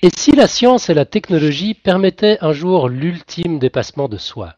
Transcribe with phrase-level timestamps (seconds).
[0.00, 4.54] Et si la science et la technologie permettaient un jour l'ultime dépassement de soi?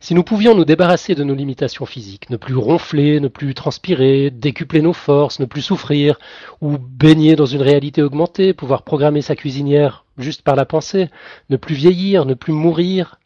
[0.00, 4.30] Si nous pouvions nous débarrasser de nos limitations physiques, ne plus ronfler, ne plus transpirer,
[4.30, 6.18] décupler nos forces, ne plus souffrir,
[6.60, 11.08] ou baigner dans une réalité augmentée, pouvoir programmer sa cuisinière juste par la pensée,
[11.48, 13.18] ne plus vieillir, ne plus mourir,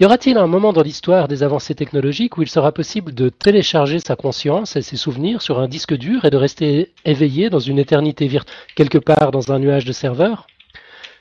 [0.00, 3.98] y aura-t-il un moment dans l'histoire des avancées technologiques où il sera possible de télécharger
[3.98, 7.78] sa conscience et ses souvenirs sur un disque dur et de rester éveillé dans une
[7.78, 10.46] éternité virtuelle quelque part dans un nuage de serveurs?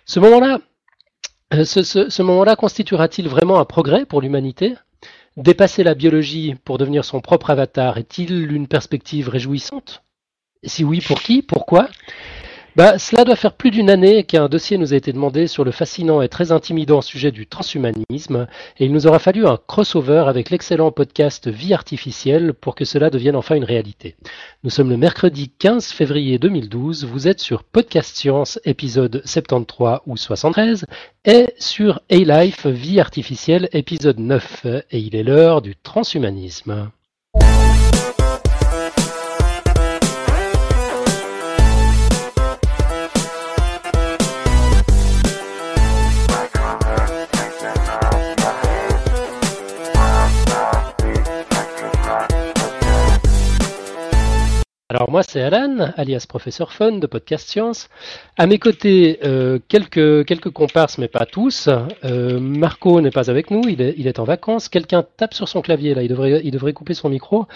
[0.07, 0.59] Ce moment-là,
[1.53, 4.75] euh, ce, moment-là constituera-t-il vraiment un progrès pour l'humanité?
[5.35, 10.03] Dépasser la biologie pour devenir son propre avatar est-il une perspective réjouissante?
[10.63, 11.41] Si oui, pour qui?
[11.41, 11.89] Pourquoi?
[12.77, 15.71] Bah, cela doit faire plus d'une année qu'un dossier nous a été demandé sur le
[15.71, 18.45] fascinant et très intimidant sujet du transhumanisme,
[18.77, 23.09] et il nous aura fallu un crossover avec l'excellent podcast Vie artificielle pour que cela
[23.09, 24.15] devienne enfin une réalité.
[24.63, 30.15] Nous sommes le mercredi 15 février 2012, vous êtes sur Podcast Science épisode 73 ou
[30.15, 30.85] 73,
[31.25, 36.91] et sur A-Life Vie artificielle épisode 9, et il est l'heure du transhumanisme.
[54.89, 57.89] Alors moi c'est Alan, alias Professeur Fun de Podcast Science.
[58.37, 61.67] À mes côtés, euh, quelques, quelques comparses, mais pas tous.
[62.05, 64.69] Euh, Marco n'est pas avec nous, il est, il est en vacances.
[64.69, 67.47] Quelqu'un tape sur son clavier là, il devrait, il devrait couper son micro.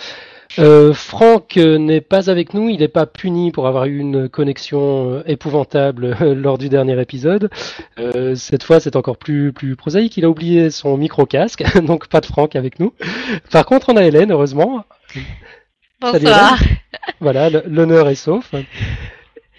[0.60, 5.24] Euh, Franck n'est pas avec nous, il n'est pas puni pour avoir eu une connexion
[5.26, 7.50] épouvantable lors du dernier épisode.
[8.36, 10.18] cette fois, c'est encore plus, plus prosaïque.
[10.18, 12.92] Il a oublié son micro-casque, donc pas de Franck avec nous.
[13.52, 14.84] Par contre, on a Hélène, heureusement.
[16.02, 16.58] Bonsoir.
[17.20, 18.56] voilà, l'honneur est sauf.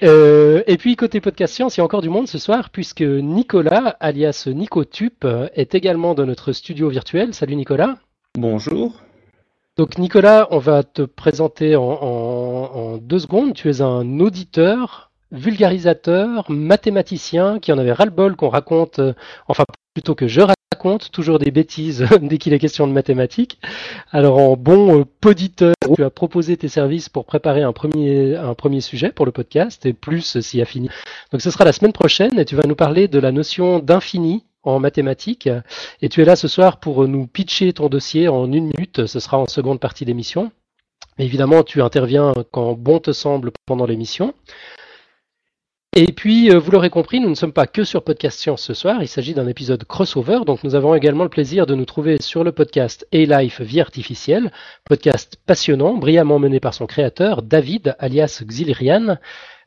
[0.03, 3.03] Euh, et puis côté podcast science, il y a encore du monde ce soir puisque
[3.03, 7.33] Nicolas, alias Nicotup, est également dans notre studio virtuel.
[7.33, 7.97] Salut Nicolas.
[8.37, 9.01] Bonjour.
[9.77, 13.55] Donc Nicolas, on va te présenter en, en deux secondes.
[13.55, 19.15] Tu es un auditeur, vulgarisateur, mathématicien qui en avait ras-le-bol qu'on raconte, euh,
[19.49, 23.59] enfin plutôt que je raconte toujours des bêtises dès qu'il est question de mathématiques.
[24.11, 28.55] Alors en bon euh, poditeur, tu as proposé tes services pour préparer un premier, un
[28.55, 30.91] premier sujet pour le podcast et plus s'y a fini.
[31.33, 34.45] Donc ce sera la semaine prochaine et tu vas nous parler de la notion d'infini
[34.63, 35.49] en mathématiques.
[36.03, 39.07] Et tu es là ce soir pour nous pitcher ton dossier en une minute.
[39.07, 40.53] Ce sera en seconde partie d'émission.
[41.19, 44.35] Évidemment, tu interviens quand bon te semble pendant l'émission.
[45.95, 48.73] Et puis, euh, vous l'aurez compris, nous ne sommes pas que sur Podcast Science ce
[48.73, 52.17] soir, il s'agit d'un épisode crossover, donc nous avons également le plaisir de nous trouver
[52.19, 54.53] sur le podcast A-Life Vie Artificielle,
[54.87, 59.19] podcast passionnant, brillamment mené par son créateur, David, alias Xilirian,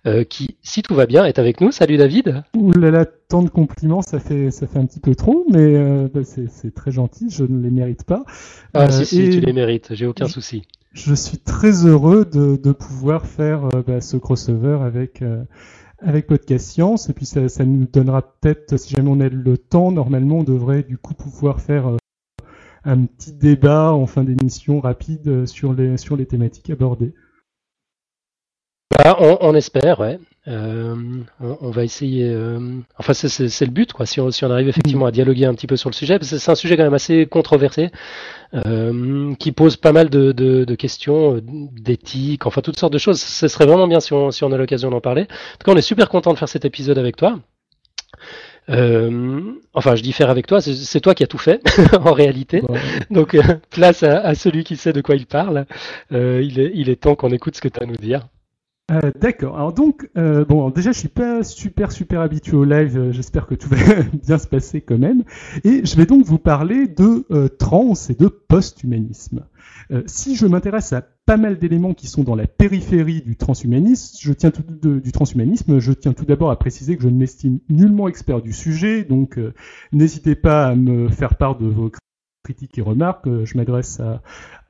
[0.07, 1.71] euh, qui, si tout va bien, est avec nous.
[1.71, 2.41] Salut David.
[2.55, 5.75] Ouh là là, tant de compliments, ça fait, ça fait un petit peu trop, mais
[5.75, 8.23] euh, bah, c'est très gentil, je ne les mérite pas.
[8.73, 10.63] Ah si, si, tu les mérites, j'ai aucun souci.
[10.91, 15.21] Je suis très heureux de, de pouvoir faire bah, ce crossover avec
[16.05, 19.91] avec Podcast Science, et puis ça, nous donnera peut-être, si jamais on a le temps,
[19.91, 21.97] normalement on devrait du coup pouvoir faire euh,
[22.83, 27.13] un petit débat en fin d'émission rapide euh, sur les, sur les thématiques abordées.
[28.91, 30.19] Bah, on, on, espère, ouais.
[30.47, 30.95] Euh,
[31.39, 32.29] on, va essayer.
[32.29, 32.59] Euh,
[32.99, 34.05] enfin, c'est le but, quoi.
[34.05, 36.29] Si on, si on arrive effectivement à dialoguer un petit peu sur le sujet, parce
[36.29, 37.89] que c'est un sujet quand même assez controversé,
[38.53, 42.99] euh, qui pose pas mal de, de, de questions euh, d'éthique, enfin toutes sortes de
[42.99, 43.19] choses.
[43.19, 45.23] Ce serait vraiment bien si on, si on a l'occasion d'en parler.
[45.23, 47.39] En tout cas, on est super content de faire cet épisode avec toi.
[48.69, 49.41] Euh,
[49.73, 51.61] enfin, je dis faire avec toi, c'est toi qui as tout fait
[51.99, 52.61] en réalité.
[53.09, 53.37] Donc,
[53.71, 55.65] place à, à, celui qui sait de quoi il parle.
[56.11, 58.27] il, est, il est temps qu'on écoute ce que tu as à nous dire.
[58.91, 59.55] Euh, D'accord.
[59.55, 62.97] Alors donc, euh, bon, déjà, je suis pas super super habitué au live.
[62.97, 63.77] Euh, j'espère que tout va
[64.23, 65.23] bien se passer quand même.
[65.63, 67.25] Et je vais donc vous parler de
[67.57, 69.45] trans et de post-humanisme.
[70.07, 74.33] Si je m'intéresse à pas mal d'éléments qui sont dans la périphérie du transhumanisme, je
[74.33, 78.07] tiens tout du transhumanisme, je tiens tout d'abord à préciser que je ne m'estime nullement
[78.07, 79.39] expert du sujet, donc
[79.91, 81.91] n'hésitez pas à me faire part de vos
[82.45, 83.27] critiques et remarques.
[83.43, 83.99] Je m'adresse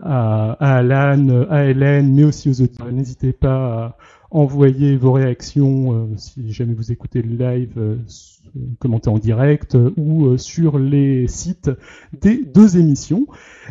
[0.02, 2.92] à, Alan, à Hélène, mais aussi aux auditeurs.
[2.92, 3.98] N'hésitez pas à
[4.36, 7.96] envoyer vos réactions euh, si jamais vous écoutez le live, euh,
[8.80, 11.72] commenter en direct euh, ou sur les sites
[12.20, 13.28] des deux émissions.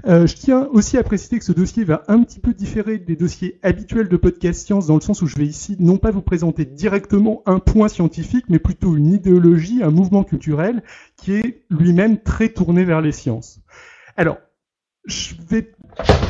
[0.07, 3.59] je tiens aussi à préciser que ce dossier va un petit peu différer des dossiers
[3.63, 6.65] habituels de podcast science dans le sens où je vais ici non pas vous présenter
[6.65, 10.83] directement un point scientifique, mais plutôt une idéologie, un mouvement culturel
[11.17, 13.61] qui est lui-même très tourné vers les sciences.
[14.17, 14.39] Alors,
[15.07, 15.73] je vais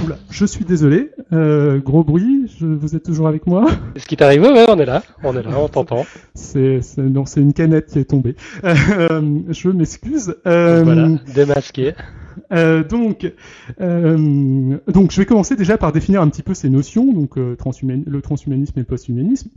[0.04, 1.10] Oula, je suis désolé.
[1.32, 3.66] Euh, gros bruit, je, vous êtes toujours avec moi?
[3.94, 6.04] Est-ce qui t'arrive Ouais, on est là, on est là, on t'entend.
[6.34, 8.36] C'est, non, c'est une canette qui est tombée.
[8.64, 10.36] Euh, je m'excuse.
[10.46, 11.92] Euh, voilà, démasqué.
[12.52, 13.32] Euh, donc,
[13.80, 17.56] euh, donc, je vais commencer déjà par définir un petit peu ces notions, donc le
[17.56, 19.50] transhumanisme et le posthumanisme.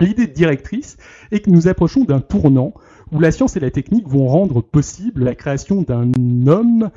[0.00, 0.96] L'idée directrice
[1.30, 2.74] est que nous approchons d'un tournant
[3.12, 6.12] où la science et la technique vont rendre possible la création d'un
[6.46, 6.90] homme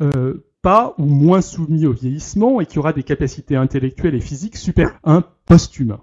[0.00, 4.56] euh, pas ou moins soumis au vieillissement et qui aura des capacités intellectuelles et physiques
[4.56, 6.00] super un post-humain.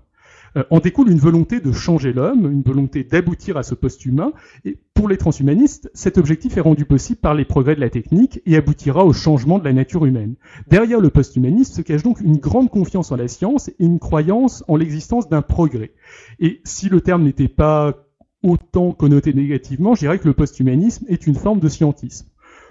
[0.57, 4.31] Euh, en découle une volonté de changer l'homme, une volonté d'aboutir à ce post-humain,
[4.63, 8.42] et pour les transhumanistes, cet objectif est rendu possible par les progrès de la technique
[8.45, 10.36] et aboutira au changement de la nature humaine.
[10.68, 14.63] Derrière le post-humanisme se cache donc une grande confiance en la science et une croyance
[14.68, 15.91] en l'existence d'un progrès.
[16.39, 18.06] Et si le terme n'était pas
[18.44, 22.27] autant connoté négativement, je dirais que le post-humanisme est une forme de scientisme.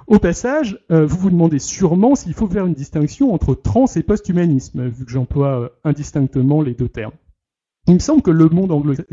[0.07, 4.03] Au passage, euh, vous vous demandez sûrement s'il faut faire une distinction entre trans et
[4.03, 7.15] post-humanisme, vu que j'emploie euh, indistinctement les deux termes.
[7.87, 8.71] Il me semble que, le monde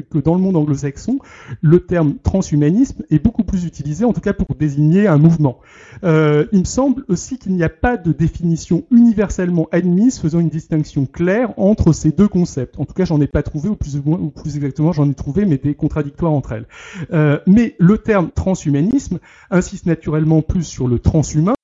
[0.09, 1.19] que dans le monde anglo-saxon,
[1.61, 5.59] le terme transhumanisme est beaucoup plus utilisé, en tout cas pour désigner un mouvement.
[6.05, 10.49] Euh, il me semble aussi qu'il n'y a pas de définition universellement admise faisant une
[10.49, 12.79] distinction claire entre ces deux concepts.
[12.79, 15.75] En tout cas, j'en ai pas trouvé, ou plus exactement, j'en ai trouvé, mais des
[15.75, 16.67] contradictoires entre elles.
[17.11, 19.19] Euh, mais le terme transhumanisme
[19.49, 21.55] insiste naturellement plus sur le transhumain,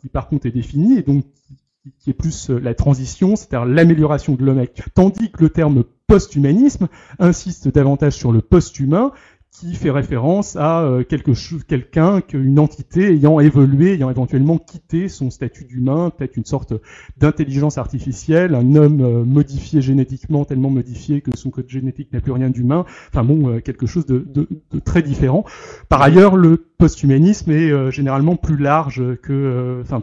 [0.00, 1.24] qui par contre est défini, et donc
[1.98, 4.64] qui est plus euh, la transition, c'est-à-dire l'amélioration de l'homme
[4.94, 6.88] Tandis que le terme post-humanisme
[7.18, 9.12] insiste davantage sur le post-humain,
[9.58, 15.08] qui fait référence à euh, quelque chose, quelqu'un, une entité ayant évolué, ayant éventuellement quitté
[15.08, 16.74] son statut d'humain, peut-être une sorte
[17.16, 22.32] d'intelligence artificielle, un homme euh, modifié génétiquement, tellement modifié que son code génétique n'a plus
[22.32, 22.84] rien d'humain.
[23.08, 25.44] Enfin bon, quelque chose de, de, de, très différent.
[25.88, 30.02] Par ailleurs, le post-humanisme est généralement plus large que, enfin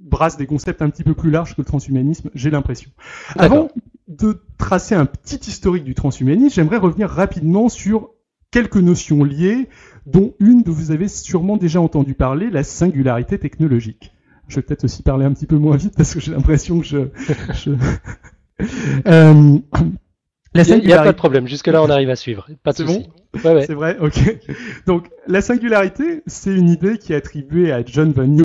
[0.00, 2.90] brasse des concepts un petit peu plus larges que le transhumanisme, j'ai l'impression.
[4.16, 8.10] De tracer un petit historique du transhumanisme, j'aimerais revenir rapidement sur
[8.50, 9.68] quelques notions liées,
[10.06, 14.12] dont une dont vous avez sûrement déjà entendu parler, la singularité technologique.
[14.48, 16.86] Je vais peut-être aussi parler un petit peu moins vite parce que j'ai l'impression que
[16.86, 16.98] je...
[19.06, 19.58] euh,
[20.54, 22.46] il n'y a, pas de problème, jusque-là on arrive à suivre.
[22.62, 24.38] Pas de C'est bon C'est vrai, ok.
[24.86, 28.42] Donc la singularité, c'est une idée qui est attribuée à John von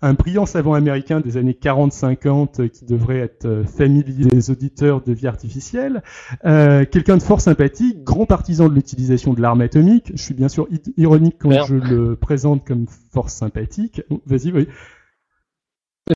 [0.00, 5.00] Un brillant savant américain des années 40-50 euh, qui devrait être euh, familier des auditeurs
[5.00, 6.04] de vie artificielle,
[6.44, 10.12] euh, quelqu'un de fort sympathique, grand partisan de l'utilisation de l'arme atomique.
[10.14, 14.02] Je suis bien sûr ironique quand je le présente comme fort sympathique.
[14.24, 14.68] Vas-y, oui.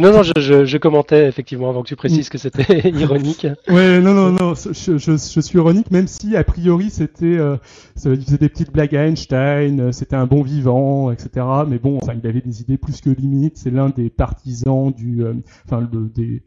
[0.00, 3.46] Non, non, je, je, commentais effectivement avant que tu précises que c'était ironique.
[3.68, 7.56] Ouais, non, non, non, je, je, suis ironique, même si a priori c'était, euh,
[7.94, 11.46] ça faisait des petites blagues à Einstein, euh, c'était un bon vivant, etc.
[11.68, 13.58] Mais bon, enfin, il avait des idées plus que limites.
[13.58, 15.34] C'est l'un des partisans du, euh,
[15.66, 16.42] enfin, le, des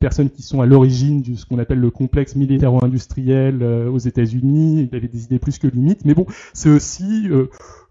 [0.00, 4.88] personnes qui sont à l'origine de ce qu'on appelle le complexe militaire-industriel aux États-Unis.
[4.90, 6.04] Il avait des idées plus que limites.
[6.04, 7.28] Mais bon, c'est aussi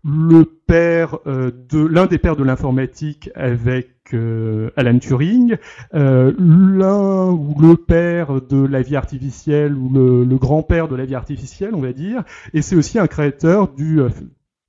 [0.04, 5.58] le père de l'un des pères de l'informatique avec euh, Alan Turing,
[5.94, 11.16] euh, l'un ou le père de la vie artificielle ou le, grand-père de la vie
[11.16, 12.24] artificielle, on va dire,
[12.54, 14.10] et c'est aussi un créateur du euh,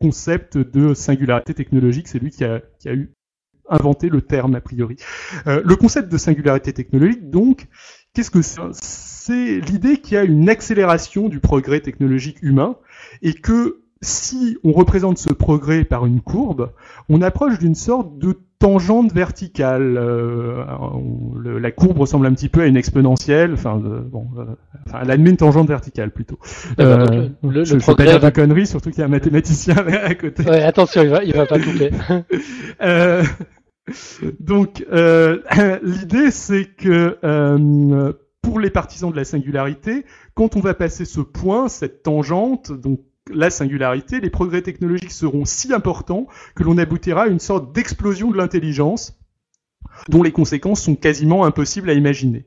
[0.00, 3.12] concept de singularité technologique, c'est lui qui a, eu
[3.70, 4.96] inventé le terme a priori.
[5.46, 7.66] le concept de singularité technologique, donc,
[8.14, 12.76] qu'est-ce que c'est C'est l'idée qu'il y a une accélération du progrès technologique humain
[13.22, 16.72] et que si on représente ce progrès par une courbe,
[17.08, 19.96] on approche d'une sorte de tangente verticale.
[19.98, 20.64] Euh,
[21.60, 24.44] la courbe ressemble un petit peu à une exponentielle, enfin, euh, bon, euh,
[24.86, 26.38] enfin, elle admet une tangente verticale plutôt.
[26.78, 30.14] Euh, le, je ne pas dire de conneries, surtout qu'il y a un mathématicien à
[30.14, 30.44] côté.
[30.44, 31.90] Ouais, attention, il va, il va pas couper.
[34.22, 34.84] euh, donc,
[35.82, 37.18] l'idée, c'est que
[38.42, 40.04] pour les partisans de la singularité,
[40.34, 43.00] quand on va passer ce point, cette tangente, donc
[43.32, 48.30] la singularité, les progrès technologiques seront si importants que l'on aboutira à une sorte d'explosion
[48.30, 49.18] de l'intelligence
[50.08, 52.46] dont les conséquences sont quasiment impossibles à imaginer.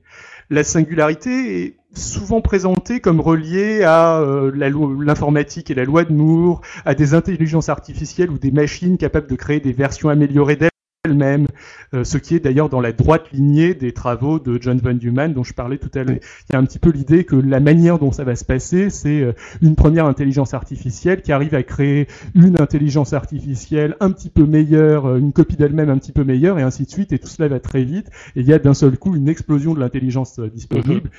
[0.49, 6.61] La singularité est souvent présentée comme reliée à euh, l'informatique et la loi de Moore,
[6.85, 10.72] à des intelligences artificielles ou des machines capables de créer des versions améliorées d'elles
[11.05, 11.47] elle-même,
[11.93, 15.33] euh, ce qui est d'ailleurs dans la droite lignée des travaux de John von Neumann
[15.33, 16.15] dont je parlais tout à l'heure.
[16.49, 18.89] Il y a un petit peu l'idée que la manière dont ça va se passer,
[18.89, 24.29] c'est euh, une première intelligence artificielle qui arrive à créer une intelligence artificielle un petit
[24.29, 27.19] peu meilleure, euh, une copie d'elle-même un petit peu meilleure, et ainsi de suite, et
[27.19, 28.07] tout cela va très vite,
[28.37, 31.09] et il y a d'un seul coup une explosion de l'intelligence disponible.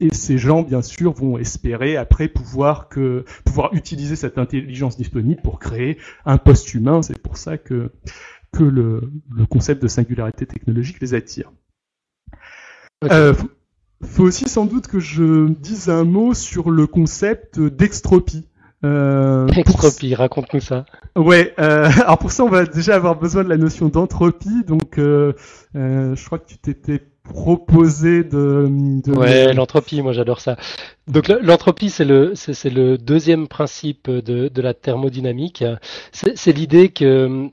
[0.00, 5.42] Et ces gens, bien sûr, vont espérer après pouvoir que pouvoir utiliser cette intelligence disponible
[5.42, 7.02] pour créer un post-humain.
[7.02, 7.90] C'est pour ça que
[8.52, 9.00] que le,
[9.48, 11.52] concept de singularité technologique les attire.
[13.04, 13.34] Euh,
[14.04, 18.46] faut aussi sans doute que je dise un mot sur le concept d'extropie.
[18.84, 20.86] Euh, Extropie, raconte-nous ça.
[21.16, 24.98] Ouais, euh, alors pour ça on va déjà avoir besoin de la notion d'entropie, donc
[24.98, 25.32] euh,
[25.74, 28.68] euh je crois que tu t'étais proposé de,
[29.04, 29.12] de...
[29.12, 30.56] Ouais, l'entropie, moi j'adore ça.
[31.08, 35.64] Donc l'entropie c'est le c'est le deuxième principe de, de la thermodynamique.
[36.12, 37.50] C'est l'idée que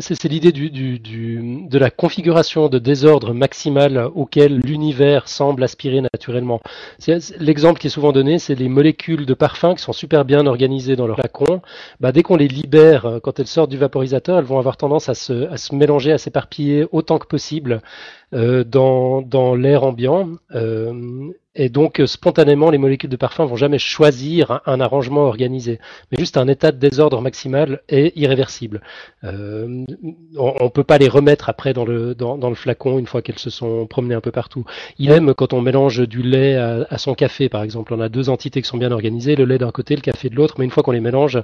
[0.00, 6.00] c'est l'idée du, du, du, de la configuration de désordre maximal auquel l'univers semble aspirer
[6.00, 6.60] naturellement.
[7.38, 10.96] L'exemple qui est souvent donné, c'est les molécules de parfum qui sont super bien organisées
[10.96, 11.60] dans leur flacon.
[12.00, 15.10] Bah, dès qu'on les libère, euh, quand elles sortent du vaporisateur, elles vont avoir tendance
[15.10, 17.82] à se, à se mélanger, à s'éparpiller autant que possible
[18.34, 20.30] euh, dans, dans l'air ambiant.
[20.54, 25.80] Euh, et donc, euh, spontanément, les molécules de parfum vont jamais choisir un, arrangement organisé,
[26.10, 28.80] mais juste un état de désordre maximal et irréversible.
[29.24, 29.84] Euh,
[30.38, 33.38] on ne peut pas les remettre après dans le, dans, le flacon une fois qu'elles
[33.38, 34.64] se sont promenées un peu partout.
[34.98, 37.92] Il aime quand on mélange du lait à, son café, par exemple.
[37.92, 40.34] On a deux entités qui sont bien organisées, le lait d'un côté, le café de
[40.36, 41.42] l'autre, mais une fois qu'on les mélange,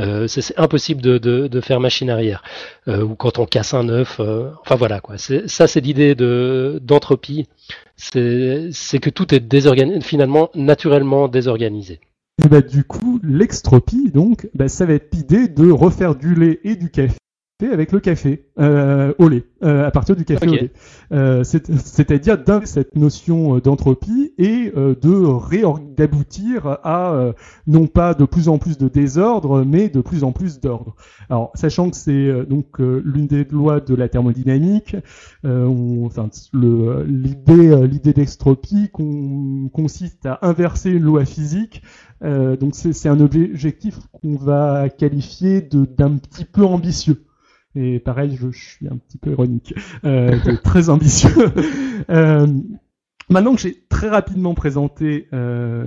[0.00, 2.42] euh, c'est impossible de, de, faire machine arrière.
[2.88, 5.16] Ou quand on casse un œuf, enfin voilà quoi.
[5.16, 7.46] Ça, c'est l'idée d'entropie
[7.96, 12.00] c'est que tout est désorganisé, finalement naturellement désorganisé.
[12.44, 16.60] Et bah, du coup, l'extropie, donc, bah, ça va être l'idée de refaire du lait
[16.64, 17.16] et du café
[17.72, 20.70] avec le café euh, au lait, euh, à partir du café au lait.
[21.12, 27.32] Euh, C'est-à-dire cette notion d'entropie et de d'aboutir à
[27.66, 30.94] non pas de plus en plus de désordre, mais de plus en plus d'ordre.
[31.30, 34.96] Alors, sachant que c'est donc l'une des lois de la thermodynamique,
[35.44, 36.28] enfin,
[36.62, 38.90] l'idée l'idée d'extropie
[39.72, 41.82] consiste à inverser une loi physique.
[42.22, 47.24] donc, c'est un objectif qu'on va qualifier d'un petit peu ambitieux.
[47.76, 51.52] Et pareil, je, suis un petit peu ironique, euh, très ambitieux.
[52.10, 52.46] euh,
[53.28, 55.84] maintenant que j'ai très rapidement présenté euh,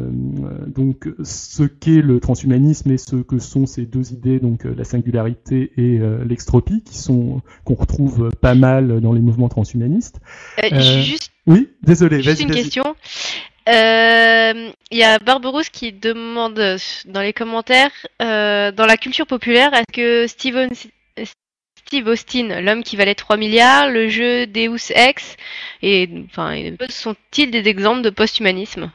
[0.68, 5.72] donc ce qu'est le transhumanisme et ce que sont ces deux idées, donc la singularité
[5.78, 10.20] et euh, l'extropie, qui sont qu'on retrouve pas mal dans les mouvements transhumanistes.
[10.64, 11.32] Euh, juste...
[11.46, 12.22] Oui, désolé.
[12.22, 12.84] Juste une question.
[13.70, 20.28] Il y a Barberousse qui demande dans les commentaires, dans la culture populaire, est-ce que
[20.28, 20.70] Steven
[21.88, 25.38] Steve Austin, l'homme qui valait 3 milliards, le jeu Deus Ex,
[25.82, 26.10] et
[26.90, 28.92] sont-ils des exemples de post-humanisme?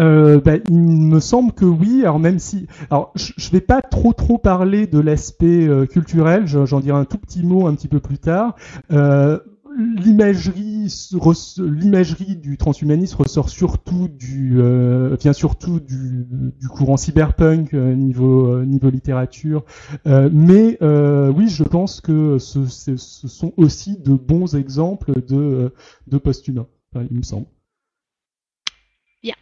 [0.00, 2.00] Euh, bah, il me semble que oui.
[2.00, 6.80] Alors même si, alors je, vais pas trop trop parler de l'aspect euh, culturel, j'en
[6.80, 8.56] dirai un tout petit mot un petit peu plus tard.
[8.90, 9.38] Euh,
[9.76, 10.88] l'imagerie
[11.58, 16.26] l'imagerie du transhumanisme ressort surtout du euh, vient surtout du,
[16.60, 19.64] du courant cyberpunk euh, niveau euh, niveau littérature.
[20.04, 25.72] Mais oui je pense que ce, ce, sont aussi de bons exemples de
[26.06, 26.66] de post-humains
[27.10, 27.46] il me semble.
[29.22, 29.34] Yeah.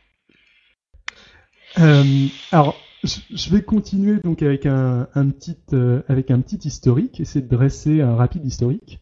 [2.52, 5.56] alors je vais continuer donc avec un, un petit
[6.08, 9.00] avec un petit historique, essayer de dresser un rapide historique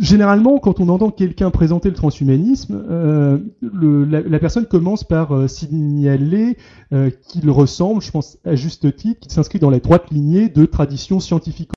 [0.00, 6.56] généralement, quand on entend quelqu'un présenter le transhumanisme, euh, la, personne commence par euh, signaler
[6.92, 10.64] euh, qu'il ressemble, je pense à juste titre, qu'il s'inscrit dans la droite lignée de
[10.64, 11.70] traditions scientifiques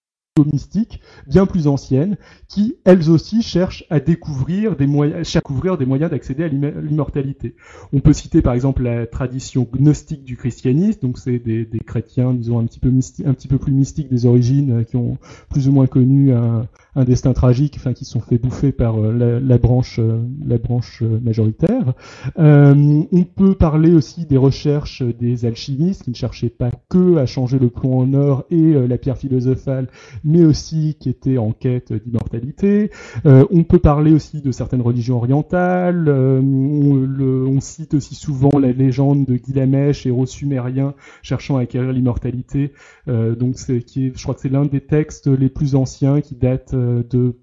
[0.52, 5.32] mystiques bien plus anciennes, qui elles aussi cherchent à découvrir des moyens,
[5.78, 7.54] des moyens d'accéder à l'immortalité.
[7.94, 12.34] On peut citer par exemple la tradition gnostique du christianisme, donc c'est des, des, chrétiens,
[12.34, 15.20] disons un petit peu un petit peu plus mystiques des origines, qui ont
[15.52, 16.66] plus ou moins connu un,
[16.96, 21.02] un destin tragique, enfin qui sont fait bouffer par euh, la, branche, euh, la branche
[21.02, 21.94] euh, majoritaire.
[22.38, 27.58] on peut parler aussi des recherches des alchimistes qui ne cherchaient pas que à changer
[27.60, 29.88] le plomb en or et la pierre philosophale,
[30.24, 32.92] mais aussi qui étaient en quête d'immortalité.
[33.26, 36.10] on peut parler aussi de certaines religions orientales.
[36.10, 42.74] On, cite aussi souvent la légende de Gilgamesh, héros sumérien cherchant à acquérir l'immortalité.
[43.08, 46.76] donc je crois que c'est l'un des textes les plus anciens qui date
[47.10, 47.36] de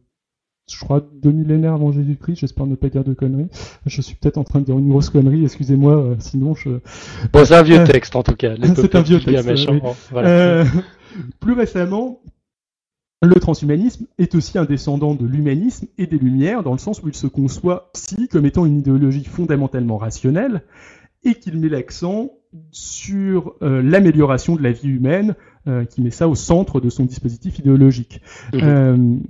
[0.75, 3.49] je crois, deux millénaires avant Jésus-Christ, j'espère ne pas dire de conneries.
[3.87, 6.71] Je suis peut-être en train de dire une grosse connerie, excusez-moi, euh, sinon je...
[7.33, 8.55] Bon, c'est un vieux euh, texte en tout cas.
[8.77, 9.69] c'est un vieux texte.
[11.41, 12.21] plus récemment,
[13.23, 17.09] le transhumanisme est aussi un descendant de l'humanisme et des Lumières, dans le sens où
[17.09, 20.63] il se conçoit aussi comme étant une idéologie fondamentalement rationnelle,
[21.23, 22.31] et qu'il met l'accent
[22.71, 25.35] sur l'amélioration de la vie humaine euh,
[25.91, 28.21] qui met ça au centre de son dispositif idéologique.
[28.53, 29.23] Mhm.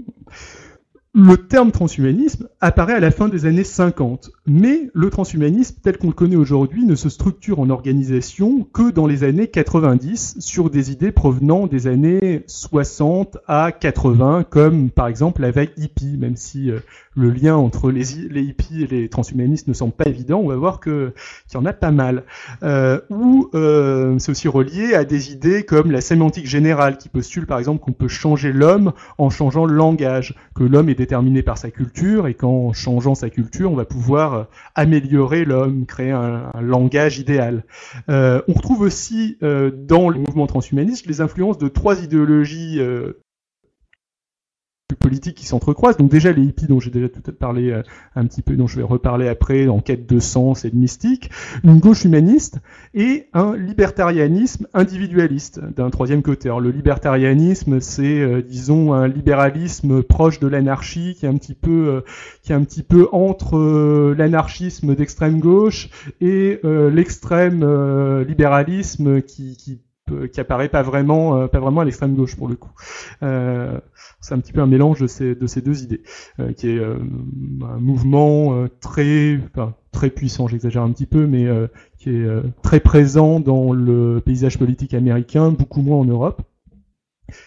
[1.12, 6.06] Le terme transhumanisme apparaît à la fin des années 50, mais le transhumanisme tel qu'on
[6.06, 10.92] le connaît aujourd'hui ne se structure en organisation que dans les années 90 sur des
[10.92, 16.70] idées provenant des années 60 à 80, comme par exemple la vague hippie, même si
[16.70, 16.78] euh,
[17.16, 20.78] le lien entre les, hippies et les transhumanistes ne semble pas évident, on va voir
[20.78, 21.12] qu'il
[21.52, 22.22] y en a pas mal.
[22.62, 27.46] Euh, ou euh, c'est aussi relié à des idées comme la sémantique générale qui postule
[27.46, 31.56] par exemple qu'on peut changer l'homme en changeant le langage, que l'homme est déterminé par
[31.56, 36.50] sa culture et qu'en changeant sa culture, on va pouvoir euh, améliorer l'homme, créer un,
[36.60, 37.64] langage idéal.
[38.10, 42.80] Euh, on retrouve aussi euh, dans le mouvement transhumaniste les influences de trois idéologies
[44.94, 45.96] politiques qui s'entrecroisent.
[45.96, 47.82] Donc déjà les hippies dont j'ai déjà tout parlé euh,
[48.16, 51.30] un petit peu, dont je vais reparler après, en quête de sens et de mystique,
[51.64, 52.58] une gauche humaniste
[52.94, 56.48] et un libertarianisme individualiste d'un troisième côté.
[56.48, 61.54] Alors le libertarianisme, c'est euh, disons un libéralisme proche de l'anarchie qui est un petit
[61.54, 62.00] peu euh,
[62.42, 65.88] qui est un petit peu entre l'anarchisme d'extrême gauche
[66.20, 67.64] et l'extrême
[68.22, 69.80] libéralisme qui, qui
[70.32, 72.72] qui apparaît pas vraiment pas vraiment à l'extrême gauche pour le coup.
[73.22, 73.78] Euh,
[74.20, 76.02] c'est un petit peu un mélange de ces, de ces deux idées,
[76.38, 76.98] euh, qui est euh,
[77.62, 79.40] un mouvement euh, très,
[79.92, 81.46] très puissant, j'exagère un petit peu, mais
[81.98, 82.26] qui est
[82.62, 86.42] très présent dans le paysage politique américain, beaucoup moins en Europe,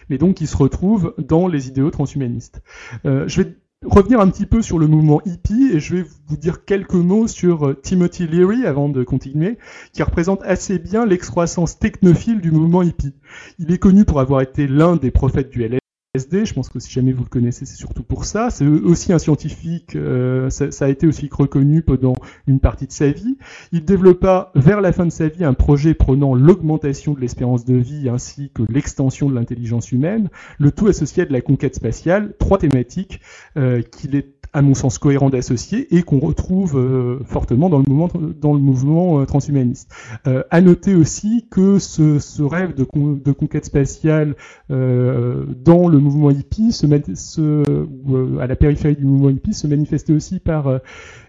[0.09, 2.61] mais donc qui se retrouve dans les idéaux transhumanistes.
[3.05, 6.65] je vais revenir un petit peu sur le mouvement hippie et je vais vous dire
[6.65, 9.57] quelques mots sur Timothy Leary avant de continuer,
[9.93, 13.13] qui représente assez bien l'excroissance technophile du mouvement hippie.
[13.59, 15.82] Il est connu pour avoir été l'un des prophètes du LSD
[16.15, 18.51] je pense que si jamais vous le connaissez, c'est surtout pour ça.
[18.51, 22.13] C'est aussi un scientifique, euh, ça, ça, a été aussi reconnu pendant
[22.45, 23.35] une partie de sa vie.
[23.71, 27.73] Il développa vers la fin de sa vie un projet prenant l'augmentation de l'espérance de
[27.73, 30.29] vie ainsi que l'extension de l'intelligence humaine,
[30.59, 33.19] le tout associé à de la conquête spatiale, trois thématiques
[33.57, 37.85] euh, qu'il est à mon sens cohérent d'associer et qu'on retrouve euh, fortement dans le
[37.87, 39.91] mouvement dans le mouvement euh, transhumaniste.
[40.27, 44.35] Euh, à noter aussi que ce, rêve de, de, conquête spatiale
[44.71, 50.13] euh, dans le mouvement hippie, se, se à la périphérie du mouvement hippie, se manifestait
[50.13, 50.79] aussi par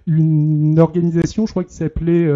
[0.07, 2.29] une organisation, je crois, qui s'appelait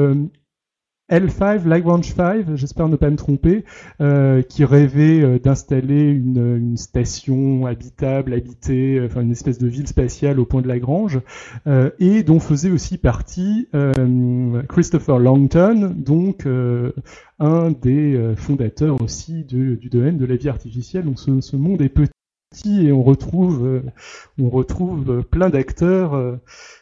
[1.11, 3.65] L5, Lagrange 5, j'espère ne pas me tromper,
[4.03, 9.67] euh, qui rêvait euh, d'installer une, une, station habitable, habitée, euh, enfin une espèce de
[9.67, 11.21] ville spatiale au point de Lagrange,
[11.67, 16.47] euh, et dont faisait aussi partie euh, Christopher Langton, donc
[17.39, 21.05] un des fondateurs aussi du domaine de la vie artificielle.
[21.05, 23.83] Donc ce, ce monde est petit et on retrouve,
[24.39, 26.39] on retrouve plein d'acteurs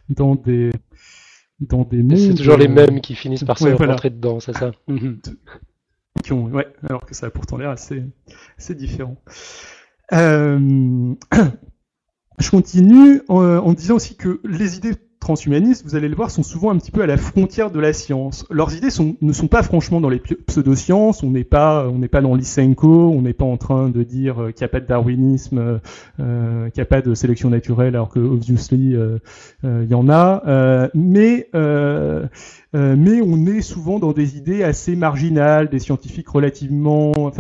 [0.09, 0.71] dans des
[1.61, 5.21] dans des C'est toujours les mêmes qui finissent par se rentrer dedans, c'est ça mhm.
[6.23, 8.05] qui ont, Ouais, alors que ça a pourtant l'air assez,
[8.59, 9.17] assez différent.
[10.13, 11.15] Euh...
[12.39, 14.93] Je continue en, en, disant aussi que les idées
[15.27, 17.93] transhumanistes, vous allez le voir, sont souvent un petit peu à la frontière de la
[17.93, 18.47] science.
[18.49, 22.21] Leurs idées ne sont pas franchement dans les pseudosciences, on n'est pas, on n'est pas
[22.21, 24.87] dans l'Isenko, on n'est pas en train de dire euh, qu'il n'y a pas de
[24.87, 25.81] darwinisme,
[26.21, 29.19] euh, qu'il n'y a pas de sélection naturelle, alors que obviously euh,
[29.65, 30.43] euh il y en a.
[32.77, 37.31] Euh, mais on est souvent dans des idées assez marginales, des scientifiques relativement,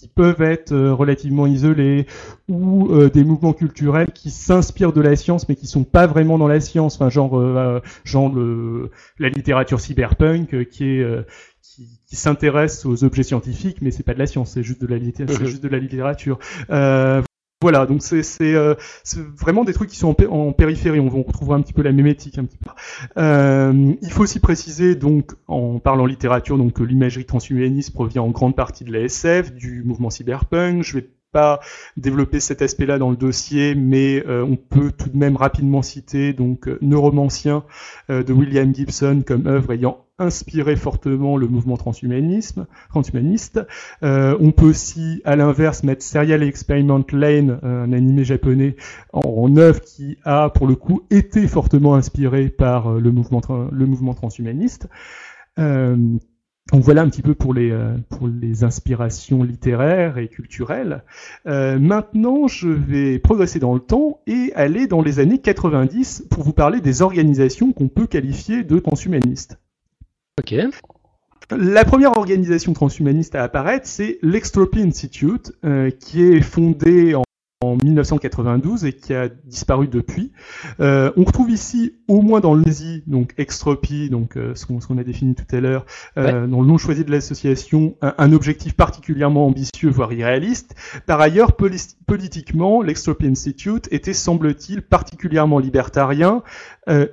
[0.00, 2.06] qui peuvent être euh, relativement isolés
[2.48, 6.38] ou euh, des mouvements culturels qui s'inspirent de la science mais qui sont pas vraiment
[6.38, 11.26] dans la science, enfin genre euh, genre le, la littérature cyberpunk qui est
[11.60, 14.86] qui, qui s'intéresse aux objets scientifiques mais c'est pas de la science, c'est juste de
[14.86, 16.38] la c'est juste de la littérature.
[17.62, 18.74] Voilà, donc c'est euh,
[19.38, 20.98] vraiment des trucs qui sont en, périphérie.
[20.98, 22.70] On, on retrouvera un petit peu la mémétique un petit peu.
[23.18, 28.30] Euh, il faut aussi préciser donc en parlant littérature donc que l'imagerie transhumaniste provient en
[28.30, 30.82] grande partie de la SF, du mouvement cyberpunk.
[30.82, 31.60] Je vais pas
[31.96, 36.32] développer cet aspect-là dans le dossier, mais euh, on peut tout de même rapidement citer
[36.32, 37.64] donc euh, Neuromancien
[38.10, 42.60] euh, de William Gibson comme œuvre ayant inspiré fortement le mouvement transhumaniste.
[44.02, 48.76] on peut aussi, à l'inverse, mettre Serial Experiment Lane, un animé japonais,
[49.12, 53.40] en, œuvre qui a, pour le coup, été fortement inspiré par le mouvement,
[53.72, 54.88] le mouvement transhumaniste.
[56.72, 57.96] Donc voilà un petit peu pour les, euh,
[58.62, 61.02] inspirations littéraires et culturelles.
[61.46, 66.44] Euh, maintenant, je vais progresser dans le temps et aller dans les années 90 pour
[66.44, 69.58] vous parler des organisations qu'on peut qualifier de transhumanistes.
[70.40, 70.54] Ok.
[71.50, 77.24] La première organisation transhumaniste à apparaître, c'est l'Extropy Institute, euh, qui est fondée en
[77.62, 80.32] en 1992 et qui a disparu depuis.
[80.80, 84.96] Euh, on retrouve ici, au moins dans le NESI, donc extropie, donc euh, ce qu'on
[84.96, 85.84] a défini tout à l'heure,
[86.16, 90.74] euh, dans le nom choisi de l'association, un, objectif particulièrement ambitieux, voire irréaliste.
[91.04, 96.42] Par ailleurs, politiquement, l'Extropie Institute était, semble-t-il, particulièrement libertarien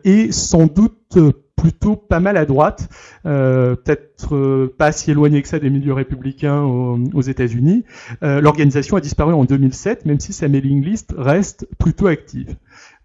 [0.06, 1.18] et sans doute
[1.58, 2.88] plutôt pas mal à droite,
[3.26, 7.84] euh, peut-être euh, pas si éloigné que ça des milieux républicains aux, États-Unis.
[8.24, 12.56] Euh, l'organisation a disparu en 2007, même si sa mailing list reste plutôt active.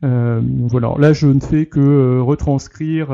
[0.02, 3.12] Voilà, là je ne fais que retranscrire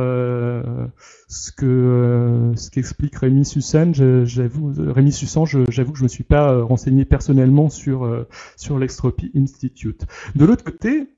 [1.29, 3.92] ce que euh, ce qu'explique Rémi Sussan,
[4.24, 8.79] j'avoue Rémi Sussan, j'avoue que je me suis pas euh, renseigné personnellement sur euh, sur
[8.79, 10.07] l'Extropie Institute.
[10.35, 11.09] De l'autre côté,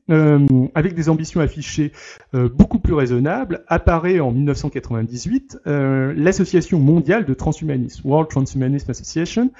[0.74, 1.92] avec des ambitions affichées
[2.32, 9.52] beaucoup plus raisonnables, apparaît en 1998 l'association mondiale de transhumanisme, World Transhumanism Association,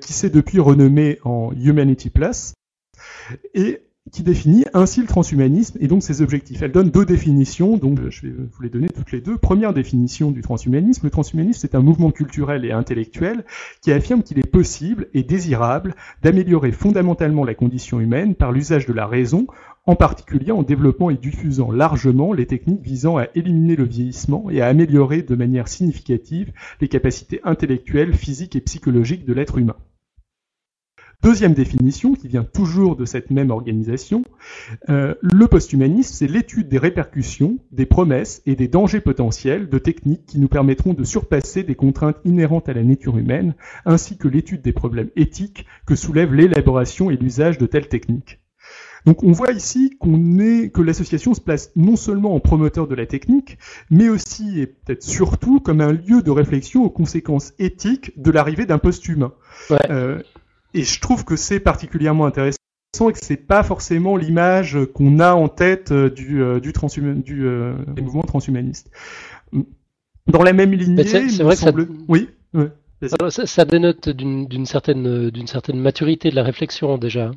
[0.00, 2.52] qui s'est depuis renommée en Humanity Plus.
[3.54, 6.62] Et qui définit ainsi le transhumanisme et donc ses objectifs.
[6.62, 9.38] Elle donne deux définitions, donc je vais vous les donner toutes les deux.
[9.38, 13.44] Première définition du transhumanisme, le transhumanisme c'est un mouvement culturel et intellectuel
[13.82, 18.92] qui affirme qu'il est possible et désirable d'améliorer fondamentalement la condition humaine par l'usage de
[18.92, 19.46] la raison,
[19.86, 24.60] en particulier en développant et diffusant largement les techniques visant à éliminer le vieillissement et
[24.60, 29.76] à améliorer de manière significative les capacités intellectuelles, physiques et psychologiques de l'être humain.
[31.22, 34.22] Deuxième définition, qui vient toujours de cette même organisation,
[34.88, 40.24] euh, le posthumanisme, c'est l'étude des répercussions, des promesses et des dangers potentiels de techniques
[40.24, 43.54] qui nous permettront de surpasser des contraintes inhérentes à la nature humaine,
[43.84, 48.40] ainsi que l'étude des problèmes éthiques que soulève l'élaboration et l'usage de telles techniques.
[49.04, 52.94] Donc on voit ici qu'on est, que l'association se place non seulement en promoteur de
[52.94, 53.58] la technique,
[53.90, 58.64] mais aussi et peut-être surtout comme un lieu de réflexion aux conséquences éthiques de l'arrivée
[58.64, 59.32] d'un post-humain.
[59.70, 59.78] Ouais.
[59.90, 60.22] Euh,
[60.74, 62.58] et je trouve que c'est particulièrement intéressant
[63.08, 66.72] et que c'est pas forcément l'image qu'on a en tête euh, du, euh, du,
[67.22, 68.90] du euh, mouvement transhumaniste.
[70.26, 71.72] Dans la même lignée, c'est vrai que ça...
[72.08, 72.28] oui.
[73.02, 77.30] ça, ça, dénote d'une certaine, d'une certaine maturité de la réflexion déjà.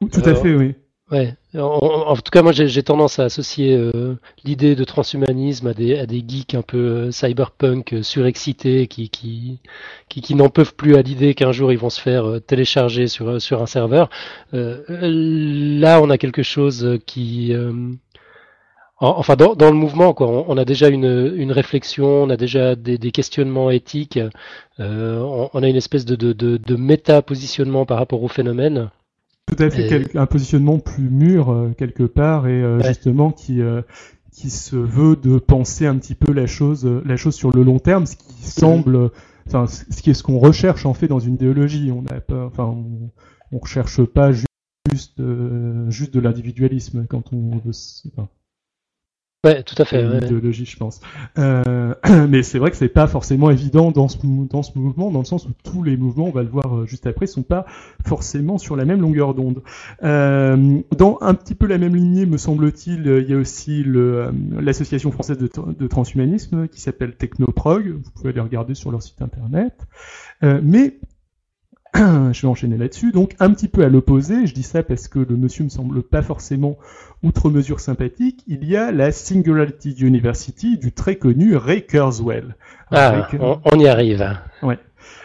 [0.00, 0.74] Tout à fait, oui.
[1.10, 1.34] Ouais.
[1.54, 6.06] En, tout cas, moi, j'ai tendance à associer euh, l'idée de transhumanisme à des, à
[6.06, 9.60] des geeks un peu euh, cyberpunk euh, surexcités qui, qui,
[10.08, 13.60] qui, n'en peuvent plus à l'idée qu'un jour ils vont se faire télécharger sur, sur
[13.60, 14.08] un serveur.
[14.52, 17.52] là, on a quelque chose qui,
[18.98, 22.98] enfin, dans, le mouvement, quoi, on, a déjà une, une, réflexion, on a déjà des,
[23.12, 24.18] questionnements éthiques,
[24.78, 28.90] on, on, a une espèce de, de, de, de méta-positionnement par rapport au phénomène.
[29.58, 33.82] À fait, un positionnement plus mûr euh, quelque part et euh, justement qui euh,
[34.30, 37.78] qui se veut de penser un petit peu la chose la chose sur le long
[37.78, 39.10] terme, ce qui semble,
[39.46, 41.92] enfin ce qui est ce qu'on recherche en fait dans une idéologie.
[41.92, 43.10] On n'a pas, enfin on,
[43.52, 45.22] on recherche pas juste
[45.88, 47.72] juste de l'individualisme quand on veut.
[49.44, 50.04] Ouais, tout à fait.
[50.04, 51.00] Une idéologie, je pense.
[51.36, 51.94] Euh,
[52.28, 54.16] mais c'est vrai que c'est pas forcément évident dans ce,
[54.48, 56.86] dans ce mouvement, dans le sens où tous les mouvements, on va le voir euh,
[56.86, 57.66] juste après, sont pas
[58.06, 59.62] forcément sur la même longueur d'onde.
[60.04, 65.10] Euh, dans un petit peu la même lignée, me semble-t-il, il y a aussi l'association
[65.10, 67.88] française de, de, transhumanisme qui s'appelle Technoprog.
[67.88, 69.74] Vous pouvez aller regarder sur leur site internet.
[70.40, 70.98] mais
[72.32, 73.12] je vais enchaîner là-dessus.
[73.12, 76.02] Donc un petit peu à l'opposé, je dis ça parce que le monsieur me semble
[76.02, 76.78] pas forcément
[77.22, 82.54] outre mesure sympathique, il y a la Singularity University du très connu Ray Kurzweil.
[82.90, 84.38] Ah, on, y arrive.
[84.62, 84.78] Ouais.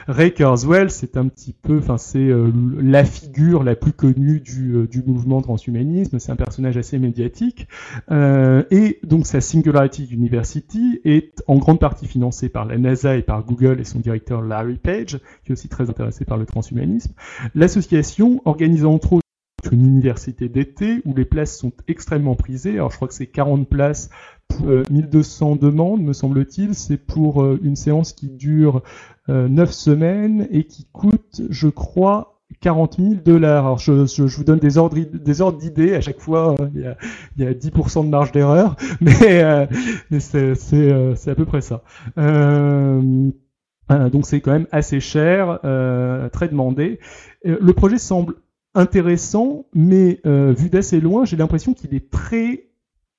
[0.07, 4.75] Ray Kurzweil, c'est un petit peu, enfin c'est euh, la figure la plus connue du,
[4.75, 6.17] euh, du mouvement transhumanisme.
[6.19, 7.67] C'est un personnage assez médiatique,
[8.09, 13.21] euh, et donc sa Singularity University est en grande partie financée par la NASA et
[13.21, 17.11] par Google et son directeur Larry Page, qui est aussi très intéressé par le transhumanisme.
[17.53, 19.26] L'association organise entre autres
[19.71, 22.73] une université d'été où les places sont extrêmement prisées.
[22.73, 24.09] Alors je crois que c'est 40 places,
[24.89, 26.73] 1200 demandes me semble-t-il.
[26.75, 28.81] C'est pour une séance qui dure
[29.27, 33.65] 9 euh, semaines et qui coûte, je crois, 40 000 dollars.
[33.65, 36.55] Alors je, je, vous donne des ordres des ordres d'idées à chaque fois.
[36.59, 36.69] Hein.
[36.73, 36.97] il, y a,
[37.37, 39.65] y a, 10% de marge d'erreur, mais, euh,
[40.09, 41.83] mais c'est euh, à peu près ça.
[42.17, 43.29] Euh,
[43.89, 46.99] donc c'est quand même assez cher, très demandé.
[47.45, 48.35] Le projet semble
[48.77, 52.67] intéressant, mais vu d'assez loin, j'ai l'impression qu'il est très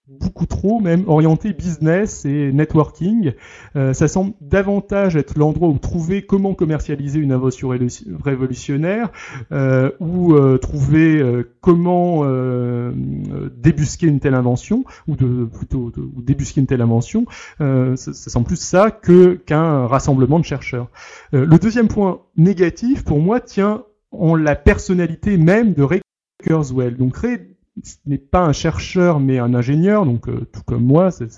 [0.08, 3.32] beaucoup trop même orienté business et networking.
[3.76, 7.68] Euh, ça semble davantage être l'endroit où trouver comment commercialiser une invention
[8.24, 9.10] révolutionnaire,
[9.52, 12.92] euh, ou euh, trouver euh, comment euh,
[13.56, 17.26] débusquer une telle invention, ou de plutôt débusquer une telle invention.
[17.58, 20.88] Ça, ça, semble plus ça que qu'un rassemblement de chercheurs.
[21.32, 26.00] le deuxième point négatif pour moi tient en la personnalité même de Ray
[26.42, 26.94] Kurzweil.
[26.94, 27.38] Donc Ray
[28.06, 31.28] n'est pas un chercheur mais un ingénieur, donc euh, tout comme moi, c'est.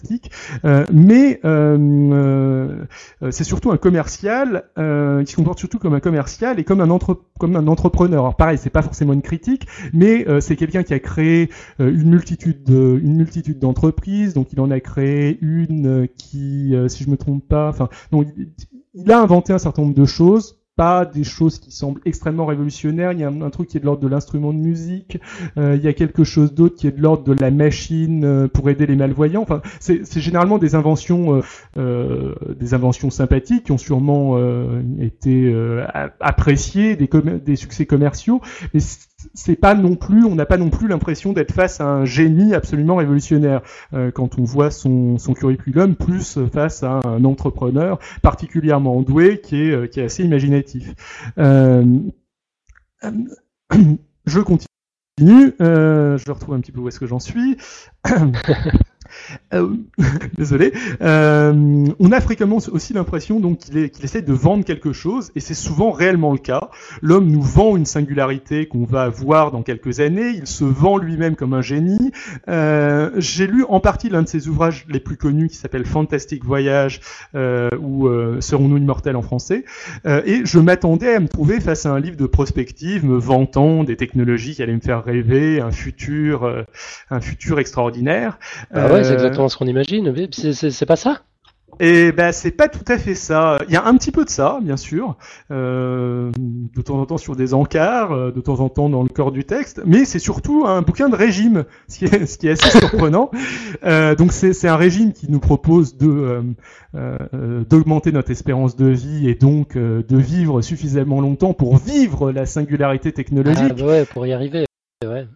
[0.65, 2.85] Euh, mais euh,
[3.31, 7.21] c'est surtout un commercial qui se comporte surtout comme un commercial et comme un, entre,
[7.39, 8.25] comme un entrepreneur.
[8.25, 12.63] Alors pareil, c'est pas forcément une critique, mais c'est quelqu'un qui a créé une multitude
[12.65, 14.35] de, une multitude d'entreprises.
[14.35, 17.89] Donc il en a créé une qui, si je me trompe pas, enfin,
[18.95, 23.13] il a inventé un certain nombre de choses pas des choses qui semblent extrêmement révolutionnaires.
[23.13, 25.19] Il y a un, truc qui est de l'ordre de l'instrument de musique.
[25.59, 28.49] Euh, il y a quelque chose d'autre qui est de l'ordre de la machine euh,
[28.49, 29.43] pour aider les malvoyants.
[29.43, 31.43] Enfin, c'est généralement des inventions,
[31.77, 34.39] euh, des inventions sympathiques qui ont sûrement
[34.99, 35.55] été
[36.21, 37.09] appréciées, des,
[37.45, 38.41] des succès commerciaux.
[38.73, 38.81] Mais
[39.35, 42.55] c'est pas non plus, on n'a pas non plus l'impression d'être face à un génie
[42.55, 49.03] absolument révolutionnaire euh, quand on voit son, son, curriculum, plus face à un entrepreneur particulièrement
[49.03, 50.95] doué qui est, euh, qui est assez imaginatif.
[51.39, 51.85] Euh,
[54.27, 57.57] je continue, je retrouve un petit peu où est-ce que j'en suis.
[59.55, 59.69] Euh,
[60.39, 60.73] désolé.
[61.03, 65.55] Euh, on a fréquemment aussi l'impression donc qu'il essaie de vendre quelque chose, et c'est
[65.55, 66.71] souvent réellement le cas.
[67.03, 70.31] L'homme nous vend une singularité qu'on va voir dans quelques années.
[70.31, 72.13] Il se vend lui-même comme un génie.
[72.49, 76.45] Euh, J'ai lu en partie l'un de ses ouvrages les plus connus qui s'appelle Fantastic
[76.45, 77.01] Voyage
[77.35, 78.09] ou
[78.41, 79.65] Serons-nous immortels en français?
[80.05, 83.97] et je m'attendais à me trouver face à un livre de prospective me vantant des
[83.97, 86.65] technologies qui allaient me faire rêver, un futur,
[87.11, 88.39] un futur extraordinaire.
[88.73, 90.13] Ah ouais, c'est exactement ce qu'on imagine.
[90.33, 91.23] C'est pas ça?
[91.83, 93.59] Et ben c'est pas tout à fait ça.
[93.67, 95.17] Il y a un petit peu de ça, bien sûr,
[95.51, 99.09] euh, de temps en temps sur des encarts, euh, de temps en temps dans le
[99.09, 102.49] corps du texte, mais c'est surtout un bouquin de régime, ce qui est, ce qui
[102.49, 103.31] est assez surprenant.
[103.85, 106.43] Euh, donc c'est un régime qui nous propose de euh,
[106.95, 112.45] euh, d'augmenter notre espérance de vie et donc de vivre suffisamment longtemps pour vivre la
[112.45, 113.73] singularité technologique.
[113.79, 114.67] Ah, ouais, pour y arriver.
[115.03, 115.27] Ouais.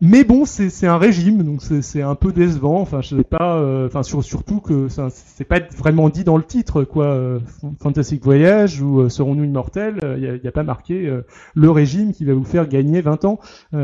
[0.00, 2.80] Mais bon, c'est un régime, donc c'est un peu décevant.
[2.80, 3.58] Enfin, je sais pas.
[3.58, 7.06] Euh, enfin, surtout que c'est pas vraiment dit dans le titre, quoi.
[7.06, 7.38] Euh,
[7.80, 11.10] Fantastic Voyage ou euh, Serons-nous immortels Il n'y a, pas marqué
[11.54, 13.38] le régime qui va vous faire gagner 20 ans.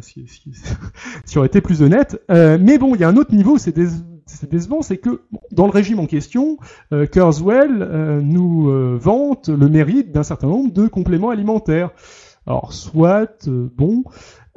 [0.00, 0.52] si, si,
[1.24, 2.22] si, aurait été plus honnête.
[2.28, 5.98] mais bon, il y a un autre niveau, c'est décevant, c'est que dans le régime
[5.98, 6.58] en question,
[7.10, 7.70] Kurzweil
[8.22, 11.90] nous vante le mérite d'un certain nombre de compléments alimentaires.
[12.46, 14.04] Alors, soit, bon.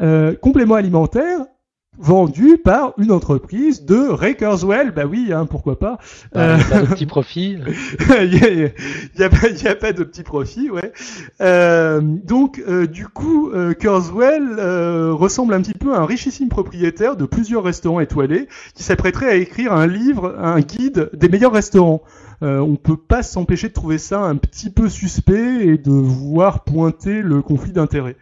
[0.01, 1.45] Euh, complément alimentaire
[1.97, 5.97] vendu par une entreprise de Ray Kurzweil, bah oui, hein, pourquoi pas.
[6.35, 7.57] Il n'y a pas de petit profit.
[8.21, 8.71] Il
[9.17, 10.91] n'y a, a, pas de petit profit, ouais.
[11.41, 16.49] Euh, donc, euh, du coup, euh, Kurzweil euh, ressemble un petit peu à un richissime
[16.49, 21.53] propriétaire de plusieurs restaurants étoilés qui s'apprêterait à écrire un livre, un guide des meilleurs
[21.53, 22.03] restaurants.
[22.43, 26.63] Euh, on peut pas s'empêcher de trouver ça un petit peu suspect et de voir
[26.63, 28.15] pointer le conflit d'intérêts.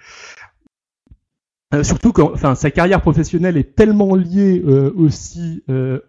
[1.76, 6.00] Euh, surtout quand, enfin, sa carrière professionnelle est tellement liée euh, aussi euh,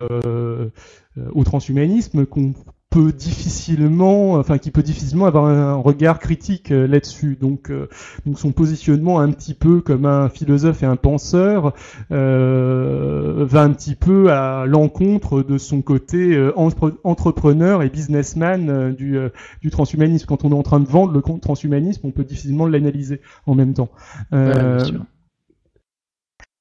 [1.33, 2.55] au transhumanisme qu'on
[2.90, 7.37] peut difficilement, enfin, qui peut difficilement avoir un regard critique là-dessus.
[7.40, 7.70] Donc,
[8.37, 11.74] son positionnement un petit peu comme un philosophe et un penseur
[12.11, 19.18] va un petit peu à l'encontre de son côté entrepreneur et businessman du,
[19.62, 20.26] du transhumanisme.
[20.26, 23.74] Quand on est en train de vendre le transhumanisme, on peut difficilement l'analyser en même
[23.74, 23.90] temps.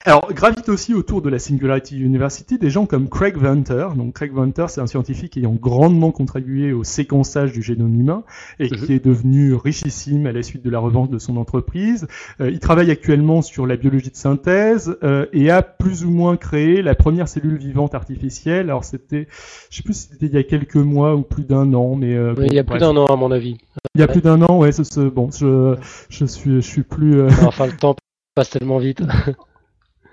[0.07, 3.87] Alors, gravitent aussi autour de la Singularity University des gens comme Craig Venter.
[3.95, 8.23] Donc, Craig Venter, c'est un scientifique ayant grandement contribué au séquençage du génome humain
[8.59, 12.07] et qui est devenu richissime à la suite de la revente de son entreprise.
[12.39, 16.37] Euh, il travaille actuellement sur la biologie de synthèse euh, et a plus ou moins
[16.37, 18.69] créé la première cellule vivante artificielle.
[18.69, 19.27] Alors, c'était,
[19.71, 22.13] je sais plus si c'était il y a quelques mois ou plus d'un an, mais
[22.13, 23.57] euh, il y a plus d'un an à mon avis.
[23.95, 24.71] Il y a plus d'un an, ouais.
[24.71, 25.75] Ce, bon, je,
[26.09, 27.23] je suis, je suis plus.
[27.23, 27.95] Enfin, le temps
[28.35, 29.01] passe tellement vite.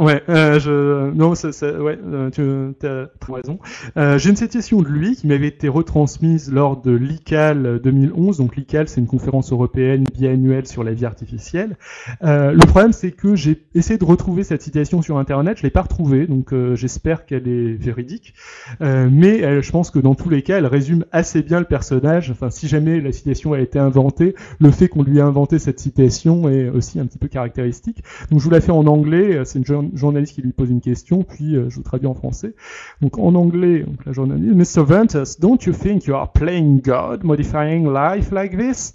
[0.00, 3.58] Ouais, euh, je non, ça, ça, ouais, euh, tu as raison.
[3.96, 8.38] Euh, J'ai une citation de lui qui m'avait été retransmise lors de l'ICAL 2011.
[8.38, 11.76] Donc l'ICAL, c'est une conférence européenne biannuelle sur la vie artificielle.
[12.24, 15.70] Euh, le problème, c'est que j'ai essayé de retrouver cette citation sur Internet, je l'ai
[15.70, 18.34] pas retrouvée, donc euh, j'espère qu'elle est véridique.
[18.80, 22.30] Mais je pense que dans tous les cas, elle résume assez bien le personnage.
[22.30, 25.78] Enfin, si jamais la citation a été inventée, le fait qu'on lui ait inventé cette
[25.80, 28.02] citation est aussi un petit peu caractéristique.
[28.30, 29.40] Donc je vous la fais en anglais.
[29.44, 32.54] C'est une journaliste qui lui pose une question, puis euh, je vous traduis en français.
[33.00, 34.84] Donc en anglais, donc, la journaliste, Mr.
[34.84, 38.94] Ventus, don't you think you are playing God, modifying life like this?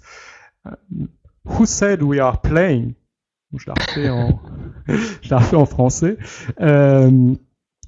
[0.66, 0.72] Uh,
[1.44, 2.94] who said we are playing?
[3.56, 4.38] je la refais en,
[5.22, 6.18] je la refais en français.
[6.60, 7.34] Euh,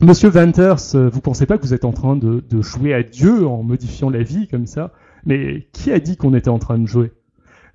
[0.01, 3.47] Monsieur Venters, vous pensez pas que vous êtes en train de, de, jouer à Dieu
[3.47, 4.95] en modifiant la vie comme ça?
[5.27, 7.13] Mais qui a dit qu'on était en train de jouer?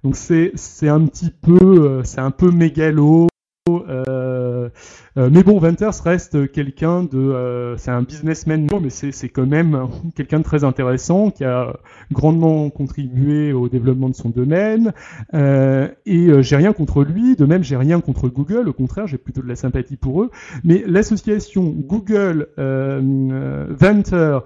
[0.05, 3.27] Donc c'est c'est un petit peu euh, c'est un peu mégalo,
[3.67, 4.69] Euh,
[5.17, 9.87] euh, mais bon, Venters reste quelqu'un de, euh, c'est un businessman, mais c'est quand même
[10.15, 11.75] quelqu'un de très intéressant qui a
[12.11, 14.93] grandement contribué au développement de son domaine.
[15.33, 17.35] Euh, et j'ai rien contre lui.
[17.35, 18.69] De même, j'ai rien contre Google.
[18.69, 20.29] Au contraire, j'ai plutôt de la sympathie pour eux.
[20.63, 24.39] Mais l'association Google Venter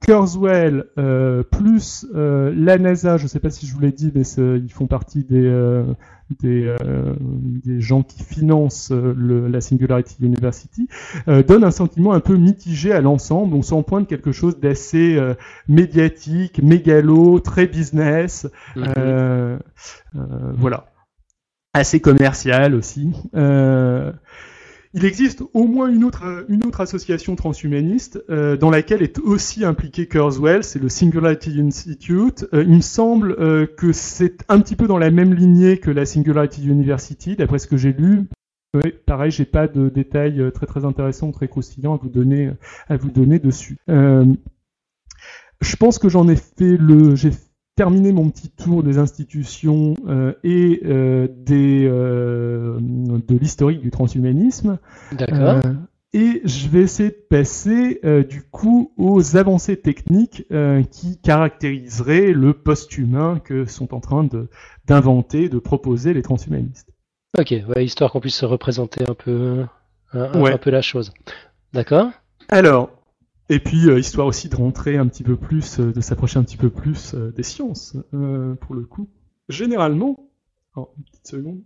[0.00, 4.12] Kurzweil euh, plus euh, la NASA, je ne sais pas si je vous l'ai dit,
[4.14, 5.84] mais ils font partie des, euh,
[6.40, 10.88] des, euh, des, gens qui financent le, la Singularity University,
[11.28, 13.54] euh, donne un sentiment un peu mitigé à l'ensemble.
[13.54, 15.18] On s'en pointe quelque chose d'assez
[15.68, 19.58] médiatique, mégalo, très business, mm-hmm.
[20.56, 20.86] voilà,
[21.74, 23.12] assez commercial aussi.
[24.94, 29.64] Il existe au moins une autre, une autre association transhumaniste euh, dans laquelle est aussi
[29.64, 32.46] impliqué Kurzweil, c'est le Singularity Institute.
[32.52, 35.90] Euh, il me semble euh, que c'est un petit peu dans la même lignée que
[35.90, 38.28] la Singularity University, d'après ce que j'ai lu.
[39.06, 42.50] Pareil, j'ai pas de détails euh, très très intéressants, très croustillants à vous donner,
[42.88, 43.76] à vous donner dessus.
[43.90, 44.24] Euh,
[45.60, 47.30] je pense que j'en ai fait le, j'ai
[47.74, 54.78] terminé mon petit tour des institutions euh, et euh, des, euh, de l'historique du transhumanisme.
[55.12, 55.60] D'accord.
[56.14, 60.46] Et je vais essayer de passer du coup aux avancées techniques
[60.90, 64.50] qui caractériseraient le post-humain que sont en train de,
[64.86, 66.90] d'inventer, de proposer les transhumanistes.
[67.38, 69.64] Ok, ouais, histoire qu'on puisse se représenter un peu,
[70.12, 70.52] un, ouais.
[70.52, 71.14] un peu la chose.
[71.72, 72.10] D'accord?
[72.50, 72.90] Alors,
[73.48, 76.44] et puis, euh, histoire aussi de rentrer un petit peu plus, euh, de s'approcher un
[76.44, 77.96] petit peu plus euh, des sciences,
[78.60, 79.08] pour le coup.
[79.48, 80.30] Généralement,
[80.76, 81.62] oh, une petite seconde.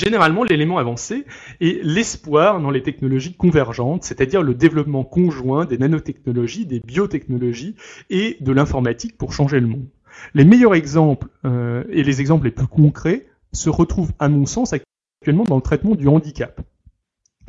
[0.00, 1.26] Généralement, l'élément avancé
[1.60, 7.74] est l'espoir dans les technologies convergentes, c'est-à-dire le développement conjoint des nanotechnologies, des biotechnologies
[8.08, 9.86] et de l'informatique pour changer le monde.
[10.32, 15.44] Les meilleurs exemples et les exemples les plus concrets se retrouvent, à mon sens, actuellement
[15.44, 16.62] dans le traitement du handicap.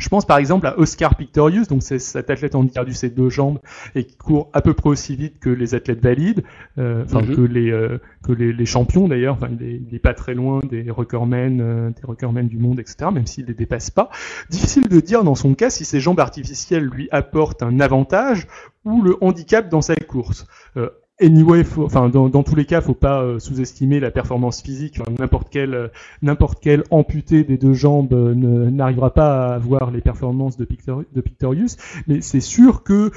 [0.01, 3.59] Je pense par exemple à Oscar Pictorius, donc c'est cet athlète handicapé ses deux jambes
[3.93, 6.43] et qui court à peu près aussi vite que les athlètes valides,
[6.79, 7.35] euh, enfin mm -hmm.
[7.35, 9.35] que les euh, que les, les champions d'ailleurs.
[9.35, 13.11] Enfin, il, il, est pas très loin des recordmen, euh, des recordmen du monde, etc.
[13.13, 14.09] Même s'il les dépasse pas.
[14.49, 18.47] Difficile de dire dans son cas si ces jambes artificielles lui apportent un avantage
[18.85, 20.47] ou le handicap dans sa course.
[20.77, 20.89] Euh,
[21.21, 24.99] Anyway, enfin dans, tous les cas, faut pas euh, sous-estimer la performance physique.
[25.19, 25.87] N'importe quel euh,
[26.23, 31.03] n'importe quel amputé des deux jambes euh, n'arrivera pas à avoir les performances de, Pictor,
[31.13, 31.77] de Pictorius.
[32.07, 33.11] Mais c'est sûr que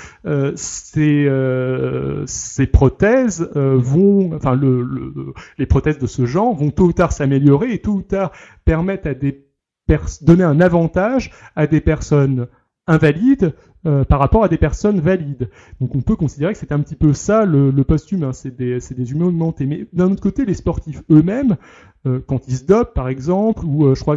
[0.57, 1.27] ces
[2.67, 7.73] prothèses vont, enfin le, le, les prothèses de ce genre vont tôt ou tard s'améliorer
[7.73, 8.33] et tôt ou tard
[8.65, 9.45] permettre à des
[10.23, 12.49] donner un avantage à des personnes
[12.87, 13.55] invalides
[13.87, 15.51] euh, par rapport à des personnes valides.
[15.81, 18.79] Donc on peut considérer que c'est un petit peu ça le, le post-humain, c'est des,
[18.79, 19.67] des, humains augmentés.
[19.67, 21.57] Mais d'un autre côté, les sportifs eux-mêmes,
[22.07, 24.17] euh, quand ils se dopent par exemple, ou euh, je crois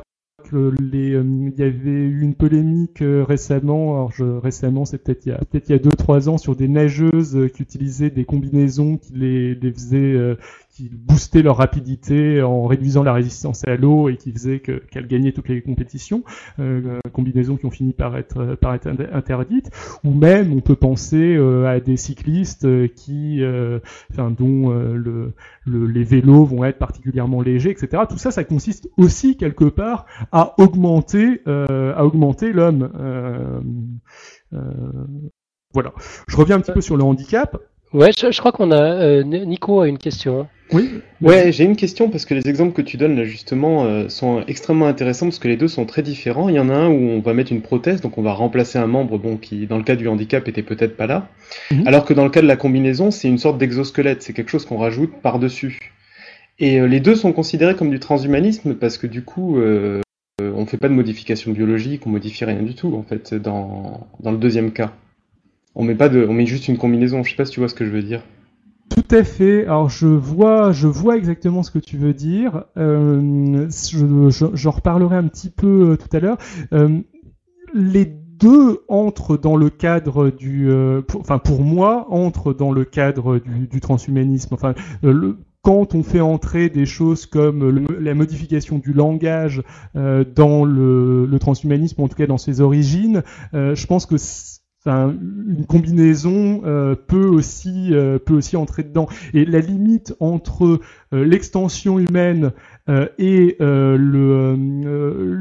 [0.50, 5.30] que les, il y avait eu une polémique récemment, alors je, récemment c'est peut-être il
[5.30, 8.24] y a peut-être il y a deux trois ans sur des nageuses qui utilisaient des
[8.24, 10.38] combinaisons qui les, les faisaient
[10.78, 15.02] qui boostaient leur rapidité en réduisant la résistance à l'eau et qui faisait qu'elles qu
[15.08, 16.24] gagnaient toutes les compétitions,
[16.60, 19.72] euh, combinaisons qui ont fini par être, être interdites,
[20.04, 23.80] ou même on peut penser euh, à des cyclistes euh, euh,
[24.30, 25.34] dont euh, le,
[25.66, 28.04] le, les vélos vont être particulièrement légers, etc.
[28.08, 31.92] Tout ça, ça consiste aussi quelque part à augmenter, euh,
[32.54, 34.00] l'homme.
[35.74, 35.92] voilà.
[36.28, 37.58] Je reviens un petit peu sur le handicap.
[37.94, 38.82] Ouais, je, crois qu'on a.
[38.82, 40.48] Euh, Nico a une question.
[40.74, 41.02] Oui.
[41.22, 44.44] Ouais, j'ai une question parce que les exemples que tu donnes là justement euh, sont
[44.48, 46.50] extrêmement intéressants parce que les deux sont très différents.
[46.50, 48.78] Il y en a un où on va mettre une prothèse, donc on va remplacer
[48.78, 51.30] un membre bon qui dans le cas du handicap était peut-être pas là,
[51.72, 51.88] mm -hmm.
[51.88, 54.66] alors que dans le cas de la combinaison c'est une sorte d'exosquelette, c'est quelque chose
[54.66, 55.80] qu'on rajoute par dessus.
[56.60, 60.02] Et euh, les deux sont considérés comme du transhumanisme parce que du coup euh,
[60.42, 64.32] on fait pas de modification biologique, on modifie rien du tout en fait dans dans
[64.32, 64.92] le deuxième cas.
[65.80, 67.24] On met pas de, on met juste une combinaison.
[67.24, 68.22] Je sais pas si tu vois ce que je veux dire.
[68.90, 69.64] Tout à fait.
[69.66, 72.64] Alors je vois, je vois exactement ce que tu veux dire.
[72.78, 76.38] Euh, je, reparlerai un petit peu euh, tout à l'heure.
[76.74, 77.00] Euh,
[77.74, 80.72] les deux entrent dans le cadre du,
[81.20, 84.54] enfin pour moi, entrent dans le cadre du, transhumanisme.
[84.54, 84.76] Enfin,
[85.64, 89.64] quand on fait entrer des choses comme la modification du langage
[89.96, 93.24] dans le, le, transhumanisme, en tout cas dans ses origines,
[93.54, 94.18] je pense que
[94.88, 99.08] Une combinaison euh, peut aussi euh, peut aussi entrer dedans.
[99.34, 100.80] Et la limite entre
[101.14, 102.52] euh, l'extension humaine
[103.20, 103.58] et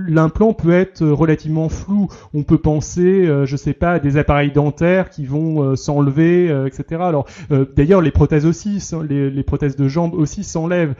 [0.08, 2.08] l'implant peut être relativement flou.
[2.34, 7.02] On peut penser, je sais pas, à des appareils dentaires qui vont s'enlever, etc.
[7.02, 7.28] Alors
[7.76, 10.96] d'ailleurs, les prothèses aussi, les, les, prothèses de jambes aussi s'enlèvent.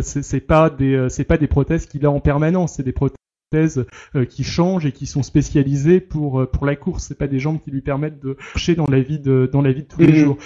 [0.00, 3.16] c'est pas des c'est pas des prothèses qu'il a en permanence, c'est des prothèses
[3.52, 7.06] euh, qui changent et qui sont spécialisés pour euh, pour la course.
[7.08, 9.72] C'est pas des jambes qui lui permettent de marcher dans la vie de dans la
[9.72, 10.38] vie de tous les jours.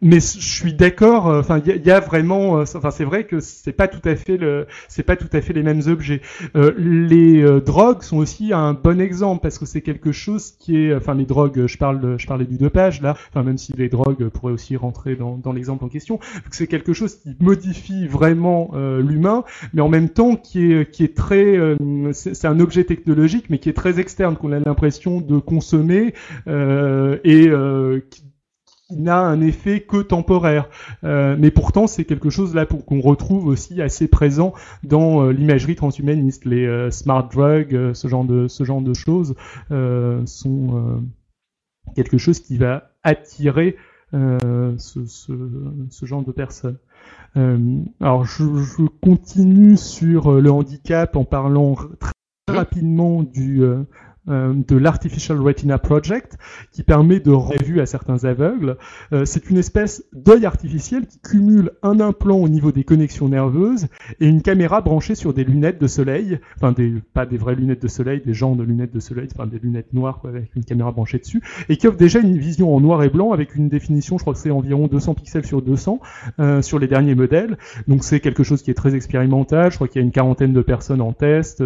[0.00, 1.26] mais je suis d'accord.
[1.26, 2.60] Euh, enfin, il y, a vraiment.
[2.60, 5.54] Enfin, c'est vrai que c'est pas tout à fait le c'est pas tout à fait
[5.54, 6.20] les mêmes objets.
[6.54, 10.94] les drogues sont aussi un bon exemple parce que c'est quelque chose qui est.
[10.94, 11.66] Enfin, les drogues.
[11.66, 13.16] Je parle je parlais du dopage là.
[13.30, 16.20] Enfin, même si les drogues pourraient aussi rentrer dans dans l'exemple en question.
[16.52, 18.70] C'est quelque chose qui modifie vraiment
[19.00, 19.42] l'humain,
[19.74, 21.58] mais en même temps qui est qui est très
[22.36, 26.14] c'est un objet technologique, mais qui est très externe, qu'on a l'impression de consommer
[26.46, 28.22] euh, et euh, qui,
[28.90, 30.68] n'a un effet que temporaire.
[31.02, 34.52] Euh, mais pourtant, c'est quelque chose là qu'on retrouve aussi assez présent
[34.84, 36.44] dans l'imagerie transhumaniste.
[36.44, 39.34] Les smart drugs, ce genre de choses
[39.70, 41.02] sont
[41.96, 43.76] quelque chose qui va attirer
[44.12, 46.78] ce, ce, genre de personnes.
[47.34, 52.12] alors je, je, continue sur le handicap en parlant très
[52.48, 53.82] rapidement du, euh,
[54.26, 56.36] de l'Artificial Retina Project,
[56.72, 58.76] qui permet de revue à certains aveugles.
[59.12, 63.86] Euh, c'est une espèce d'œil artificiel qui cumule un implant au niveau des connexions nerveuses
[64.20, 66.74] et une caméra branchée sur des lunettes de soleil, enfin
[67.14, 69.92] pas des vraies lunettes de soleil, des genres de lunettes de soleil, enfin des lunettes
[69.92, 73.08] noires avec une caméra branchée dessus, et qui offre déjà une vision en noir et
[73.08, 76.00] blanc avec une définition, je crois que c'est environ 200 pixels sur 200
[76.40, 77.58] euh, sur les derniers modèles.
[77.88, 79.70] Donc c'est quelque chose qui est très expérimental.
[79.70, 81.62] Je crois qu'il y a une quarantaine de personnes en test.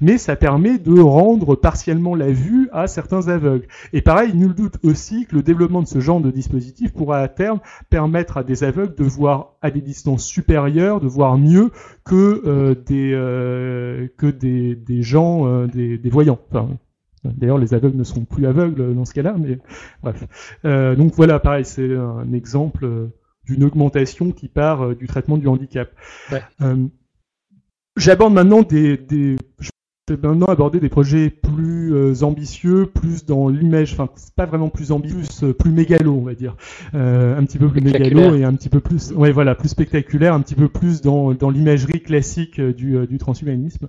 [0.00, 3.66] Mais ça permet de rendre par partiellement la vue à certains aveugles.
[3.92, 7.26] Et pareil, nul doute aussi que le développement de ce genre de dispositif pourra à
[7.26, 7.58] terme
[7.90, 11.72] permettre à des aveugles de voir à des distances supérieures, de voir mieux
[12.04, 16.38] que euh, des euh, que des, des gens, euh, des, des, voyants.
[16.48, 16.68] Enfin,
[17.24, 19.58] D'ailleurs, les aveugles ne sont plus aveugles dans ce cas-là, mais
[20.00, 20.24] bref.
[20.96, 23.08] donc voilà, pareil, c'est un exemple
[23.46, 25.90] d'une augmentation qui part du traitement du handicap.
[27.96, 29.36] J'aborde maintenant des, des,
[30.12, 34.92] vais maintenant aborder des projets plus euh, ambitieux, plus dans l'image, enfin pas vraiment plus
[34.92, 36.56] ambitieux, plus, euh, plus mégalo on va dire,
[36.94, 40.34] euh, un petit peu plus mégalo et un petit peu plus, ouais voilà, plus spectaculaire,
[40.34, 43.88] un petit peu plus dans, dans l'imagerie classique du, du transhumanisme.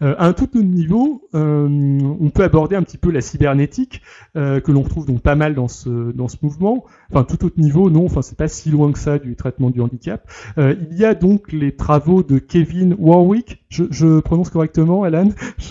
[0.00, 4.02] à un tout autre niveau, on peut aborder un petit peu la cybernétique
[4.34, 6.84] que l'on retrouve donc pas mal dans ce dans ce mouvement.
[7.10, 9.80] Enfin tout autre niveau, non, enfin c'est pas si loin que ça du traitement du
[9.80, 10.28] handicap.
[10.56, 15.28] il y a donc les travaux de Kevin Warwick, je, je prononce correctement, Alan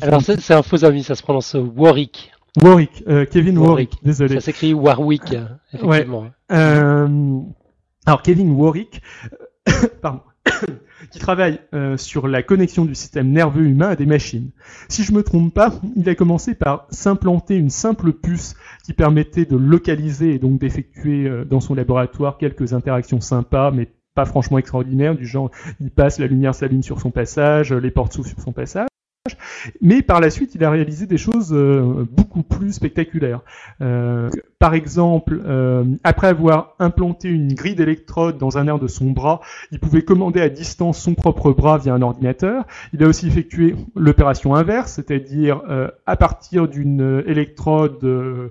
[0.00, 2.32] alors c'est un faux ami, ça se prononce Warwick.
[2.62, 4.36] Warwick, euh, Kevin Warwick, désolé.
[4.36, 5.34] Ça s'écrit Warwick,
[5.72, 6.26] effectivement.
[6.52, 7.40] Euh,
[8.06, 9.02] alors Kevin Warwick,
[10.02, 10.20] pardon,
[11.10, 14.50] qui travaille euh, sur la connexion du système nerveux humain à des machines.
[14.88, 18.54] Si je me trompe pas, il a commencé par s'implanter une simple puce
[18.84, 24.24] qui permettait de localiser et donc d'effectuer dans son laboratoire quelques interactions sympas, mais pas
[24.24, 25.50] franchement extraordinaires, du genre
[25.80, 28.88] il passe, la lumière s'allume sur son passage, les portes s'ouvrent sur son passage.
[29.80, 33.40] Mais par la suite, il a réalisé des choses euh, beaucoup plus spectaculaires.
[33.80, 34.28] Euh,
[34.64, 39.42] par exemple, euh, après avoir implanté une grille d'électrodes dans un air de son bras,
[39.72, 42.64] il pouvait commander à distance son propre bras via un ordinateur.
[42.94, 48.48] Il a aussi effectué l'opération inverse, c'est-à-dire euh, à partir d'une électrode euh,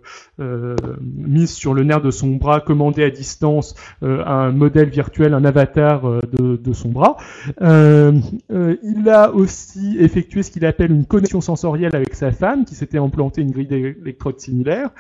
[1.02, 6.04] mise sur le nerf de son bras, commander à distance un modèle virtuel, un avatar
[6.32, 7.18] de, son bras.
[7.60, 13.00] il a aussi effectué ce qu'il appelle une connexion sensorielle avec sa femme, qui s'était
[13.00, 14.92] implanté une grille d'électrodes similaire.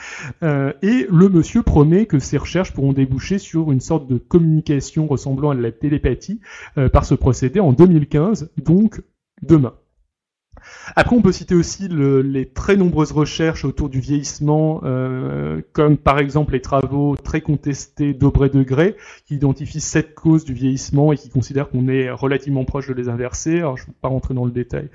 [0.81, 5.51] et le monsieur promet que ses recherches pourront déboucher sur une sorte de communication ressemblant
[5.51, 6.39] à la télépathie
[6.77, 9.01] euh, par ce procédé en 2015, donc
[9.41, 9.73] demain.
[10.95, 16.19] Après, on peut citer aussi les très nombreuses recherches autour du vieillissement, euh, comme par
[16.19, 18.95] exemple les travaux très contestés d'Aubrey Degré,
[19.25, 23.09] qui identifient sept causes du vieillissement et qui considèrent qu'on est relativement proche de les
[23.09, 23.57] inverser.
[23.57, 24.89] Alors, je ne vais pas rentrer dans le détail,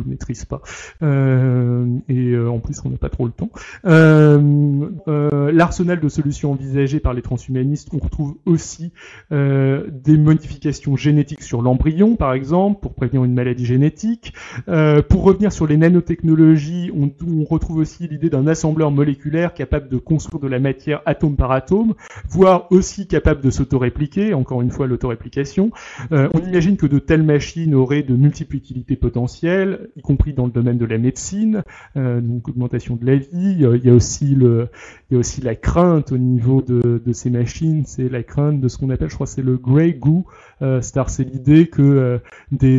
[0.00, 0.60] ne maîtrise pas.
[1.04, 3.50] Euh, et euh, en plus, on n'a pas trop le temps.
[3.84, 8.92] Euh, euh, L'arsenal de solutions envisagées par les transhumanistes, on retrouve aussi
[9.30, 14.32] euh, des modifications génétiques sur l'embryon, par exemple, pour prévenir une maladie génétique.
[14.66, 19.98] pour revenir sur les nanotechnologies, on, on retrouve aussi l'idée d'un assembleur moléculaire capable de
[19.98, 21.94] construire de la matière atome par atome,
[22.28, 25.70] voire aussi capable de s'autorépliquer, encore une fois l'autoréplication.
[26.10, 30.52] on imagine que de telles machines auraient de multiples utilités potentielles, y compris dans le
[30.52, 31.62] domaine de la médecine,
[31.96, 33.28] euh, donc augmentation de la vie.
[33.32, 34.68] Il y a aussi le,
[35.10, 38.60] il y a aussi la crainte au niveau de, de ces machines, c'est la crainte
[38.60, 40.26] de ce qu'on appelle, je crois, c'est le grey goo.
[40.62, 42.18] Euh, c'est l'idée que euh,
[42.52, 42.78] des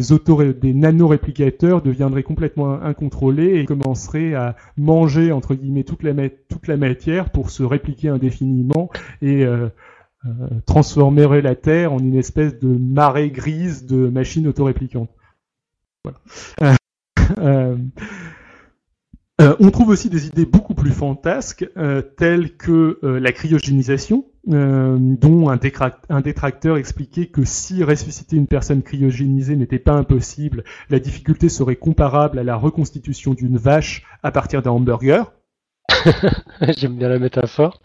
[0.61, 6.77] des nanoréplicateurs deviendraient complètement incontrôlés et commenceraient à manger entre guillemets toute la, toute la
[6.77, 8.89] matière pour se répliquer indéfiniment
[9.21, 9.45] et
[10.65, 15.09] transformerait la Terre en une espèce de marée grise de machines autoréplicantes.
[16.03, 16.75] Voilà.
[19.39, 21.69] on trouve aussi des idées beaucoup plus fantasques,
[22.17, 25.59] telles que la cryogénisation, dont un,
[26.09, 31.75] un, détracteur expliquait que si ressusciter une personne cryogénisée n'était pas impossible, la difficulté serait
[31.75, 35.31] comparable à la reconstitution d'une vache à partir d'un hamburger.
[36.77, 37.81] J'aime bien la métaphore.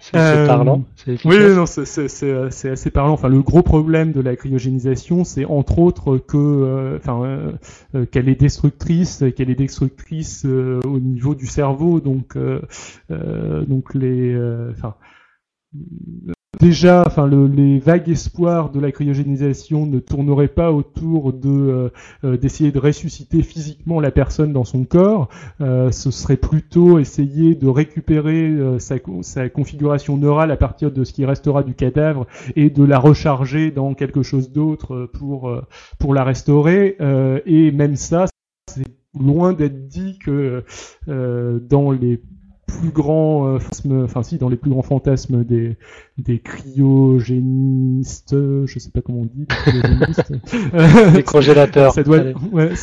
[0.00, 0.84] C'est euh, parlant.
[1.24, 3.12] Oui, non, c'est assez parlant.
[3.12, 7.22] Enfin, le gros problème de la cryogénisation, c'est entre autres que, euh, enfin,
[7.94, 12.00] euh, qu'elle est destructrice, qu'elle est destructrice au niveau du cerveau.
[12.00, 12.36] Donc,
[13.08, 14.36] donc les,
[14.70, 14.94] enfin
[16.60, 21.88] Déjà, enfin, les vagues espoirs de la cryogénisation ne tourneraient pas autour de euh,
[22.24, 25.28] euh, d'essayer de ressusciter physiquement la personne dans son corps.
[25.60, 31.12] Euh, ce serait plutôt essayer de récupérer sa, sa, configuration neurale à partir de ce
[31.12, 32.26] qui restera du cadavre
[32.56, 35.52] et de la recharger dans quelque chose d'autre pour
[35.98, 36.96] pour la restaurer.
[37.46, 38.26] et même ça,
[38.70, 38.84] c'est
[39.18, 40.64] loin d'être dit que
[41.06, 42.20] dans les
[42.78, 43.58] plus grands euh,
[44.04, 45.76] enfin si, dans les plus grands fantasmes des,
[46.18, 48.34] des cryogénistes,
[48.66, 49.46] je sais pas comment on dit,
[51.12, 51.92] des congélateurs.
[51.92, 52.74] ça, doit être, ouais,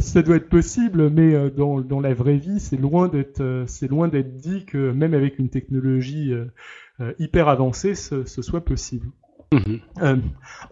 [0.00, 3.64] ça doit être possible, mais euh, dans, dans la vraie vie, c'est loin d'être, euh,
[3.66, 6.32] c'est loin d'être dit que même avec une technologie
[7.18, 9.06] hyper avancée, ce, ce soit possible.
[9.52, 10.16] Euh,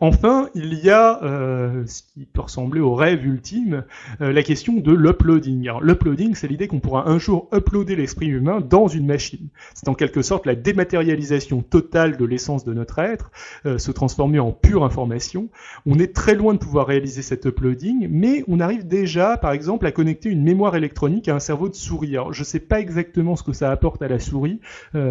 [0.00, 3.82] enfin, il y a euh, ce qui peut ressembler au rêve ultime,
[4.20, 5.68] euh, la question de l'uploading.
[5.82, 9.48] L'uploading, c'est l'idée qu'on pourra un jour uploader l'esprit humain dans une machine.
[9.74, 13.32] C'est en quelque sorte la dématérialisation totale de l'essence de notre être,
[13.64, 15.48] se transformer en pure information.
[15.84, 19.86] On est très loin de pouvoir réaliser cet uploading, mais on arrive déjà, par exemple,
[19.86, 22.14] à connecter une mémoire électronique à un cerveau de souris.
[22.30, 24.60] Je ne sais pas exactement ce que ça apporte à la souris,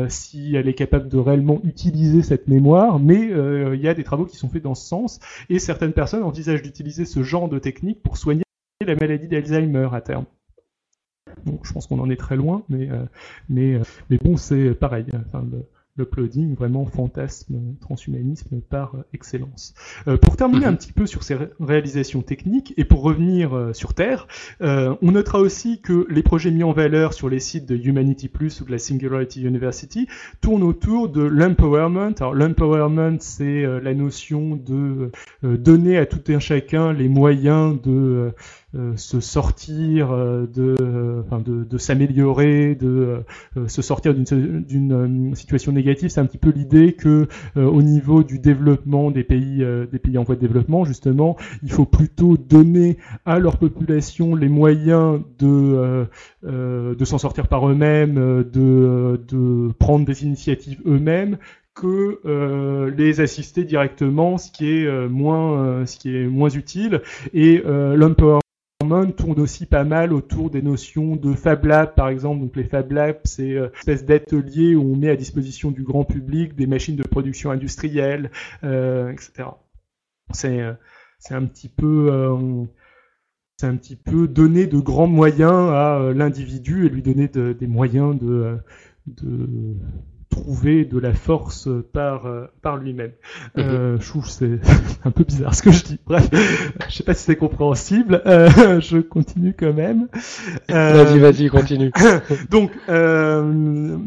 [0.07, 3.29] si elle est capable de réellement utiliser cette mémoire, mais
[3.73, 6.61] il y a des travaux qui sont faits dans ce sens, et certaines personnes envisagent
[6.61, 8.43] d'utiliser ce genre de technique pour soigner
[8.85, 10.25] la maladie d'Alzheimer à terme.
[11.45, 13.05] Donc, je pense qu'on en est très loin, mais, euh,
[14.11, 15.05] euh, bon, c'est pareil.
[15.97, 19.73] L'uploading, vraiment fantasme transhumanisme par excellence.
[20.07, 20.73] Euh, pour terminer mhm.
[20.73, 24.27] un petit peu sur ces réalisations techniques et pour revenir euh, sur Terre,
[24.61, 28.27] euh, on notera aussi que les projets mis en valeur sur les sites de Humanity
[28.27, 30.07] Plus ou de la Singularity University
[30.41, 32.13] tournent autour de l'empowerment.
[32.19, 35.11] Alors l'empowerment, c'est la notion de
[35.43, 38.31] donner à tout un chacun les moyens de euh,
[38.97, 43.23] se sortir euh, de, enfin de, de s'améliorer, de
[43.57, 46.09] euh, se sortir d'une situation négative.
[46.09, 50.23] C'est un petit peu l'idée que au niveau du développement des pays, des pays en
[50.23, 56.05] voie de développement, justement, il faut plutôt donner à leur population les moyens de
[56.43, 61.37] de s'en sortir par eux-mêmes, de, de prendre des initiatives eux-mêmes,
[61.73, 67.01] que euh, les assister directement, ce qui est moins, ce qui est moins utile.
[67.33, 67.95] Et euh,
[68.87, 72.41] l'empowerment tourne aussi pas mal autour des notions de Fab Lab, par exemple.
[72.41, 75.83] Donc les Fab Labs, c'est euh, une espèce d'atelier où on met à disposition du
[75.83, 78.31] grand public des machines de production industrielle,
[78.63, 79.49] euh, etc.
[80.31, 80.73] C'est euh,
[81.19, 82.37] c'est un petit peu
[83.57, 88.15] c'est un petit peu donner de grands moyens à l'individu et lui donner des moyens
[88.19, 88.59] de
[90.41, 93.11] trouver de la force par euh, par lui-même.
[93.55, 93.63] Mhm.
[93.63, 94.59] Euh, je trouve c'est
[95.03, 95.99] un peu bizarre ce que je dis.
[96.05, 96.29] Bref,
[96.89, 98.21] je sais pas si c'est compréhensible.
[98.25, 100.07] Euh, je continue quand même.
[100.69, 101.91] vas-y, vas-y, continue.
[102.49, 103.99] donc, le,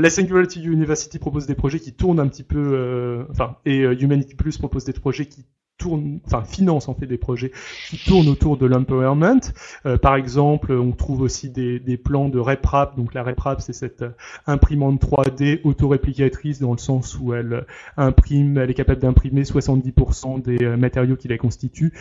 [0.00, 4.58] la Singularity University propose des projets qui tournent un petit peu, enfin, et Humanity Plus
[4.58, 5.44] propose des projets qui
[5.78, 7.52] tourne, enfin finance en fait des projets
[7.88, 9.40] qui tournent autour de l'empowerment.
[9.84, 12.96] Euh, par exemple, on trouve aussi des, des, plans de RepRap.
[12.96, 14.10] Donc la RepRap, c'est cette euh,
[14.46, 17.62] imprimante 3D autoréplicatrice dans le sens où elle euh,
[17.96, 21.92] imprime, elle est capable d'imprimer 70% des matériaux qui la constituent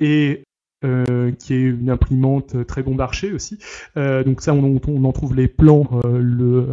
[0.00, 0.44] et
[0.82, 3.58] euh, qui est une imprimante très bon marché aussi.
[3.98, 6.68] Euh, donc ça, on, on, en trouve les plans le,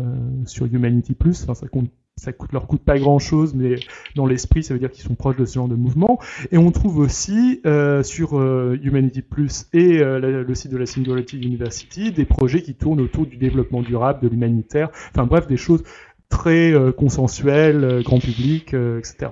[0.45, 1.43] sur Humanity Plus.
[1.43, 3.76] Enfin, ça compte ça coûte, leur coûte pas grand chose, mais
[4.15, 6.20] dans l'esprit, ça veut dire qu'ils sont proches de ce genre de mouvement.
[6.51, 10.88] Et on trouve aussi euh, sur euh, Humanity Plus et euh, le site de la
[10.88, 15.57] Singularity University des projets qui tournent autour du développement durable, de l'humanitaire, enfin bref, des
[15.57, 15.84] choses
[16.30, 19.32] très consensuelles, grand public, etc.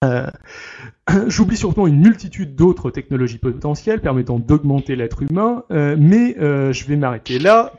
[1.26, 7.40] J'oublie surtout une multitude d'autres technologies potentielles permettant d'augmenter l'être humain, mais je vais m'arrêter
[7.40, 7.72] là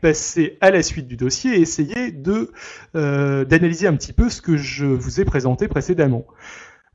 [0.00, 2.14] passer à la suite du dossier et essayer
[2.94, 6.26] euh, d'analyser un petit peu ce que je vous ai présenté précédemment.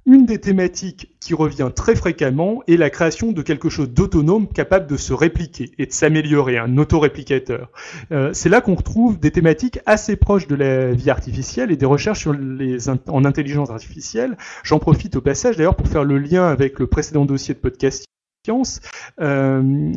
[0.08, 4.88] Une des thématiques qui revient très fréquemment est la création de quelque chose d'autonome capable
[4.88, 7.70] de se répliquer et de s'améliorer, un autoréplicateur.
[8.12, 11.86] Euh, c'est là qu'on retrouve des thématiques assez proches de la vie artificielle et des
[11.86, 14.38] recherches sur les en intelligence artificielle.
[14.64, 18.06] J'en profite au passage d'ailleurs pour faire le lien avec le précédent dossier de podcast
[18.50, 19.94] euh,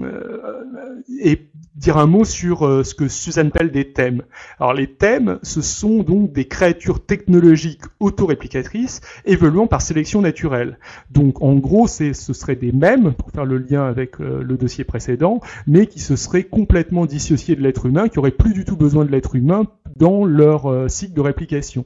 [1.18, 4.22] et dire un mot sur euh, ce que Suzanne appelle des thèmes.
[4.60, 10.78] Alors les thèmes, ce sont donc des créatures technologiques autoréplicatrices évoluant par sélection naturelle.
[11.10, 14.84] Donc en gros, ce serait des mèmes, pour faire le lien avec euh, le dossier
[14.84, 18.76] précédent, mais qui se seraient complètement dissociés de l'être humain, qui auraient plus du tout
[18.76, 19.66] besoin de l'être humain
[19.96, 21.84] dans leur cycle de réplication.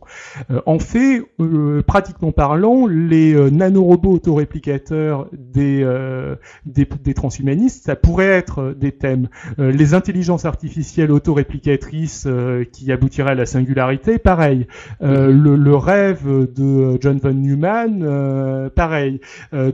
[0.64, 1.22] en fait,
[1.86, 5.84] pratiquement parlant, les nanorobots autoréplicateurs des
[6.66, 9.28] des, transhumanistes, ça pourrait être euh, des thèmes.
[9.59, 14.66] Euh, les intelligences artificielles autoréplicatrices euh, qui aboutiraient à la singularité, pareil.
[15.01, 19.20] le, rêve de John von Neumann, pareil.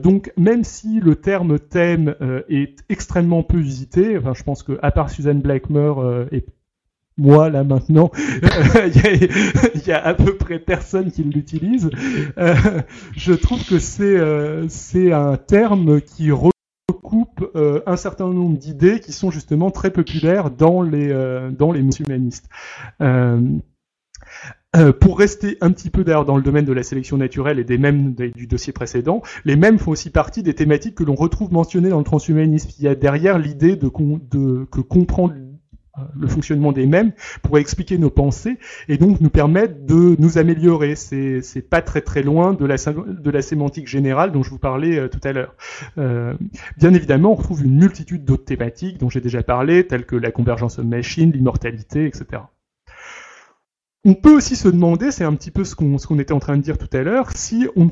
[0.03, 2.15] donc même si le terme thème
[2.49, 6.45] est extrêmement peu visité, enfin je pense que à part Suzanne Blackmore et
[7.17, 11.89] moi là maintenant, il y, a à peu près personne qui l'utilise.
[13.15, 14.17] je trouve que c'est
[14.67, 16.31] c'est un terme qui
[16.93, 21.71] coupe euh, un certain nombre d'idées qui sont justement très populaires dans les euh, dans
[21.71, 22.49] les humanistes.
[23.01, 27.63] Euh, pour rester un petit peu d'ailleurs dans le domaine de la sélection naturelle et
[27.63, 31.53] des mêmes du dossier précédent, les mêmes font aussi partie des thématiques que l'on retrouve
[31.53, 32.71] mentionnées dans le transhumanisme.
[32.79, 35.33] Il y a derrière l'idée de, de, que comprendre
[36.15, 40.95] le fonctionnement des mêmes pourrait expliquer nos pensées et donc nous permettre de nous améliorer.
[40.95, 45.19] C'est, pas très très loin de la, sémantique générale dont je vous parlais euh, tout
[45.23, 45.55] à l'heure.
[45.97, 46.33] Euh,
[46.77, 50.31] bien évidemment, on retrouve une multitude d'autres thématiques dont j'ai déjà parlé, telles que la
[50.31, 52.43] convergence homme-machine, l'immortalité, etc.
[54.03, 56.61] On peut aussi se demander, c'est un petit peu ce qu'on était en train de
[56.61, 57.89] dire tout à l'heure, si on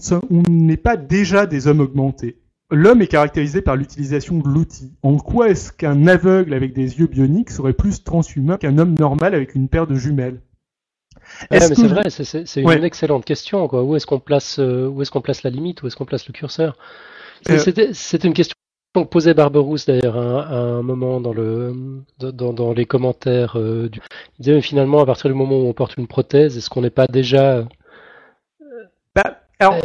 [0.47, 2.42] n'est pas déjà des hommes augmentés
[2.73, 4.93] l'homme est caractérisé par l'utilisation de l'outil.
[5.03, 9.35] En quoi est-ce qu'un aveugle avec des yeux bioniques serait plus transhumain qu'un homme normal
[9.35, 10.41] avec une paire de jumelles?
[11.51, 13.67] C'est vrai, c'est une excellente question.
[13.71, 16.27] Où est-ce qu'on place, euh, où est-ce qu'on place la limite, où est-ce qu'on place
[16.27, 16.77] le curseur?
[17.49, 17.57] Euh,
[17.93, 18.55] C'est une question
[18.95, 23.57] que posait Barberousse d'ailleurs à, un moment dans le dans, les commentaires.
[23.57, 23.99] Euh, du...
[24.39, 26.89] Il disait finalement à partir du moment où on porte une prothèse, est-ce qu'on n'est
[26.89, 27.65] pas déjà
[29.15, 29.79] bah, alors,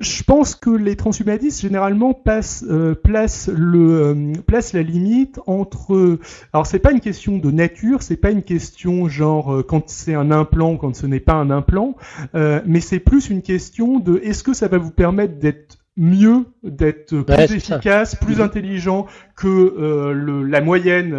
[0.00, 6.18] je pense que les transhumanistes généralement passent, euh, placent, le, euh, la limite entre.
[6.54, 10.14] Alors c'est pas une question de nature, c'est pas une question genre euh, quand c'est
[10.14, 11.96] un implant, quand ce n'est pas un implant,
[12.34, 17.20] mais c'est plus une question de est-ce que ça va vous permettre d'être mieux, d'être
[17.20, 18.42] plus efficace, plus mhm.
[18.42, 21.10] intelligent que le, la moyenne,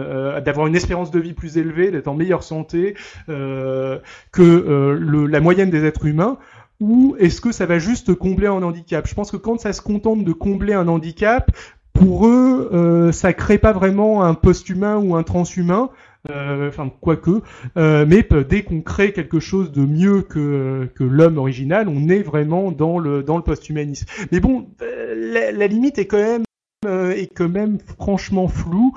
[0.44, 2.96] d'avoir une espérance de vie plus élevée, d'être en meilleure santé
[3.28, 6.38] que le, la moyenne des êtres humains
[6.82, 9.08] ou est-ce que ça va juste combler un handicap?
[9.08, 11.52] Je pense que quand ça se contente de combler un handicap,
[11.94, 15.90] pour eux, euh, ça crée pas vraiment un post-humain ou un transhumain.
[16.30, 17.42] Euh, enfin, quoique,
[17.78, 22.22] euh, mais dès qu'on crée quelque chose de mieux que, que l'homme original, on est
[22.22, 24.06] vraiment dans le dans le post-humanisme.
[24.32, 26.44] Mais bon, euh, la, limite est quand même
[26.86, 28.94] euh, est quand même franchement floue.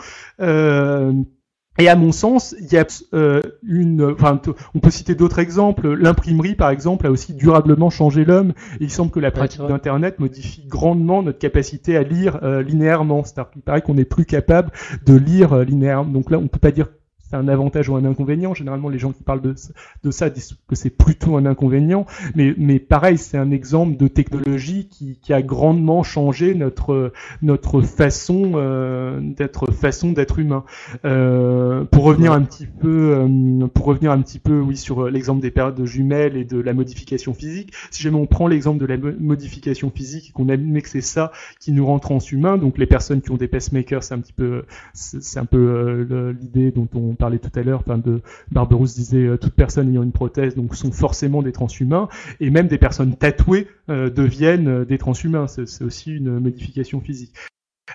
[1.78, 4.40] Et à mon sens, il y a euh, une, enfin,
[4.74, 5.92] on peut citer d'autres exemples.
[5.94, 8.52] L'imprimerie, par exemple, a aussi durablement changé l'homme.
[8.80, 13.24] il semble que la pratique d'Internet modifie grandement notre capacité à lire euh, linéairement.
[13.24, 14.70] C'est-à-dire qu'il paraît qu'on est plus capable
[15.04, 16.12] de lire euh, linéairement.
[16.12, 16.86] Donc là, on peut pas dire
[17.32, 18.54] un avantage ou un inconvénient.
[18.54, 19.54] Généralement, les gens qui parlent de,
[20.02, 22.06] de ça disent que c'est plutôt un inconvénient.
[22.34, 27.12] Mais, mais pareil, c'est un exemple de technologie qui, qui, a grandement changé notre,
[27.42, 30.64] notre façon euh, d'être façon d'être humain.
[31.04, 35.40] Euh, pour revenir un petit peu, euh, pour revenir un petit peu, oui, sur l'exemple
[35.40, 37.72] des périodes de jumelles et de la modification physique.
[37.90, 41.32] Si jamais on prend l'exemple de la modification physique et qu'on admet que c'est ça
[41.60, 44.64] qui nous rend transhumains, donc les personnes qui ont des pacemakers, c'est un petit peu,
[44.92, 46.06] c'est un peu
[46.40, 50.02] l'idée dont on parlait tout à l'heure, enfin de Barberousse disait euh, toute personne ayant
[50.02, 52.08] une prothèse donc sont forcément des transhumains
[52.40, 55.46] et même des personnes tatouées euh, deviennent euh, des transhumains.
[55.46, 57.32] C'est aussi une modification physique.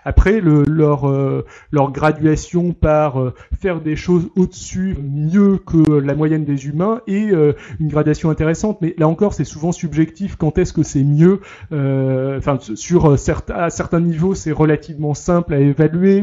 [0.06, 6.14] Après, le, leur, euh, leur graduation par euh, faire des choses au-dessus, mieux que la
[6.14, 8.80] moyenne des humains, est euh, une gradation intéressante.
[8.82, 10.36] Mais là encore, c'est souvent subjectif.
[10.36, 15.60] Quand est-ce que c'est mieux Enfin, sur certains, à certains niveaux, c'est relativement simple à
[15.60, 16.22] évaluer.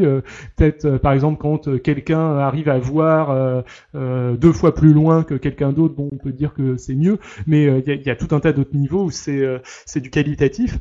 [0.57, 3.65] Peut-être, par exemple, quand quelqu'un arrive à voir
[3.95, 7.19] deux fois plus loin que quelqu'un d'autre, bon, on peut dire que c'est mieux.
[7.47, 9.45] Mais il y, y, a tout un tas d'autres niveaux où c'est
[9.85, 10.79] c'est du qualitatif.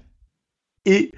[0.85, 1.11] Et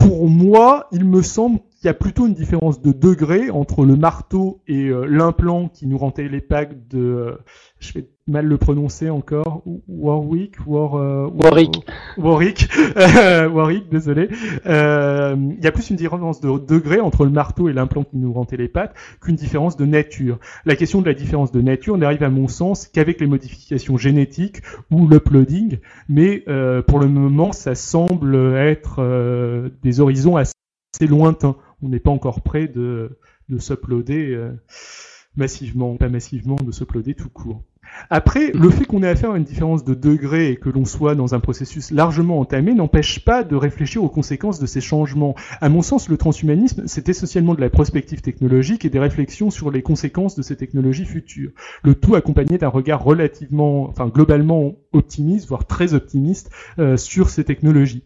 [0.00, 3.96] pour moi, il me semble qu'il y a plutôt une différence de degré entre le
[3.96, 7.36] marteau et euh, l'implant qui nous rendait les packs de, euh,
[7.78, 7.92] je
[8.30, 11.84] mal le prononcer encore, Warwick, War, euh, Warwick,
[12.16, 14.28] Warwick, Warwick, désolé.
[14.64, 18.32] Il y a plus une différence de degré entre le marteau et l'implant qui nous
[18.32, 20.38] rendait les pattes qu'une différence de nature.
[20.64, 24.62] La question de la différence de nature n'arrive à mon sens qu'avec les modifications génétiques
[24.90, 25.78] ou l'uploading,
[26.08, 26.44] mais
[26.86, 30.52] pour le moment, ça semble être des horizons assez
[31.06, 31.56] lointain.
[31.82, 33.18] On n'est pas encore prêt de,
[33.50, 34.52] de s'uploader euh,
[35.36, 37.62] massivement, pas massivement, de s'uploader tout court.
[38.08, 41.14] Après, le fait qu'on ait affaire à une différence de degré et que l'on soit
[41.14, 45.34] dans un processus largement entamé n'empêche pas de réfléchir aux conséquences de ces changements.
[45.60, 49.70] À mon sens, le transhumanisme, c'est essentiellement de la prospective technologique et des réflexions sur
[49.70, 51.52] les conséquences de ces technologies futures.
[51.82, 57.44] Le tout accompagné d'un regard relativement, enfin globalement optimiste, voire très optimiste euh, sur ces
[57.44, 58.02] technologies.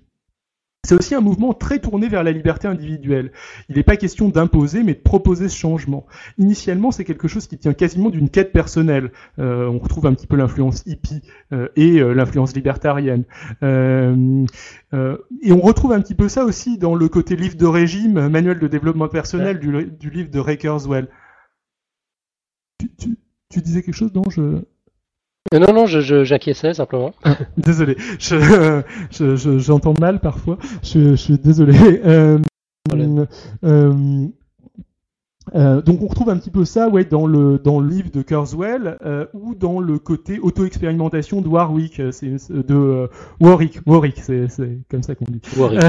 [0.85, 3.33] C'est aussi un mouvement très tourné vers la liberté individuelle.
[3.69, 6.07] Il n'est pas question d'imposer, mais de proposer ce changement.
[6.39, 9.11] Initialement, c'est quelque chose qui tient quasiment d'une quête personnelle.
[9.39, 11.23] Euh, on retrouve un petit peu l'influence hippie
[11.53, 13.25] euh, et euh, l'influence libertarienne.
[13.63, 18.59] et on retrouve un petit peu ça aussi dans le côté livre de régime, manuel
[18.59, 21.07] de développement personnel du, livre de Ray Kurzweil.
[22.79, 23.17] Tu,
[23.49, 24.25] tu, disais quelque chose, non?
[24.29, 24.63] Je...
[25.53, 27.13] Euh, non, non, j'acquiesçais je, simplement.
[27.23, 27.97] Ah, désolé,
[29.59, 30.59] j'entends mal parfois.
[30.83, 31.75] Je, suis désolé.
[32.05, 32.39] Euh,
[33.65, 34.29] euh,
[35.55, 38.23] euh, donc on retrouve un petit peu ça ouais, dans, le, dans le livre de
[38.23, 43.09] Kurzweil euh, ou dans le côté auto-expérimentation de Warwick, euh, c'est, de euh,
[43.41, 45.43] Warwick, Warwick c'est, c'est comme ça qu'on dit.
[45.57, 45.83] Warwick.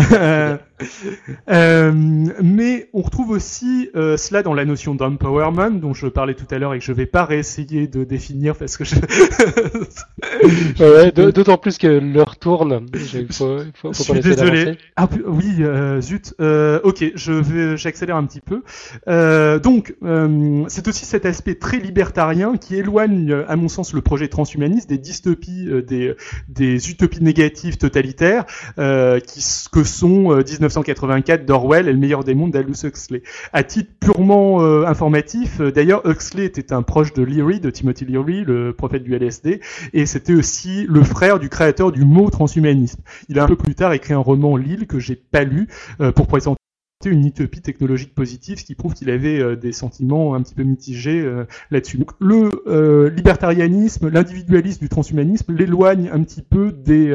[1.47, 6.73] mais on retrouve aussi cela dans la notion d'empowerment dont je parlais tout à l'heure
[6.73, 8.95] et que je vais pas réessayer de définir parce que je...
[10.79, 12.87] ouais, d'autant plus que l'heure tourne.
[12.93, 14.77] Il faut, faut, faut je suis désolé.
[14.97, 15.63] Ah oui,
[16.01, 16.33] zut.
[16.39, 18.61] ok, je vais, j'accélère un petit peu.
[19.07, 23.67] Euh, euh, donc, euh, c'est aussi cet aspect très libertarien qui éloigne, euh, à mon
[23.67, 28.45] sens, le projet transhumaniste des dystopies, des, utopies négatives totalitaires,
[28.77, 33.21] que sont 1984 d'Orwell et le meilleur des mondes d'Aldous Huxley.
[33.53, 38.73] À titre purement informatif, d'ailleurs, Huxley était un proche de Leary, de Timothy Leary, le
[38.73, 39.61] prophète du LSD,
[39.93, 43.01] et c'était aussi le frère du créateur du mot transhumanisme.
[43.29, 45.67] Il a un peu plus tard écrit un roman Lille que j'ai pas lu
[46.15, 46.64] pour présenter
[47.09, 50.63] une utopie technologique positive, ce qui prouve qu'il avait euh, des sentiments un petit peu
[50.63, 51.97] mitigés euh, là-dessus.
[51.97, 57.13] Donc le euh, libertarianisme, l'individualisme du transhumanisme l'éloigne un petit peu des,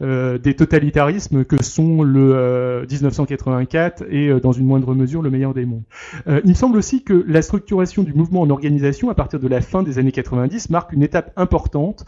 [0.00, 5.82] des totalitarismes que sont le 1984 et dans une moindre mesure le meilleur des mondes.
[6.26, 9.60] il me semble aussi que la structuration du mouvement en organisation à partir de la
[9.60, 12.04] fin des années 90 marque une étape importante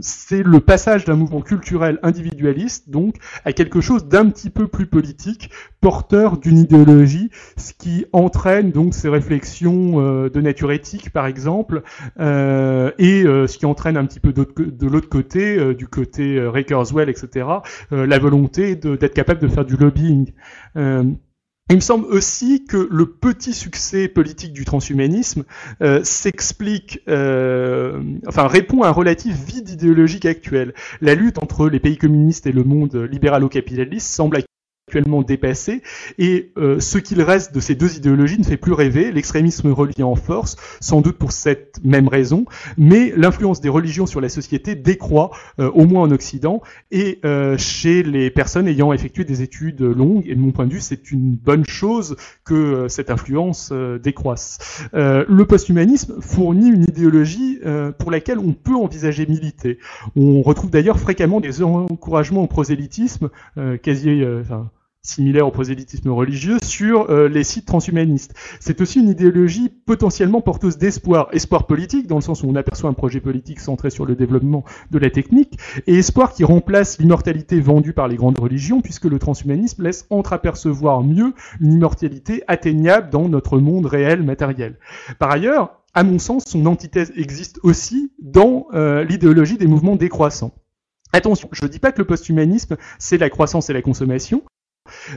[0.00, 4.86] c'est le passage d'un mouvement culturel individualiste, donc, à quelque chose d'un petit peu plus
[4.86, 5.50] politique,
[5.80, 11.82] porteur d'une idéologie, ce qui entraîne donc ces réflexions euh, de nature éthique, par exemple,
[12.20, 16.64] euh, et euh, ce qui entraîne un petit peu de l'autre côté, du côté Ray
[16.64, 17.46] Kurzweil, etc.,
[17.90, 20.32] la volonté d'être capable de faire du lobbying.
[21.70, 25.44] Il me semble aussi que le petit succès politique du transhumanisme
[25.80, 30.74] euh, s'explique, euh, enfin répond à un relatif vide idéologique actuel.
[31.00, 34.36] La lutte entre les pays communistes et le monde libéral-capitaliste semble
[34.86, 35.82] actuellement dépassé,
[36.18, 40.04] et euh, ce qu'il reste de ces deux idéologies ne fait plus rêver, l'extrémisme religieux
[40.04, 42.44] en force, sans doute pour cette même raison,
[42.76, 46.60] mais l'influence des religions sur la société décroît, euh, au moins en Occident,
[46.90, 50.74] et euh, chez les personnes ayant effectué des études longues, et de mon point de
[50.74, 53.72] vue, c'est une bonne chose que cette influence
[54.02, 54.86] décroisse.
[54.92, 57.58] le posthumanisme fournit une idéologie
[57.98, 59.78] pour laquelle on peut envisager militer.
[60.14, 63.30] On retrouve d'ailleurs fréquemment des encouragements au prosélytisme,
[63.82, 64.70] quasi, enfin,
[65.04, 68.34] similaire au prosélytisme religieux sur euh, les sites transhumanistes.
[68.58, 72.90] C'est aussi une idéologie potentiellement porteuse d'espoir, espoir politique dans le sens où on aperçoit
[72.90, 77.60] un projet politique centré sur le développement de la technique, et espoir qui remplace l'immortalité
[77.60, 83.28] vendue par les grandes religions, puisque le transhumanisme laisse entreapercevoir mieux une immortalité atteignable dans
[83.28, 84.78] notre monde réel matériel.
[85.18, 90.52] Par ailleurs, à mon sens, son antithèse existe aussi dans euh, l'idéologie des mouvements décroissants.
[91.12, 94.42] Attention, je ne dis pas que le posthumanisme, c'est la croissance et la consommation,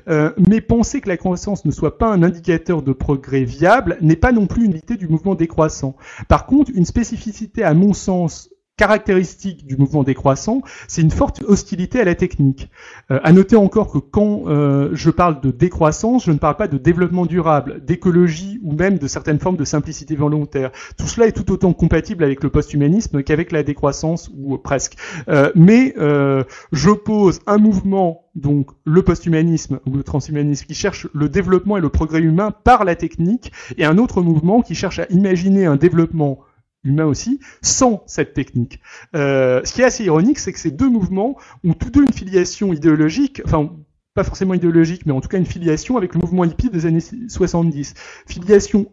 [0.07, 4.15] euh, mais penser que la croissance ne soit pas un indicateur de progrès viable n'est
[4.15, 5.95] pas non plus une unité du mouvement décroissant.
[6.27, 11.99] Par contre, une spécificité à mon sens caractéristique du mouvement décroissant, c'est une forte hostilité
[11.99, 12.69] à la technique.
[13.11, 16.67] Euh, à noter encore que quand euh, je parle de décroissance, je ne parle pas
[16.67, 20.71] de développement durable, d'écologie ou même de certaines formes de simplicité volontaire.
[20.97, 24.95] Tout cela est tout autant compatible avec le post-humanisme qu'avec la décroissance ou presque.
[25.27, 31.27] Euh, mais euh, j'oppose un mouvement donc le post-humanisme ou le transhumanisme qui cherche le
[31.27, 35.07] développement et le progrès humain par la technique et un autre mouvement qui cherche à
[35.09, 36.39] imaginer un développement
[36.83, 38.79] humain aussi, sans cette technique.
[39.15, 42.13] Euh, ce qui est assez ironique, c'est que ces deux mouvements ont tous deux une
[42.13, 43.71] filiation idéologique, enfin
[44.13, 47.03] pas forcément idéologique, mais en tout cas une filiation avec le mouvement hippie des années
[47.27, 47.93] 70.
[48.27, 48.87] Filiation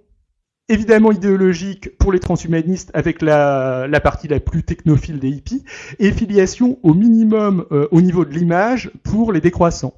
[0.69, 5.65] évidemment idéologique pour les transhumanistes avec la, la partie la plus technophile des hippies,
[5.99, 9.95] et filiation au minimum euh, au niveau de l'image pour les décroissants.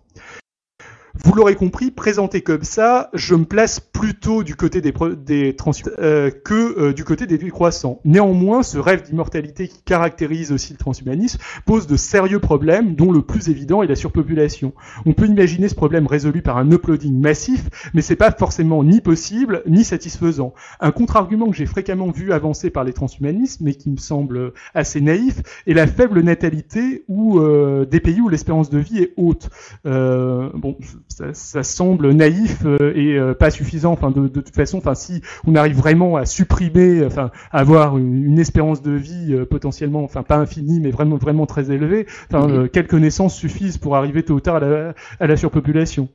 [1.25, 4.93] Vous l'aurez compris, présenté comme ça, je me place plutôt du côté des,
[5.25, 5.57] des
[5.99, 8.01] euh, que euh, du côté des décroissants.
[8.05, 13.23] Néanmoins, ce rêve d'immortalité qui caractérise aussi le transhumanisme pose de sérieux problèmes, dont le
[13.23, 14.73] plus évident est la surpopulation.
[15.05, 19.01] On peut imaginer ce problème résolu par un uploading massif, mais c'est pas forcément ni
[19.01, 20.55] possible ni satisfaisant.
[20.81, 25.01] Un contre-argument que j'ai fréquemment vu avancer par les transhumanistes, mais qui me semble assez
[25.01, 29.51] naïf, est la faible natalité ou euh, des pays où l'espérance de vie est haute.
[29.87, 30.77] Euh, bon,
[31.09, 33.93] ça, ça, semble naïf euh, et euh, pas suffisant.
[33.93, 38.25] Enfin, de, de, toute façon, enfin, si on arrive vraiment à supprimer, enfin, avoir une,
[38.25, 42.69] une espérance de vie euh, potentiellement, enfin, pas infinie, mais vraiment, vraiment très élevée, enfin,
[42.69, 46.09] quelques naissances suffisent pour arriver tôt ou tard à la, à la surpopulation.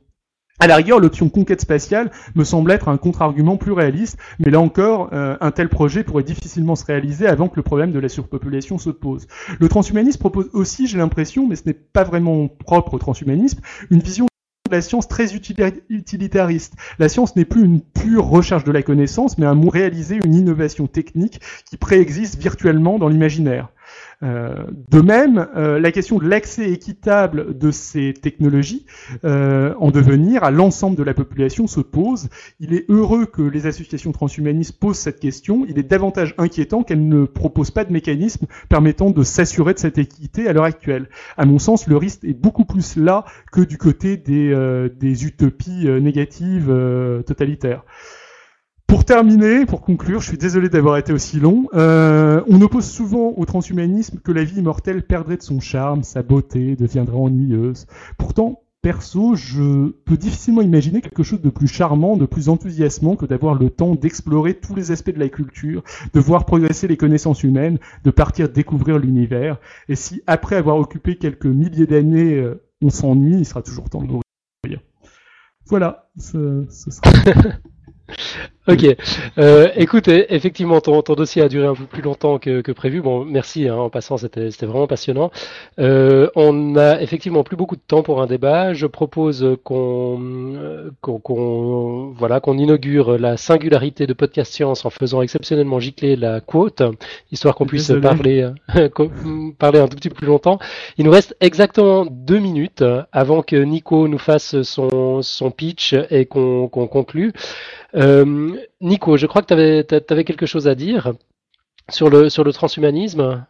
[0.62, 4.60] À la rigueur, l'option conquête spatiale me semble être un contre-argument plus réaliste, mais là
[4.60, 8.08] encore, euh, un tel projet pourrait difficilement se réaliser avant que le problème de la
[8.08, 9.26] surpopulation se pose.
[9.58, 13.98] Le transhumanisme propose aussi, j'ai l'impression, mais ce n'est pas vraiment propre au transhumanisme, une
[13.98, 14.26] vision
[14.72, 16.74] la science très utilitariste.
[16.98, 20.86] La science n'est plus une pure recherche de la connaissance, mais un réaliser une innovation
[20.86, 23.68] technique qui préexiste virtuellement dans l'imaginaire.
[24.22, 28.86] Euh, de même, euh, la question de l'accès équitable de ces technologies
[29.24, 32.28] euh, en devenir à l'ensemble de la population se pose.
[32.60, 35.66] Il est heureux que les associations transhumanistes posent cette question.
[35.68, 39.98] Il est davantage inquiétant qu'elles ne proposent pas de mécanisme permettant de s'assurer de cette
[39.98, 41.08] équité à l'heure actuelle.
[41.36, 45.88] À mon sens, le risque est beaucoup plus là que du côté des, des utopies
[46.00, 46.72] négatives
[47.26, 47.84] totalitaires.
[48.92, 51.66] Pour terminer, pour conclure, je suis désolé d'avoir été aussi long.
[51.72, 56.22] Euh, on oppose souvent au transhumanisme que la vie immortelle perdrait de son charme, sa
[56.22, 57.86] beauté deviendrait ennuyeuse.
[58.18, 63.24] Pourtant, perso, je peux difficilement imaginer quelque chose de plus charmant, de plus enthousiasmant que
[63.24, 65.82] d'avoir le temps d'explorer tous les aspects de la culture,
[66.12, 69.56] de voir progresser les connaissances humaines, de partir découvrir l'univers.
[69.88, 74.02] Et si après avoir occupé quelques milliers d'années, euh, on s'ennuie, il sera toujours temps
[74.02, 74.82] de mourir.
[75.64, 77.10] Voilà, ce, ce sera.
[78.68, 78.86] Ok.
[79.38, 82.70] Euh, écoute, e, effectivement, ton, ton, dossier a duré un peu plus longtemps que, que
[82.70, 83.00] prévu.
[83.00, 83.68] Bon, merci.
[83.68, 85.32] Hein, en passant, c'était vraiment passionnant.
[85.80, 88.72] Euh, on a effectivement plus beaucoup de temps pour un débat.
[88.72, 90.20] Je propose qu'on
[91.00, 96.82] qu'on voilà qu'on inaugure la singularité de podcast science en faisant exceptionnellement gicler la quote,
[97.32, 98.48] histoire qu'on puisse parler
[99.58, 100.60] parler un tout petit peu plus longtemps.
[100.98, 106.26] Il nous reste exactement deux minutes avant que Nico nous fasse son son pitch et
[106.26, 107.32] qu'on qu'on conclue.
[107.94, 109.54] Euh, Nico, je crois que tu
[110.14, 111.12] avais, quelque chose à dire
[111.90, 113.44] sur le, transhumanisme.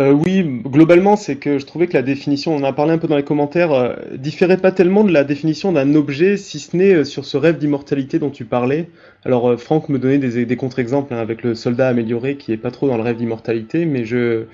[0.00, 2.98] Euh, oui, globalement, c'est que je trouvais que la définition, on en a parlé un
[2.98, 6.74] peu dans les commentaires, euh, différait pas tellement de la définition d'un objet, si ce
[6.74, 8.88] n'est sur ce rêve d'immortalité dont tu parlais.
[9.24, 12.70] Alors, Franck me donnait des, des contre-exemples hein, avec le soldat amélioré qui est pas
[12.70, 14.46] trop dans le rêve d'immortalité, mais je,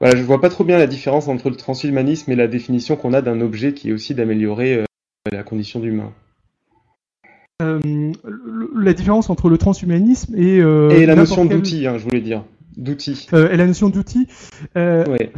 [0.00, 3.14] voilà, je vois pas trop bien la différence entre le transhumanisme et la définition qu'on
[3.14, 4.84] a d'un objet qui est aussi d'améliorer
[5.30, 6.12] la condition d'humain.
[7.62, 8.12] Euh,
[8.76, 10.60] la différence entre le transhumanisme et...
[10.60, 12.44] Euh, et la notion d'outil, hein, je voulais dire.
[12.76, 13.26] D'outil.
[13.32, 14.26] Euh, et la notion d'outil.
[14.76, 15.32] ouais.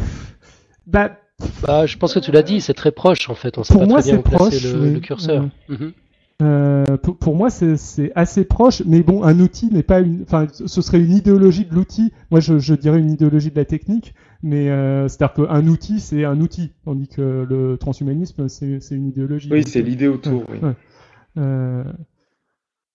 [0.87, 1.19] Bah,
[1.63, 3.59] bah, je pense que tu l'as dit, c'est très proche en fait.
[3.59, 5.49] On sait pour pas moi, très bien proche, le, le, curseur.
[5.69, 5.93] Mhm.
[6.43, 10.23] Euh, pour, pour, moi, c'est assez proche, mais bon, un outil n'est pas une.
[10.23, 12.13] Enfin, ce serait une idéologie de l'outil.
[12.31, 16.25] Moi, je, je, dirais une idéologie de la technique, mais euh, c'est-à-dire qu'un outil, c'est
[16.25, 19.49] un outil, tandis que le transhumanisme, c'est une idéologie.
[19.51, 20.41] Oui, c'est l'idée autour.
[20.41, 20.69] Ouais, oui.
[20.69, 20.75] ouais.
[21.39, 21.85] Euh,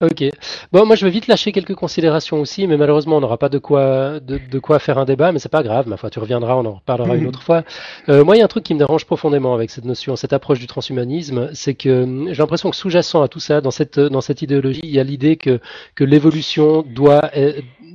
[0.01, 0.23] Ok.
[0.71, 3.57] Bon, moi je vais vite lâcher quelques considérations aussi, mais malheureusement on n'aura pas de
[3.57, 5.89] quoi de, de, quoi faire un débat, mais c'est pas grave.
[5.89, 7.65] Ma foi, tu reviendras, on en reparlera une autre fois.
[8.07, 10.31] Euh, moi, il y a un truc qui me dérange profondément avec cette notion, cette
[10.31, 13.99] approche du transhumanisme, c'est que hum, j'ai l'impression que sous-jacent à tout ça, dans cette
[13.99, 15.59] dans cette idéologie, il y a l'idée que
[15.95, 17.29] que l'évolution doit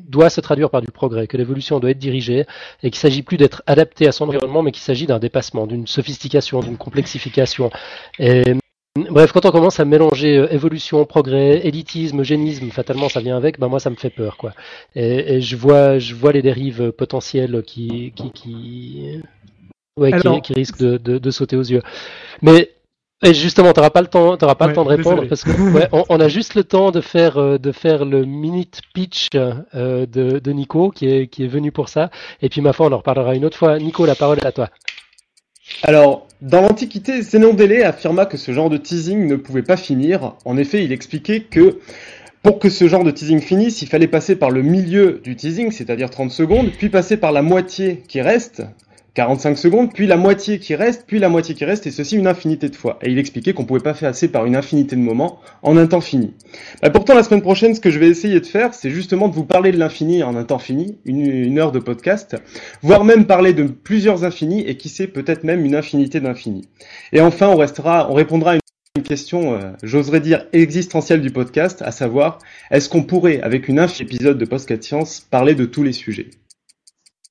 [0.06, 2.44] doit se traduire par du progrès, que l'évolution doit être dirigée
[2.82, 5.86] et qu'il s'agit plus d'être adapté à son environnement, mais qu'il s'agit d'un dépassement, d'une
[5.86, 7.70] sophistication, d'une complexification.
[8.18, 8.54] Et
[8.96, 13.58] Bref, quand on commence à mélanger euh, évolution, progrès, élitisme, génisme, fatalement ça vient avec,
[13.58, 14.52] ben moi ça me fait peur quoi.
[14.94, 19.20] Et, et je vois, je vois les dérives potentielles qui, qui, qui,
[19.96, 21.82] ouais, qui, qui risquent de, de, de, sauter aux yeux.
[22.40, 22.70] Mais
[23.24, 25.28] et justement, tu n'auras pas le temps, t'auras pas ouais, le temps de répondre désolé.
[25.28, 28.24] parce que ouais, on, on, a juste le temps de faire euh, de faire le
[28.24, 32.10] minute pitch euh, de, de Nico qui est qui est venu pour ça.
[32.42, 33.76] Et puis ma foi, on en reparlera une autre fois.
[33.78, 34.68] Nico, la parole est à toi.
[35.82, 40.34] Alors, dans l'Antiquité, Zénon d'Élée affirma que ce genre de teasing ne pouvait pas finir.
[40.44, 41.78] En effet, il expliquait que
[42.42, 45.70] pour que ce genre de teasing finisse, il fallait passer par le milieu du teasing,
[45.70, 48.62] c'est-à-dire 30 secondes, puis passer par la moitié qui reste,
[49.14, 52.26] 45 secondes, puis la moitié qui reste, puis la moitié qui reste, et ceci une
[52.26, 52.98] infinité de fois.
[53.00, 55.86] Et il expliquait qu'on pouvait pas faire assez par une infinité de moments en un
[55.86, 56.34] temps fini.
[56.82, 59.34] Bah pourtant, la semaine prochaine, ce que je vais essayer de faire, c'est justement de
[59.34, 62.36] vous parler de l'infini en un temps fini, une, heure de podcast,
[62.82, 66.68] voire même parler de plusieurs infinis, et qui sait, peut-être même une infinité d'infinis.
[67.12, 68.58] Et enfin, on restera, on répondra à
[68.96, 72.38] une question, euh, j'oserais dire existentielle du podcast, à savoir,
[72.72, 76.30] est-ce qu'on pourrait, avec une infime épisode de Podcast Science, parler de tous les sujets?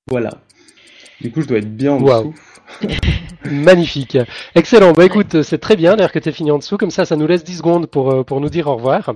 [0.09, 0.41] Voilà.
[1.23, 2.33] Du coup, je dois être bien en dessous.
[3.45, 4.17] Magnifique.
[4.55, 4.91] Excellent.
[4.91, 6.75] Bah écoute, c'est très bien d'ailleurs que tu es fini en dessous.
[6.75, 9.13] Comme ça, ça nous laisse 10 secondes pour, euh, pour nous dire au revoir.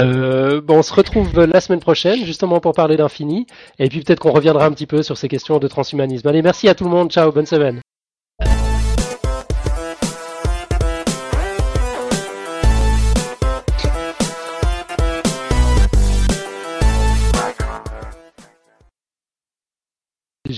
[0.00, 3.46] Euh, bon, on se retrouve la semaine prochaine justement pour parler d'infini.
[3.78, 6.26] Et puis peut-être qu'on reviendra un petit peu sur ces questions de transhumanisme.
[6.28, 7.10] Allez, merci à tout le monde.
[7.10, 7.82] Ciao, bonne semaine.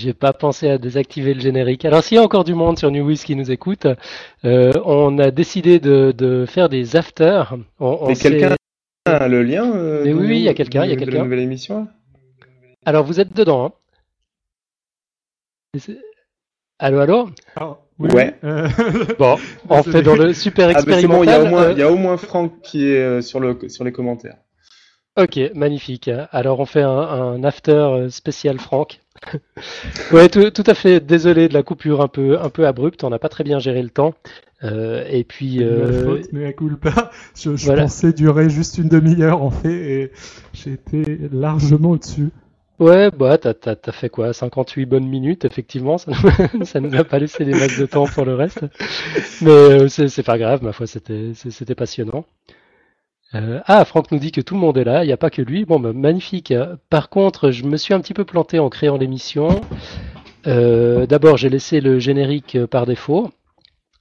[0.07, 1.83] J'ai pas pensé à désactiver le générique.
[1.83, 3.87] Alors s'il y a encore du monde sur New qui nous écoute,
[4.45, 7.57] euh, on a décidé de, de faire des afters.
[7.81, 8.55] On, Mais quelqu'un
[9.05, 11.25] a le lien euh, Mais oui, il y a quelqu'un, il y a quelqu'un.
[11.25, 11.89] nouvelle émission?
[12.85, 13.65] Alors vous êtes dedans.
[15.75, 15.93] Hein
[16.79, 17.29] allô, allô?
[17.57, 18.33] Ah, oui, Ouais.
[18.45, 18.69] euh,
[19.19, 19.35] Bon,
[19.67, 21.25] on fait dans le super Ah, bon, expérimental.
[21.25, 23.41] il y, a au moins, euh, il y a au moins Franck qui est sur,
[23.41, 24.37] le, sur les commentaires.
[25.19, 26.09] Ok, magnifique.
[26.31, 29.01] Alors on fait un, un after spécial Franck.
[30.11, 30.99] Ouais, tout, tout à fait.
[30.99, 33.03] Désolé de la coupure un peu, un peu abrupte.
[33.03, 34.13] On n'a pas très bien géré le temps.
[34.63, 37.11] Euh, et puis, ma euh, faute, mais à culpa.
[37.35, 37.83] Je, je voilà.
[37.83, 40.11] pensais durer juste une demi-heure en fait, et
[40.53, 42.31] j'ai été largement au-dessus.
[42.79, 44.33] ouais, bah t'as, t'as, t'as fait quoi?
[44.33, 45.97] 58 bonnes minutes, effectivement.
[45.97, 48.65] Ça nous, ça nous a pas laissé des masses de temps pour le reste.
[49.41, 50.63] Mais euh, c'est, c'est pas grave.
[50.63, 52.25] Ma foi, c'était, c'était passionnant.
[53.35, 55.29] Euh, ah, Franck nous dit que tout le monde est là, il n'y a pas
[55.29, 55.65] que lui.
[55.65, 56.53] Bon, bah, magnifique.
[56.89, 59.61] Par contre, je me suis un petit peu planté en créant l'émission.
[60.47, 63.31] Euh, D'abord, j'ai laissé le générique euh, par défaut.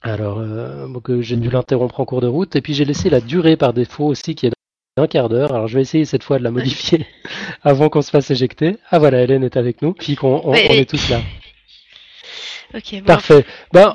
[0.03, 0.87] Alors, euh,
[1.21, 2.55] j'ai dû l'interrompre en cours de route.
[2.55, 4.53] Et puis, j'ai laissé la durée par défaut aussi, qui est
[4.97, 5.53] d'un quart d'heure.
[5.53, 7.07] Alors, je vais essayer cette fois de la modifier
[7.63, 8.77] avant qu'on se fasse éjecter.
[8.91, 9.93] Ah, voilà, Hélène est avec nous.
[9.93, 11.21] Puis qu'on on, on est tous là.
[12.75, 13.05] Ok, bon.
[13.05, 13.45] Parfait.
[13.73, 13.95] Ben,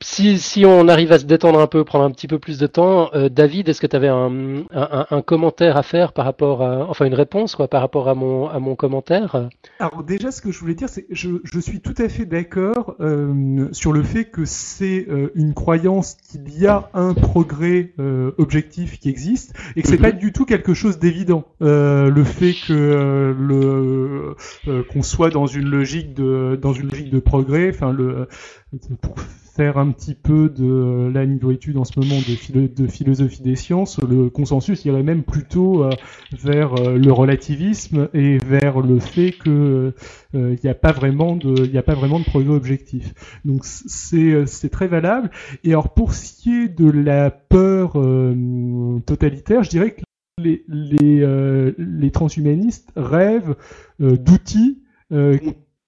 [0.00, 2.68] si, si on arrive à se détendre un peu, prendre un petit peu plus de
[2.68, 6.62] temps, euh, David, est-ce que tu avais un, un, un commentaire à faire par rapport
[6.62, 9.48] à, enfin une réponse quoi, par rapport à mon, à mon commentaire?
[9.80, 12.94] Alors déjà, ce que je voulais dire, c'est je, je suis tout à fait d'accord
[13.00, 18.30] euh, sur le fait que c'est euh, une croyance qu'il y a un progrès euh,
[18.38, 20.02] objectif qui existe et que c'est Mhm.
[20.02, 21.44] pas du tout quelque chose d'évident.
[21.60, 24.36] Euh, le fait que euh, le
[24.68, 28.28] euh, qu'on soit dans une logique de dans une logique de progrès, enfin le
[29.00, 29.16] pour
[29.66, 33.56] un petit peu de la niveau étude en ce moment de, philo- de philosophie des
[33.56, 35.90] sciences, le consensus irait même plutôt euh,
[36.32, 39.94] vers euh, le relativisme et vers le fait que
[40.34, 43.14] euh, il n'y a pas vraiment de il de progrès objectif.
[43.44, 45.30] Donc c'est très valable.
[45.64, 47.94] Et alors pour ce qui est de la peur
[49.04, 50.02] totalitaire, je dirais que
[50.40, 51.26] les les,
[51.78, 53.56] les transhumanistes rêvent
[53.98, 54.82] d'outils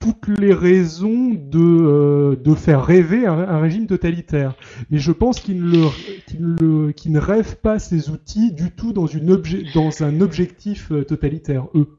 [0.01, 4.55] toutes les raisons de, euh, de faire rêver un, un régime totalitaire.
[4.91, 5.89] Mais je pense qu'ils ne,
[6.27, 10.91] qu'ils ne, ne rêvent pas ces outils du tout dans, une obje- dans un objectif
[10.91, 11.99] euh, totalitaire, eux.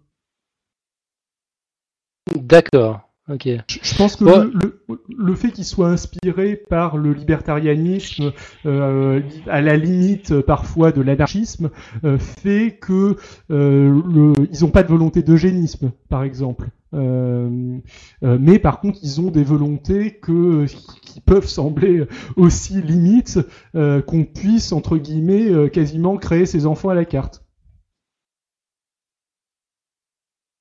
[2.35, 3.01] D'accord.
[3.29, 3.47] Ok.
[3.67, 4.51] Je je pense que le,
[4.89, 8.33] le, le fait qu'ils soient inspirés par le libertarianisme,
[8.65, 11.69] euh, à la limite euh, parfois de l'anarchisme,
[12.03, 13.15] euh, fait que
[13.51, 16.69] euh, le, ils n'ont pas de volonté d'eugénisme, par exemple.
[16.93, 17.79] Euh,
[18.23, 20.65] euh, mais par contre, ils ont des volontés que,
[21.03, 23.39] qui peuvent sembler aussi limites
[23.75, 27.43] euh, qu'on puisse entre guillemets quasiment créer ses enfants à la carte.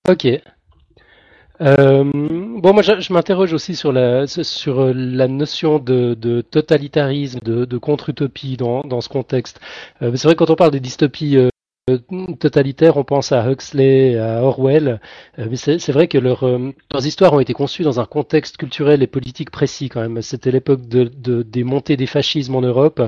[0.08, 0.26] Ok.
[1.60, 8.82] Bon, moi, je, m'interroge aussi sur la sur la notion de, totalitarisme, de, contre-utopie dans,
[8.82, 9.60] dans ce contexte.
[10.00, 11.36] C'est vrai que quand on parle des dystopies
[12.38, 15.00] totalitaires, on pense à Huxley, à Orwell,
[15.38, 18.56] euh, mais c'est vrai que leurs euh, leurs histoires ont été conçues dans un contexte
[18.56, 20.20] culturel et politique précis quand même.
[20.22, 23.00] C'était l'époque de, de- des montées des fascismes en Europe.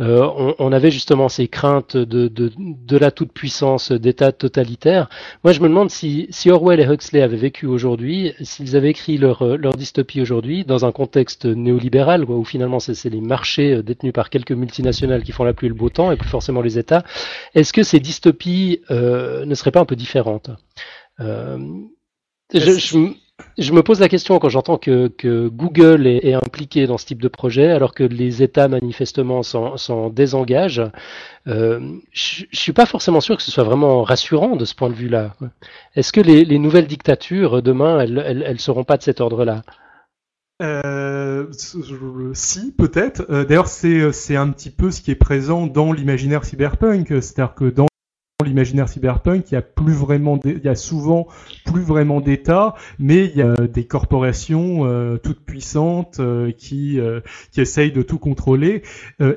[0.00, 5.10] Euh, on, avait justement ces craintes de, la toute-puissance d'État totalitaire.
[5.44, 9.42] Moi, je me demande si, Orwell et Huxley avaient vécu aujourd'hui, s'ils avaient écrit leur,
[9.42, 14.30] euh, dystopie aujourd'hui dans un contexte néolibéral, où finalement c'est les marchés euh, détenus par
[14.30, 17.04] quelques multinationales qui font la pluie et le beau temps, et plus forcément les États,
[17.54, 20.50] est-ce que ces euh, ne seraient pas un peu différentes
[21.20, 21.58] Euh,
[22.54, 23.14] je, je m-
[23.58, 27.06] je me pose la question quand j'entends que, que Google est, est impliqué dans ce
[27.06, 30.90] type de projet, alors que les États manifestement s'en s'en désengagent.
[31.46, 31.80] Euh,
[32.12, 34.94] je, je suis pas forcément sûr que ce soit vraiment rassurant de ce point de
[34.94, 35.34] vue-là.
[35.94, 39.62] Est-ce que les, les nouvelles dictatures demain, elles, elles, elles seront pas de cet ordre-là?
[40.62, 41.46] Euh,
[42.34, 43.24] si, peut-être.
[43.44, 47.08] D'ailleurs, c'est un petit peu ce qui est présent dans l'imaginaire cyberpunk.
[47.08, 47.86] C'est-à-dire que dans
[48.42, 51.26] l'imaginaire cyberpunk, il y a plus vraiment, il y a souvent
[51.64, 57.20] plus vraiment d'État, mais il y a des corporations euh, toutes puissantes euh, qui euh,
[57.52, 58.82] qui essayent de tout contrôler.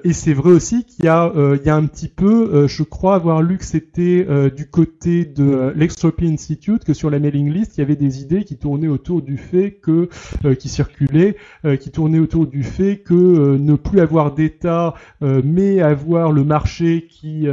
[0.04, 3.16] et c'est vrai aussi qu'il y a il y a un petit peu, je crois
[3.16, 4.26] avoir lu que c'était
[4.56, 8.44] du côté de l'Extropy Institute que sur la mailing list il y avait des idées
[8.44, 10.10] qui tournaient autour du fait que
[10.56, 11.36] qui circulaient,
[11.80, 17.48] qui tournaient autour du fait que ne plus avoir d'État, mais avoir le marché qui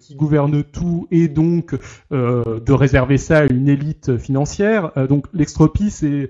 [0.00, 1.74] qui gouverne tout et donc
[2.12, 4.92] euh, de réserver ça à une élite financière.
[4.96, 6.28] Euh, donc l'extropie, c'est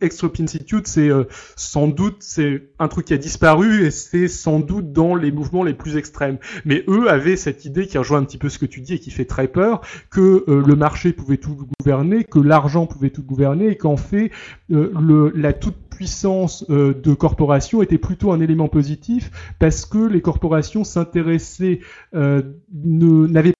[0.00, 1.24] Extropy Institute, c'est euh,
[1.56, 5.64] sans doute c'est un truc qui a disparu et c'est sans doute dans les mouvements
[5.64, 6.38] les plus extrêmes.
[6.64, 8.98] Mais eux avaient cette idée qui rejoint un petit peu ce que tu dis et
[8.98, 9.80] qui fait très peur,
[10.10, 14.30] que le marché pouvait tout gouverner, que l'argent pouvait tout gouverner et qu'en fait
[14.68, 21.80] la toute puissance de corporations était plutôt un élément positif parce que les corporations s'intéressaient,
[22.12, 23.54] n'avaient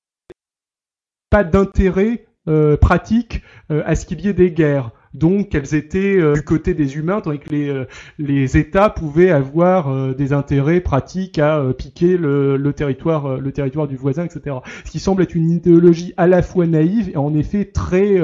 [1.31, 4.93] pas d'intérêt euh, pratique euh, à ce qu'il y ait des guerres.
[5.13, 7.85] Donc elles étaient euh, du côté des humains, tandis que les,
[8.19, 13.97] les États pouvaient avoir des intérêts pratiques à piquer le, le, territoire, le territoire du
[13.97, 14.57] voisin, etc.
[14.87, 18.17] Ce qui semble être une idéologie à la fois naïve et en effet très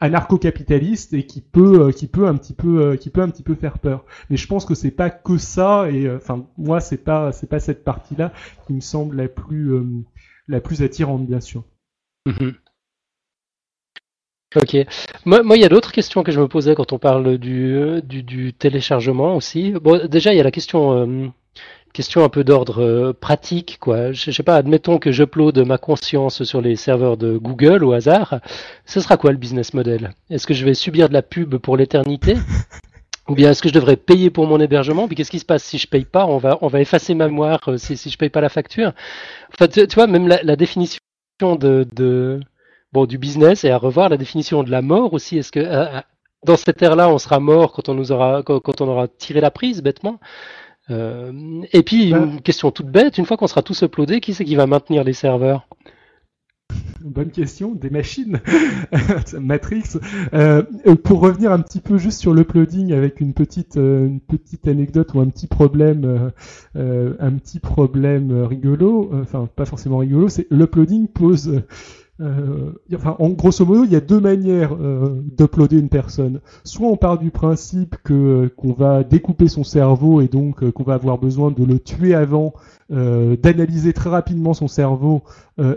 [0.00, 3.78] anarcho-capitaliste et qui peut, qui peut un petit peu, qui peut un petit peu faire
[3.78, 4.06] peur.
[4.30, 7.60] Mais je pense que c'est pas que ça et enfin moi c'est pas, c'est pas
[7.60, 8.32] cette partie-là
[8.66, 9.74] qui me semble la plus,
[10.48, 11.64] la plus attirante bien sûr.
[12.26, 12.54] Mhm.
[14.56, 14.76] Ok.
[15.24, 18.52] Moi, il y a d'autres questions que je me posais quand on parle du, du,
[18.52, 19.72] téléchargement aussi.
[19.80, 21.28] Bon, déjà, il y a la question, euh,
[21.92, 24.10] question un peu d'ordre euh, pratique, quoi.
[24.10, 28.40] Je, sais pas, admettons que j'upload ma conscience sur les serveurs de Google au hasard.
[28.86, 30.14] Ce sera quoi le business model?
[30.30, 32.34] Est-ce que je vais subir de la pub pour l'éternité?
[33.28, 35.06] Ou bien est-ce que je devrais payer pour mon hébergement?
[35.06, 36.26] Puis qu'est-ce qui se passe si je paye pas?
[36.26, 38.92] On va, on va effacer ma mémoire euh, si, si je paye pas la facture?
[39.54, 40.98] Enfin, tu, vois, même la définition
[41.56, 42.40] de,
[42.92, 45.38] bon du business et à revoir la définition de la mort aussi.
[45.38, 46.00] Est-ce que euh,
[46.44, 49.50] dans cette ère-là, on sera mort quand on nous aura quand, on aura tiré la
[49.50, 50.20] prise bêtement?
[50.90, 54.44] Euh, Et puis une question toute bête, une fois qu'on sera tous uploadés, qui c'est
[54.44, 55.66] qui va maintenir les serveurs?
[57.02, 58.40] Bonne question, des machines,
[59.40, 59.98] Matrix.
[61.04, 65.20] pour revenir un petit peu juste sur l'uploading avec une petite, une petite anecdote ou
[65.20, 66.30] un petit problème,
[66.74, 71.62] un petit problème rigolo, enfin pas forcément rigolo, c'est l'uploading pose
[72.20, 76.40] euh, enfin, en grosso modo, il y a deux manières euh, d'uploader une personne.
[76.64, 80.70] Soit on part du principe que euh, qu'on va découper son cerveau et donc euh,
[80.70, 82.52] qu'on va avoir besoin de le tuer avant,
[82.90, 85.22] d'analyser très rapidement son cerveau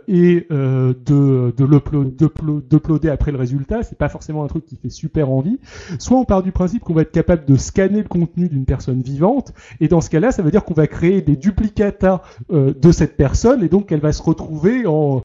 [0.07, 3.83] et de de d'uploader après le résultat.
[3.83, 5.59] C'est pas forcément un truc qui fait super envie.
[5.99, 9.03] Soit on part du principe qu'on va être capable de scanner le contenu d'une personne
[9.03, 13.15] vivante et dans ce cas-là, ça veut dire qu'on va créer des duplicata de cette
[13.15, 15.21] personne et donc elle va se retrouver en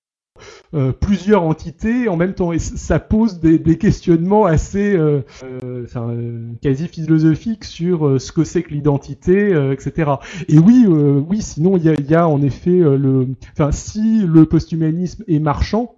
[0.74, 6.88] euh, plusieurs entités en même temps et ça pose des, questionnements assez euh, euh, quasi
[6.88, 10.12] philosophiques sur ce que c'est que l'identité etc
[10.46, 14.44] et oui oui sinon il y a, y a, en effet le enfin si le
[14.44, 15.94] posthumanisme est marchand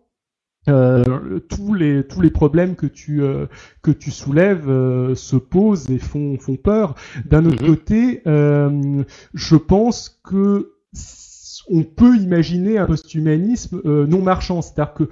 [0.67, 3.23] tous les tous les problèmes que tu
[3.83, 4.67] que tu soulèves
[5.15, 6.95] se posent et font font peur.
[7.25, 7.67] D'un autre mm-hmm.
[7.67, 8.23] côté,
[9.35, 10.75] je pense que
[11.71, 15.05] on peut imaginer un posthumanisme euh, non marchand, c'est-à-dire que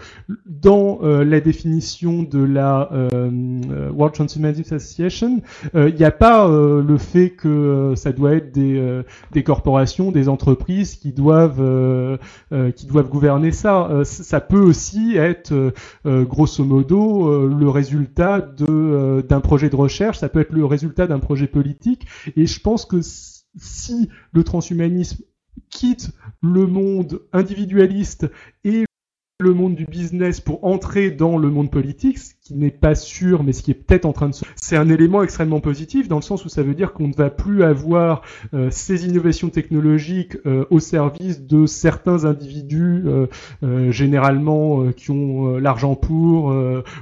[0.47, 5.41] dans euh, la définition de la euh, World Transhumanism Association,
[5.75, 9.03] il n'y a pas le fait que ça doit être des,
[9.33, 12.19] des corporations, des entreprises qui doivent
[12.75, 14.03] qui doivent gouverner ça.
[14.05, 15.73] ça peut aussi être
[16.05, 21.47] grosso modo le résultat d'un projet de recherche, ça peut être le résultat d'un projet
[21.47, 22.07] politique,
[22.37, 25.23] et je pense que si le transhumanisme
[25.71, 26.11] quitte
[26.43, 28.31] le monde individualiste
[28.65, 28.85] et
[29.41, 32.19] le monde du business pour entrer dans le monde politique,
[32.49, 34.43] qui n'est pas sûr, mais ce qui est peut-être en train de se...
[34.57, 37.29] C'est un élément extrêmement positif dans le sens où ça veut dire qu'on ne va
[37.29, 38.23] plus avoir
[38.55, 45.95] euh, ces innovations technologiques euh, au service de certains individus, euh, généralement qui ont l'argent
[45.95, 46.55] pour,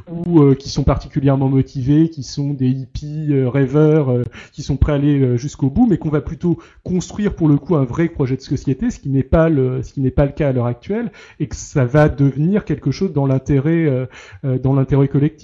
[0.09, 4.12] ou qui sont particulièrement motivés, qui sont des hippies rêveurs,
[4.52, 7.77] qui sont prêts à aller jusqu'au bout, mais qu'on va plutôt construire pour le coup
[7.77, 10.32] un vrai projet de société, ce qui n'est pas le, ce qui n'est pas le
[10.32, 14.09] cas à l'heure actuelle, et que ça va de devenir quelque chose dans l'intérêt
[14.43, 15.35] dans l'intérêt collectif.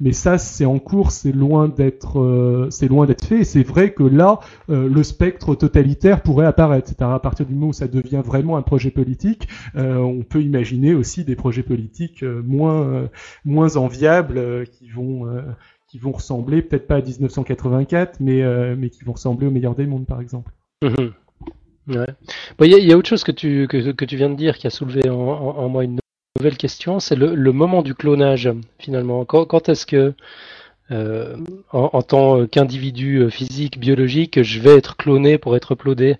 [0.00, 3.40] Mais ça, c'est en cours, c'est loin d'être euh, c'est loin d'être fait.
[3.40, 6.92] Et c'est vrai que là, le spectre totalitaire pourrait apparaître.
[7.00, 11.24] À partir du moment où ça devient vraiment un projet politique, on peut imaginer aussi
[11.24, 13.08] des projets politiques moins
[13.44, 15.26] moins enviables qui vont
[15.86, 18.42] qui vont ressembler peut-être pas à 1984, mais
[18.76, 20.52] mais qui vont ressembler au meilleur des mondes, par exemple.
[20.82, 21.10] Mmh
[22.60, 25.08] il y, a autre chose que tu, que, tu viens de dire qui a soulevé
[25.08, 25.98] en, moi une
[26.38, 29.24] nouvelle question, c'est le, moment du clonage finalement.
[29.24, 30.14] Quand, est-ce que,
[30.90, 31.36] euh,
[31.72, 36.16] en, tant qu'individu physique, biologique, je vais être cloné pour être uploadé?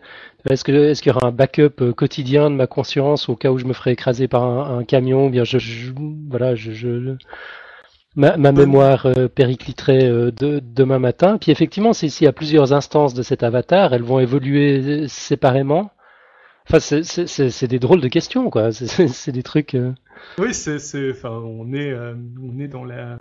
[0.49, 3.65] Est-ce qu'il est y aura un backup quotidien de ma conscience au cas où je
[3.65, 5.31] me ferais écraser par un, camion?
[5.31, 5.59] Bien, je,
[6.29, 7.17] voilà, je,
[8.17, 11.39] ma, mémoire péricliterait de, demain matin.
[11.39, 15.91] Puis effectivement, s'il y a plusieurs instances de cet avatar, elles vont évoluer séparément.
[16.71, 18.73] Enfin, c'est des drôles de questions, quoi.
[18.73, 19.75] C'est des trucs.
[19.75, 19.93] Euh.
[20.39, 23.19] Oui, c'est, enfin, on est, euh, on est dans la,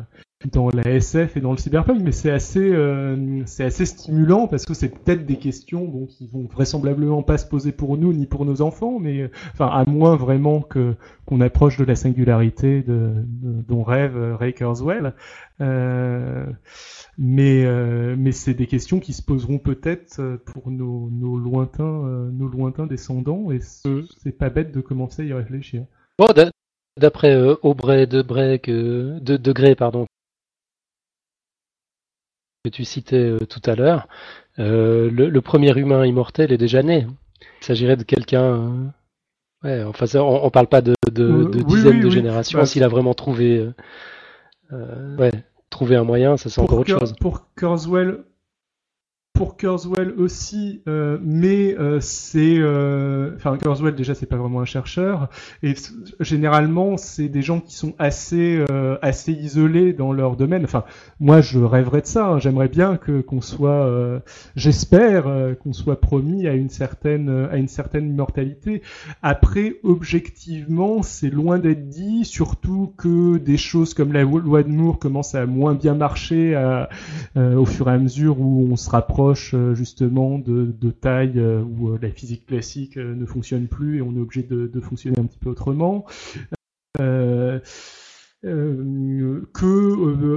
[0.51, 4.65] dans la SF et dans le cyberpunk, mais c'est assez, euh, c'est assez stimulant parce
[4.65, 8.25] que c'est peut-être des questions bon, qui vont vraisemblablement pas se poser pour nous ni
[8.25, 10.95] pour nos enfants, mais enfin, à moins vraiment que
[11.25, 13.11] qu'on approche de la singularité de,
[13.67, 15.11] dont rêve Ray Kurzweil.
[15.59, 16.45] Euh,
[17.17, 22.05] mais euh, mais c'est des questions qui se poseront peut-être euh, pour nos, nos lointains
[22.05, 25.85] euh, nos lointains descendants et c'est pas bête de commencer à y réfléchir.
[26.19, 26.27] Bon,
[26.97, 28.21] d'après Aubrey de
[28.57, 30.05] que de Degré pardon
[32.65, 34.07] que tu citais tout à l'heure,
[34.57, 37.07] le, premier humain immortel est déjà né.
[37.61, 38.93] Il s'agirait de quelqu'un
[39.63, 42.59] Ouais, enfin, on, on, parle pas de, de, de dizaines de générations.
[42.59, 43.67] Bah, s'il a vraiment trouvé,
[44.71, 45.31] euh, ouais,
[45.69, 47.15] trouver un moyen, ça c'est encore autre chose.
[47.19, 48.17] Pour Kurzweil,
[49.37, 54.65] pour Kurzweil aussi, euh, mais euh, c'est, euh, enfin Kurzweil déjà c'est pas vraiment un
[54.65, 55.29] chercheur
[55.61, 55.75] et
[56.19, 58.63] généralement c'est des gens qui sont assez
[59.01, 60.63] assez isolés dans leur domaine.
[60.63, 60.85] Enfin
[61.19, 62.25] moi je rêverais de ça.
[62.27, 62.39] Hein.
[62.39, 64.21] J'aimerais bien que qu'on soit,
[64.55, 65.25] j'espère
[65.61, 68.81] qu'on soit promis à une certaine à une certaine immortalité.
[69.21, 74.97] Après objectivement c'est loin d'être dit, surtout que des choses comme la loi de Moore
[74.97, 76.55] commencent à moins bien marcher
[77.35, 81.89] au fur et à mesure où on se rapproche euh, justement de, taille euh, où
[81.89, 85.39] euh, la physique classique ne fonctionne plus et on est obligé de, fonctionner un petit
[85.39, 86.05] peu autrement.
[86.97, 87.61] Que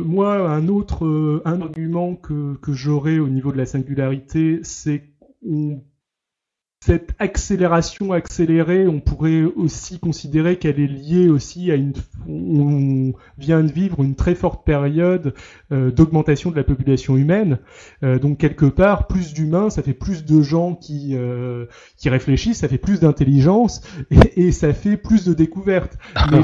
[0.01, 5.05] moi un autre un argument que, que j'aurais au niveau de la singularité c'est
[5.43, 5.83] qu'on
[6.83, 11.93] cette accélération accélérée, on pourrait aussi considérer qu'elle est liée aussi à une,
[12.27, 15.35] on vient de vivre une très forte période
[15.73, 17.59] euh, d'augmentation de la population humaine.
[18.03, 21.67] Euh, donc quelque part, plus d'humains, ça fait plus de gens qui euh,
[21.99, 25.99] qui réfléchissent, ça fait plus d'intelligence et, et, ça fait plus de découvertes.
[26.33, 26.41] Mais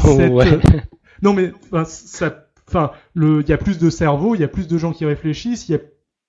[1.23, 1.53] non mais
[1.87, 4.93] ça, enfin, le, il y a plus de cerveaux, il y a plus de gens
[4.93, 5.81] qui réfléchissent, il y a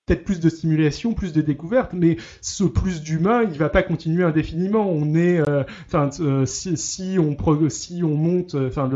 [0.07, 4.23] peut-être plus de stimulation, plus de découvertes, mais ce plus d'humain, il va pas continuer
[4.23, 4.89] indéfiniment.
[4.89, 7.35] On est, euh, enfin, euh, si, si, on
[7.69, 8.89] si on monte, euh, enfin,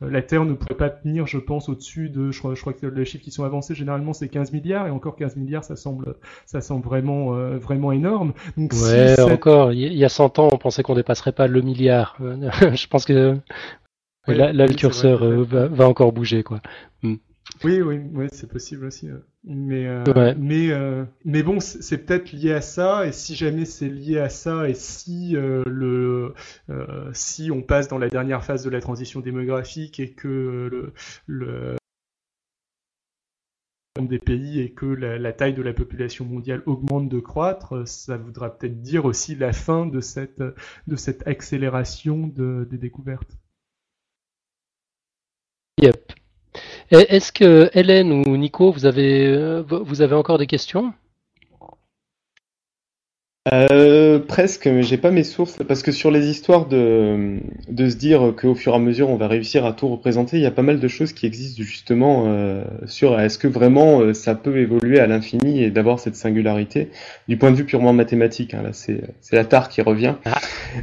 [0.00, 2.86] la Terre ne pourrait pas tenir, je pense, au-dessus de, je crois, je crois que
[2.86, 6.14] les chiffres qui sont avancés généralement c'est 15 milliards, et encore 15 milliards, ça semble,
[6.46, 8.32] ça semble vraiment, vraiment énorme.
[8.56, 12.16] Donc, ouais, encore, il y a 100 ans, on pensait qu'on dépasserait pas le milliard.
[12.20, 13.36] je pense que
[14.28, 16.60] là, le curseur va, encore bouger, quoi.
[17.02, 17.16] Hmm.
[17.64, 19.08] Oui, oui, oui c'est possible aussi.
[19.44, 23.06] Mais, euh, mais, euh, mais bon, c'est peut-être lié à ça.
[23.06, 26.34] Et si jamais c'est lié à ça, et si euh, le,
[27.12, 30.92] si on passe dans la dernière phase de la transition démographique et que le,
[31.26, 31.76] le
[34.00, 38.50] des pays et que la, taille de la population mondiale augmente de croître, ça voudra
[38.50, 40.42] peut-être dire aussi la fin de cette,
[40.86, 43.38] de cette accélération de, des découvertes.
[45.80, 46.05] Yep.
[46.90, 50.92] Est-ce que Hélène ou Nico, vous avez, euh, vous avez encore des questions?
[53.52, 57.38] Euh, presque, mais j'ai pas mes sources parce que sur les histoires de,
[57.68, 60.42] de se dire qu'au fur et à mesure on va réussir à tout représenter, il
[60.42, 64.34] y a pas mal de choses qui existent justement euh, sur est-ce que vraiment ça
[64.34, 66.90] peut évoluer à l'infini et d'avoir cette singularité?
[67.28, 68.52] Du point de vue purement mathématique.
[68.54, 69.00] Hein, là, c'est
[69.32, 70.14] la tare qui revient.
[70.24, 70.40] Ah.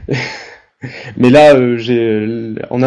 [1.18, 2.82] mais là, j'ai en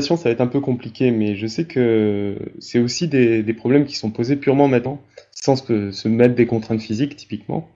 [0.00, 3.96] ça va être un peu compliqué, mais je sais que c'est aussi des, problèmes qui
[3.96, 5.00] sont posés purement maintenant,
[5.32, 7.68] sans se, mettre des contraintes physiques typiquement,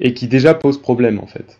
[0.00, 1.58] et qui déjà posent problème en fait.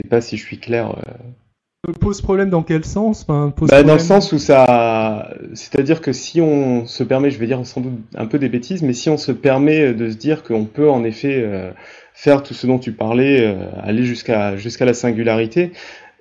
[0.00, 0.90] Je sais pas si je suis clair.
[0.90, 1.92] Euh.
[2.00, 3.26] Pose problème dans quel sens?
[3.26, 3.52] Bah,
[3.82, 5.30] Dans le sens où ça.
[5.52, 8.82] C'est-à-dire que si on se permet, je vais dire sans doute un peu des bêtises,
[8.82, 11.70] mais si on se permet de se dire qu'on peut en effet euh,
[12.14, 15.72] faire tout ce dont tu parlais, euh, aller jusqu'à jusqu'à la singularité,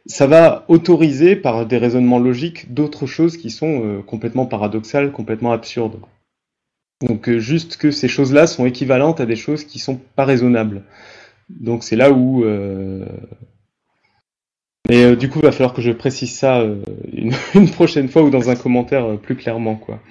[0.06, 5.54] ça va autoriser par des raisonnements logiques d'autres choses qui sont euh, complètement paradoxales, complètement
[5.54, 6.00] absurdes.
[7.02, 10.84] Donc euh, juste que ces choses-là sont équivalentes à des choses qui sont pas raisonnables.
[11.50, 13.06] Donc c'est là où euh...
[14.90, 16.62] Mais du coup, il va falloir que je précise ça
[17.14, 20.02] une, prochaine fois ou dans un commentaire plus clairement, quoi.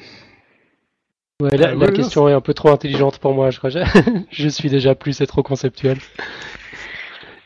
[1.42, 3.70] Ouais, la, question est un peu trop intelligente pour moi, je crois.
[4.30, 5.98] je suis déjà plus, c'est trop conceptuel.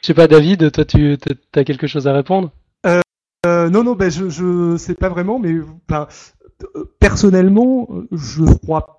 [0.03, 1.17] Je sais pas, David, toi, tu
[1.55, 2.53] as quelque chose à répondre?
[3.47, 5.55] Euh, non, non, ben je, je sais pas vraiment, mais
[6.99, 8.97] personnellement, je crois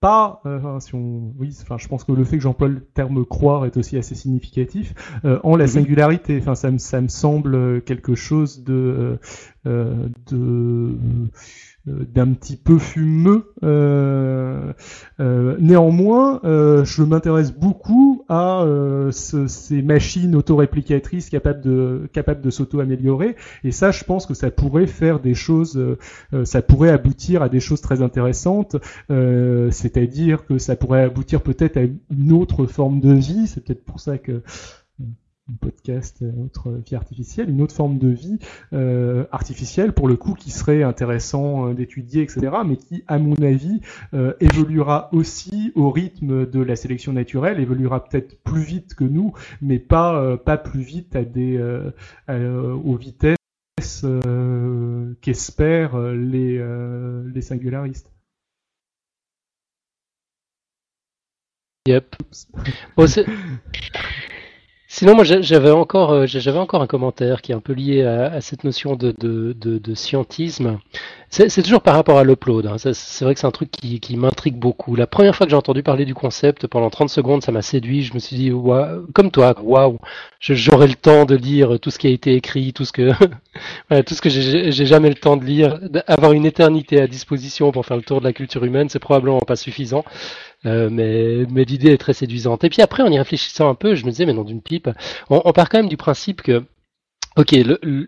[0.00, 3.24] pas, euh, si on, oui, enfin, je pense que le fait que j'emploie le terme
[3.24, 4.94] croire est aussi assez significatif.
[5.24, 5.70] Euh, en la mhm.
[5.70, 9.18] singularité, enfin, ça me, ça me semble quelque chose de,
[9.66, 10.96] euh, de euh,
[11.86, 13.52] d'un petit peu fumeux.
[13.62, 14.72] Euh,
[15.20, 18.64] euh, néanmoins, je m'intéresse beaucoup à
[19.10, 23.36] ces machines autoréplicatrices capables de capables de s'auto-améliorer.
[23.64, 25.80] Et ça, je pense que ça pourrait faire des choses,
[26.44, 28.76] ça pourrait aboutir à des choses très intéressantes.
[29.08, 33.46] C'est-à-dire que ça pourrait aboutir peut-être à une autre forme de vie.
[33.46, 34.42] C'est peut-être pour ça que
[35.56, 38.38] podcast, euh, autre vie artificielle, une autre forme de vie
[38.72, 43.34] euh, artificielle pour le coup qui serait intéressant euh, d'étudier, etc., mais qui, à mon
[43.36, 43.80] avis,
[44.40, 49.78] évoluera aussi au rythme de la sélection naturelle, évoluera peut-être plus vite que nous, mais
[49.78, 51.60] pas pas plus vite à des
[52.28, 54.04] aux vitesses
[55.20, 56.62] qu'espèrent les
[57.32, 58.10] les singularistes.
[61.86, 62.16] Yep.
[64.98, 68.40] Sinon, moi, j'avais encore, euh, j'avais encore un commentaire qui est un peu lié à,
[68.40, 70.80] cette notion de, scientisme.
[71.30, 72.66] C'est toujours par rapport à l'upload.
[72.66, 72.76] Hein.
[72.78, 74.96] C'est vrai que c'est un truc qui, qui m'intrigue beaucoup.
[74.96, 78.02] La première fois que j'ai entendu parler du concept, pendant 30 secondes, ça m'a séduit.
[78.02, 78.50] Je me suis dit,
[79.12, 79.98] comme toi, waouh,
[80.40, 83.10] j'aurai le temps de lire tout ce qui a été écrit, tout ce que,
[84.02, 85.78] tout ce que j'ai jamais le temps de lire.
[86.06, 89.40] Avoir une éternité à disposition pour faire le tour de la culture humaine, c'est probablement
[89.40, 90.04] pas suffisant.
[90.66, 92.64] Euh, mais, mais l'idée est très séduisante.
[92.64, 94.90] Et puis après, en y réfléchissant un peu, je me disais, mais non, d'une pipe,
[95.30, 96.64] on, on, part quand même du principe que,
[97.38, 97.52] ok,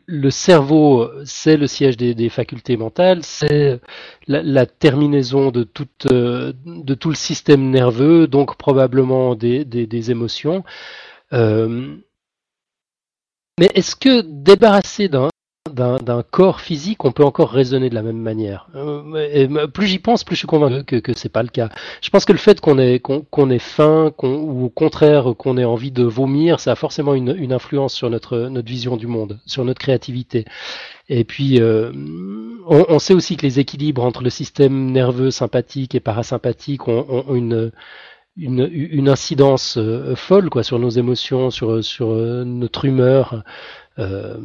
[0.07, 3.81] le, cerveau, c'est le siège des, facultés mentales, c'est
[4.27, 10.65] la, terminaison de, toute, de tout le système nerveux, donc probablement des, émotions.
[11.33, 11.97] Euh,
[13.59, 15.09] mais est-ce que débarrasser
[15.71, 18.69] d'un corps physique, on peut encore raisonner de la même manière.
[18.75, 21.69] Euh, plus j'y pense, plus je suis convaincu que, que c'est pas le cas.
[22.01, 25.65] Je pense que le fait qu'on ait, qu'on ait faim, ou au contraire qu'on ait
[25.65, 29.39] envie de vomir, ça a forcément une, une, influence sur notre, notre vision du monde,
[29.45, 30.47] sur notre créativité.
[31.09, 31.93] Et puis, euh,
[32.67, 37.07] on, on, sait aussi que les équilibres entre le système nerveux sympathique et parasympathique ont,
[37.09, 37.71] ont une,
[38.37, 43.45] une, une, incidence euh, folle quoi sur nos émotions, sur, sur notre humeur.
[43.99, 44.39] Euh,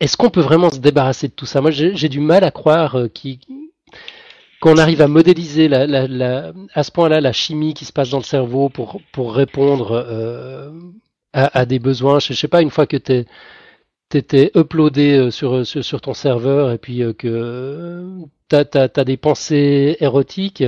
[0.00, 1.60] est-ce qu'on peut vraiment se débarrasser de tout ça?
[1.60, 3.08] Moi, j'ai du mal à croire euh,
[4.60, 8.10] qu'on arrive à modéliser la, la, la, à ce point-là la chimie qui se passe
[8.10, 10.70] dans le cerveau pour, pour répondre euh,
[11.32, 12.20] à, à, des besoins.
[12.20, 13.24] Je, ne sais pas, une fois que tu
[14.14, 18.04] étais uploadé euh, sur, sur, sur, ton serveur et puis que
[18.48, 20.62] tu as, des pensées érotiques,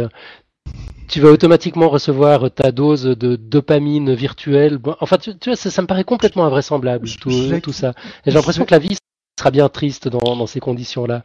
[1.07, 4.81] tu vas automatiquement recevoir ta dose de dopamine virtuelle.
[5.01, 7.31] Enfin, tu, tu vois, ça, ça, me paraît complètement invraisemblable, tout,
[7.63, 7.95] tout ça.
[8.27, 8.97] J'ai l'impression que la vie,
[9.41, 11.23] sera bien triste dans, ces conditions-là.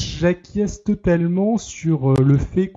[0.00, 2.72] J'acquiesce totalement sur euh, le fait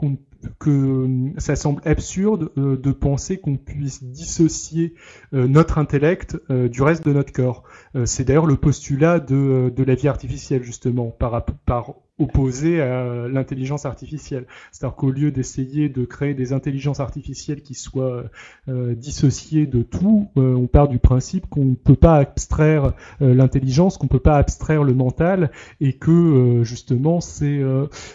[0.60, 4.96] que euh, ça semble absurde euh, de penser qu'on puisse dissocier
[5.32, 7.64] notre intellect du reste de notre corps.
[8.06, 13.86] c'est d'ailleurs le postulat de, de, la vie artificielle justement par, par opposé à l'intelligence
[13.86, 14.46] artificielle.
[14.72, 18.26] C'est-à-dire qu'au lieu d'essayer de créer des intelligences artificielles qui soient
[18.70, 23.34] euh, dissociées de tout, euh, on part du principe qu'on ne peut pas abstraire euh,
[23.34, 25.50] l'intelligence, qu'on ne peut pas abstraire le mental,
[25.82, 27.62] et que justement c'est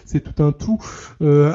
[0.05, 0.79] c'est tout un tout.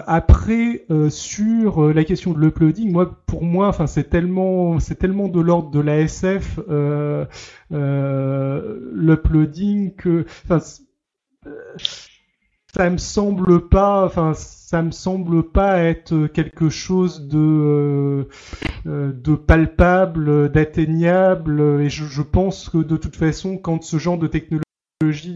[0.07, 5.39] après sur la question de l'uploading, moi pour moi, enfin c'est tellement c'est tellement de
[5.39, 6.59] l'ordre de la SF
[7.71, 10.25] l'uploading que
[12.75, 18.23] ça me semble pas, enfin, ça me semble pas être quelque chose de euh,
[18.87, 24.17] euh, de palpable, d'atteignable, et je, je, pense que de toute façon, quand ce genre
[24.17, 24.62] de technologie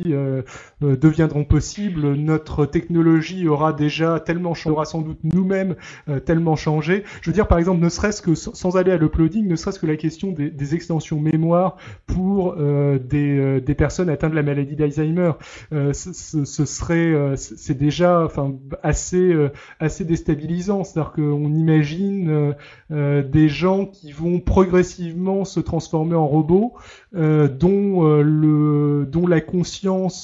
[0.08, 0.42] euh,
[0.84, 5.76] euh, deviendront possibles, notre technologie aura déjà tellement changé, aura sans doute nous-mêmes
[6.10, 7.04] euh, tellement changé.
[7.22, 9.88] Je veux dire, par exemple, ne serait-ce que sans aller à l'uploading, ne serait-ce que
[9.88, 15.32] la question des, extensions mémoire pour des, personnes atteintes de la maladie d'Alzheimer,
[15.72, 19.34] ce, ce, serait, c'est déjà, enfin, assez,
[19.80, 20.84] assez déstabilisant.
[20.84, 22.54] C'est-à-dire qu'on imagine
[22.90, 26.74] des gens qui vont progressivement se transformer en robots,
[27.14, 29.67] dont le, dont la conscience,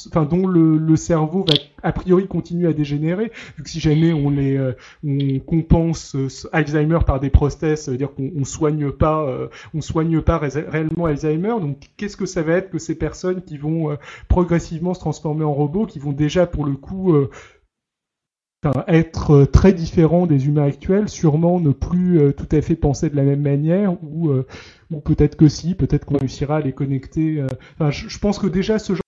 [0.07, 4.29] enfin dont le, cerveau va a priori continuer à dégénérer, vu que si jamais on
[4.29, 4.73] les euh,
[5.05, 9.47] on compense euh, Alzheimer par des prothèses, ça veut dire qu'on on soigne pas euh,
[9.73, 11.55] on soigne pas réellement Alzheimer.
[11.59, 13.97] Donc qu'est-ce que ça va être que ces personnes qui vont
[14.27, 17.13] progressivement se transformer en robots, qui vont déjà pour le coup
[18.87, 23.23] être très différents des humains actuels, sûrement ne plus tout à fait penser de la
[23.23, 24.31] même manière, ou,
[24.91, 27.43] ou peut-être que si, peut-être qu'on réussira à les connecter.
[27.79, 29.02] Je, je, pense que déjà ce genre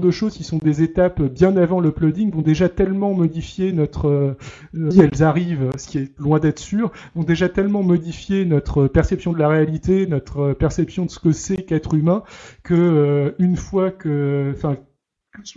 [0.00, 4.90] de choses qui sont des étapes bien avant l'uploading vont déjà tellement modifier notre, euh,
[4.90, 9.32] si elles arrivent, ce qui est loin d'être sûr, vont déjà tellement modifier notre perception
[9.32, 12.22] de la réalité, notre perception de ce que c'est qu'être humain,
[12.62, 14.76] que euh, une fois que, enfin,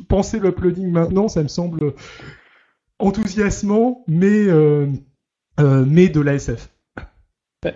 [0.07, 1.93] penser l'uploading maintenant, ça me semble
[2.99, 4.87] enthousiasmant, mais euh,
[5.57, 6.49] mais de l'ASF.
[6.49, 6.72] Bah,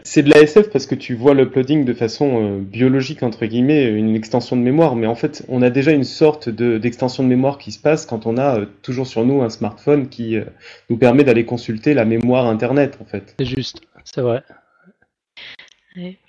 [0.03, 4.15] c'est de l'ASF parce que tu vois l'uploading de façon euh, biologique, entre guillemets, une
[4.15, 4.95] extension de mémoire.
[4.95, 8.25] Mais en fait, on a déjà une sorte d'extension de, mémoire qui se passe quand
[8.25, 10.45] on a euh, toujours sur nous un smartphone qui euh,
[10.89, 13.35] nous permet d'aller consulter la mémoire Internet, en fait.
[13.39, 14.43] C'est juste, c'est vrai.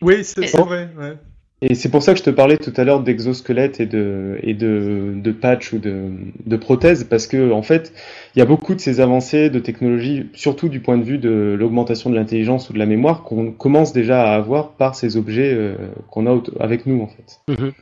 [0.00, 0.88] Oui, c'est vrai.
[0.96, 1.16] Ouais.
[1.60, 4.54] Et c'est pour ça que je te parlais tout à l'heure d'exosquelettes et de et
[4.54, 6.10] de, de patch ou de,
[6.46, 7.92] de prothèses parce que en fait
[8.34, 11.56] il y a beaucoup de ces avancées de technologie, surtout du point de vue de
[11.58, 15.52] l'augmentation de l'intelligence ou de la mémoire qu'on commence déjà à avoir par ces objets
[15.52, 15.74] euh,
[16.10, 17.40] qu'on a avec nous en fait.
[17.48, 17.72] Mm-hmm.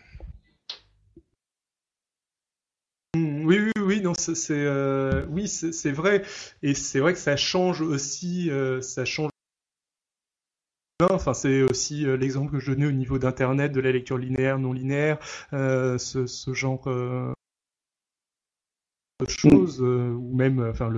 [3.17, 6.23] Mm, oui, oui, oui, non, c'est, euh, oui, c'est, vrai,
[6.63, 9.31] et c'est vrai que ça change aussi, euh, ça change
[11.03, 14.59] Enfin, c'est aussi euh, l'exemple que je donnais au niveau d'Internet, de la lecture linéaire,
[14.59, 15.19] non linéaire,
[15.53, 17.35] euh, ce, genre euh,
[19.21, 20.91] de choses, ou même, enfin,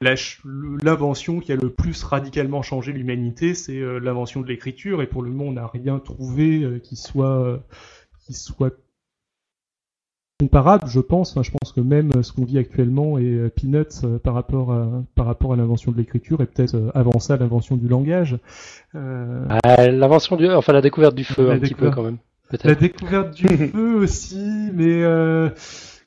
[0.00, 5.30] l'invention qui a le plus radicalement changé l'humanité, c'est l'invention de l'écriture, et pour le
[5.30, 7.62] moment, on n'a rien trouvé qui soit
[10.38, 11.34] comparable, je pense.
[11.42, 14.88] je pense que même ce qu'on vit actuellement est euh, peanuts euh, par rapport à,
[15.14, 18.38] par rapport à l'invention de l'écriture et peut-être euh, avant ça l'invention du langage.
[18.94, 22.18] Ah, l'invention du, enfin la découverte du feu un petit peu quand même.
[22.64, 25.04] La découverte du feu aussi, mais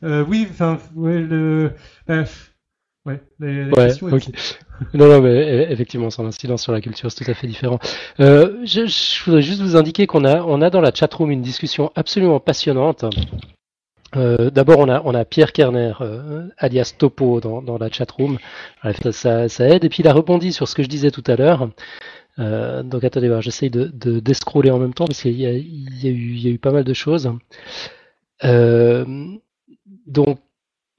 [0.04, 1.72] oui, enfin, ouais, le,
[3.06, 3.22] Ouais,
[4.94, 7.80] Non, non, mais effectivement, son incidence sur la culture, c'est tout à fait différent.
[8.20, 11.92] je, je, voudrais juste vous indiquer qu'on a, on a dans la chatroom une discussion
[11.96, 13.06] absolument passionnante
[14.16, 18.38] euh, D'abord, on a, on a Pierre Kerner, euh, alias Topo, dans, dans la chatroom.
[19.12, 19.86] Ça, ça aide.
[19.86, 21.70] Et puis, il a rebondi sur ce que je disais tout à l'heure.
[22.40, 26.34] Euh, donc, attendez, j'essaye de, de en même temps parce qu'il y y, a eu,
[26.34, 27.32] il y a eu pas mal de choses.
[28.44, 29.06] Euh,
[30.08, 30.40] donc,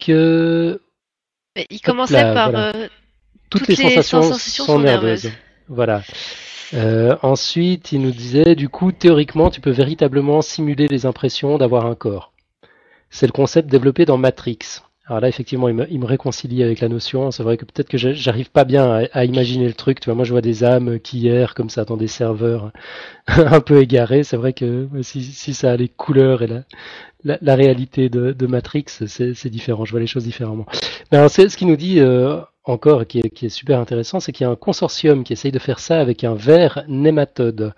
[0.06, 0.78] il
[1.82, 2.72] commençait par
[3.48, 5.30] toutes, les, sensations, sont, nerveuses.
[5.68, 6.02] Voilà.
[7.22, 11.94] ensuite, il nous disait, du coup, théoriquement, tu peux véritablement simuler les impressions d'avoir un
[11.94, 12.29] corps
[13.10, 14.58] c'est le concept développé dans Matrix.
[15.10, 17.32] Alors là, effectivement, il me, réconcilie avec la notion.
[17.32, 19.98] C'est vrai que peut-être que j'arrive pas bien à, imaginer le truc.
[19.98, 22.70] Tu vois, moi, je vois des âmes qui errent comme ça dans des serveurs
[23.26, 24.22] un peu égarés.
[24.22, 29.48] C'est vrai que si, ça a les couleurs et la, la, réalité de, Matrix, c'est
[29.48, 29.84] différent.
[29.84, 30.66] Je vois les choses différemment.
[31.10, 34.30] Mais c'est ce qui nous dit euh, encore, qui est, qui est super intéressant, c'est
[34.30, 37.74] qu'il y a un consortium qui essaye de faire ça avec un verre nématode.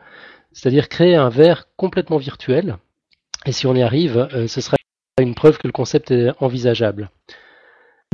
[0.53, 2.77] C'est-à-dire créer un verre complètement virtuel.
[3.47, 4.77] Et si on y arrive, euh, ce serait
[5.21, 7.11] une preuve que le concept est envisageable.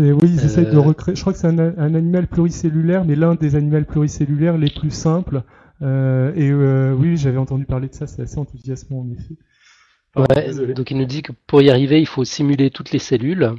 [0.01, 1.15] oui, ils essayent de euh, recréer.
[1.15, 5.43] Je crois que c'est un, animal pluricellulaire, mais l'un des animaux pluricellulaires les plus simples.
[5.81, 9.37] Euh, et euh, oui, j'avais entendu parler de ça, c'est assez enthousiasmant en effet.
[10.17, 13.55] ouais, donc il nous dit que pour y arriver, il faut simuler toutes les cellules.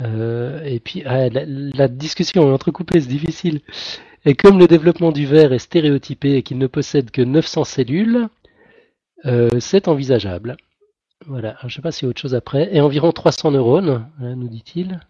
[0.00, 3.60] et puis ah, la, discussion est entrecoupée, c'est difficile.
[4.24, 8.28] Et comme le développement du verre est stéréotypé et qu'il ne possède que 900 cellules,
[9.58, 10.56] c'est envisageable.
[11.26, 12.74] Voilà, je ne sais pas s'il y a autre chose après.
[12.74, 15.00] Et environ 300 neurones, hein, nous dit-il.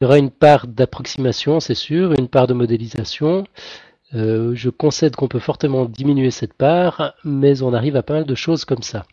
[0.00, 3.44] Il y aura une part d'approximation, c'est sûr, une part de modélisation.
[4.14, 8.24] Euh, je concède qu'on peut fortement diminuer cette part, mais on arrive à pas mal
[8.24, 9.04] de choses comme ça.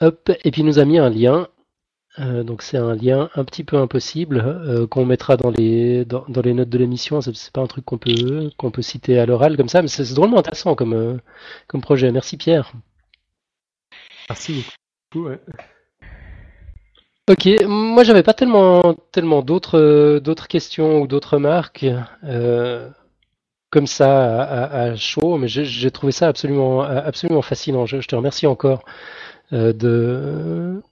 [0.00, 1.48] Hop, et puis il nous a mis un lien.
[2.20, 6.68] Euh, donc c'est un lien un petit peu impossible euh, qu'on mettra dans les notes
[6.68, 7.20] de l'émission.
[7.20, 7.98] C'est pas un truc qu'on
[8.70, 11.20] peut citer à l'oral comme ça, mais c'est drôlement intéressant comme
[11.82, 12.10] projet.
[12.12, 12.72] Merci Pierre.
[14.28, 14.64] Merci
[15.12, 15.30] beaucoup.
[17.30, 21.86] Ok, moi j'avais pas tellement tellement d'autres d'autres questions ou d'autres remarques
[22.24, 22.90] euh,
[23.70, 27.86] comme ça à, chaud, mais j'ai trouvé ça absolument absolument fascinant.
[27.86, 28.84] Je, te remercie encore
[29.54, 30.82] euh, de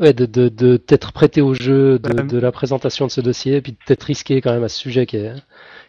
[0.00, 3.60] ouais, de, de, t'être prêté au jeu de, de, la présentation de ce dossier, et
[3.62, 5.34] puis de t'être risqué quand même à ce sujet qui est,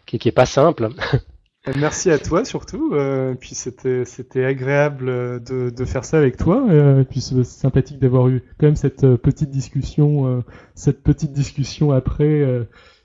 [0.06, 0.90] qui, qui est pas simple.
[1.78, 2.92] Merci à toi surtout.
[2.94, 6.66] Euh, puis c'était c'était agréable euh, de, de faire ça avec toi.
[6.70, 10.42] Euh, puis c'est sympathique d'avoir eu quand même cette euh, petite discussion, euh,
[10.76, 12.46] cette petite discussion après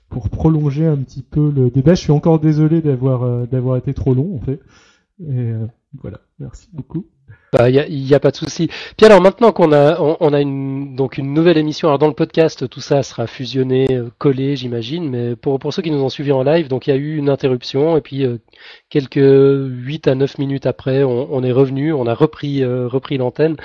[0.09, 1.93] pour prolonger un petit peu le débat.
[1.93, 4.59] Je suis encore désolé d'avoir d'avoir été trop long en fait.
[5.21, 5.53] Et
[6.01, 6.19] voilà.
[6.39, 7.05] Merci beaucoup.
[7.51, 8.69] Bah, il n'y a, pas de souci.
[8.95, 12.13] Puis alors maintenant qu'on a, on, a une, donc une nouvelle émission, alors dans le
[12.13, 16.09] podcast, tout ça sera fusionné, euh, collé, j'imagine, mais pour, pour ceux qui nous ont
[16.09, 18.37] suivis en live, donc il y a eu une interruption, et puis euh,
[18.89, 23.55] quelques 8 à 9 minutes après, on, est revenu, on a repris, euh, repris l'antenne.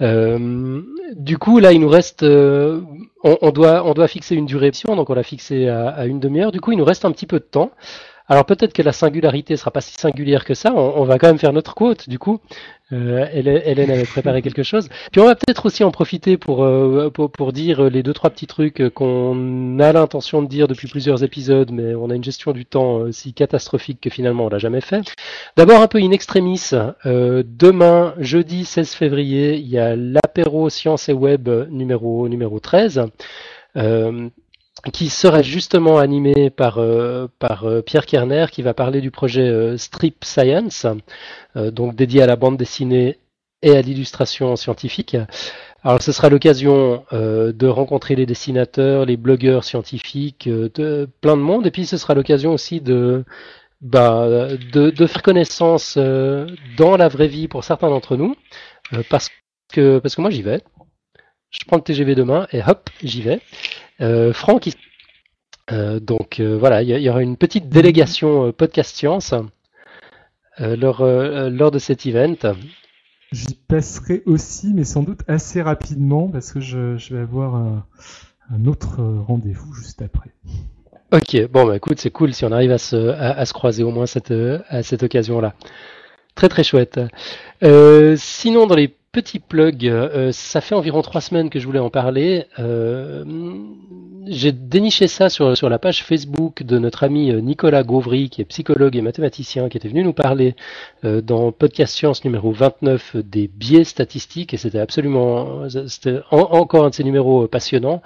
[0.00, 5.14] du coup, là, il nous reste, on, doit, on doit fixer une durée donc on
[5.14, 6.50] l'a fixé à une demi-heure.
[6.50, 7.70] Du coup, il nous reste un petit peu de temps.
[8.28, 10.72] Alors peut-être que la singularité sera pas si singulière que ça.
[10.74, 12.40] On, va quand même faire notre quote du coup.
[12.92, 14.88] Euh, Hélène avait préparé quelque chose.
[15.10, 18.46] Puis on va peut-être aussi en profiter pour, euh, pour, dire les deux trois petits
[18.46, 22.66] trucs qu'on a l'intention de dire depuis plusieurs épisodes, mais on a une gestion du
[22.66, 25.14] temps euh, si catastrophique que finalement on l'a jamais fait.
[25.56, 26.70] D'abord un peu in extremis.
[27.04, 33.06] demain, jeudi 16 février, il y a l'apéro sciences et web numéro numéro 13
[34.90, 39.48] qui sera justement animé par, euh, par euh, Pierre Kerner, qui va parler du projet
[39.48, 40.86] euh, Strip Science,
[41.54, 43.18] donc dédié à la bande dessinée
[43.60, 45.16] et à l'illustration scientifique.
[45.84, 50.48] Alors ce sera l'occasion de rencontrer les dessinateurs, les blogueurs scientifiques,
[51.20, 53.24] plein de monde, et puis ce sera l'occasion aussi de,
[53.82, 58.34] bah, de, de, faire connaissance dans la vraie vie pour certains d'entre nous,
[59.10, 59.28] parce
[59.72, 60.62] que parce que moi j'y vais.
[61.50, 63.40] Je prends le TGV demain et hop, j'y vais.
[64.02, 64.68] Euh, Franck,
[65.70, 69.32] euh, donc euh, voilà, il y, aura une petite délégation podcast science
[70.58, 72.54] lors, lors de cet event.
[73.30, 79.02] J'y passerai aussi, mais sans doute assez rapidement, parce que je, vais avoir un, autre
[79.02, 80.30] rendez-vous juste après.
[81.12, 83.90] Ok, bon bah écoute, c'est cool si on arrive à se, à, se croiser au
[83.90, 84.32] moins cette,
[84.68, 85.54] à cette occasion-là.
[86.34, 87.00] Très très chouette.
[88.16, 91.90] sinon, dans les petit plug, euh, ça fait environ trois semaines que je voulais en
[91.90, 92.46] parler.
[92.58, 93.24] Euh,
[94.26, 98.40] j'ai déniché ça sur, sur la page Facebook de notre ami euh, Nicolas Gauvry, qui
[98.40, 100.56] est psychologue et mathématicien, qui était venu nous parler
[101.02, 106.94] dans Podcast Science numéro 29 des biais statistiques, et c'était absolument, c'était encore un de
[106.94, 108.02] ces numéros passionnants.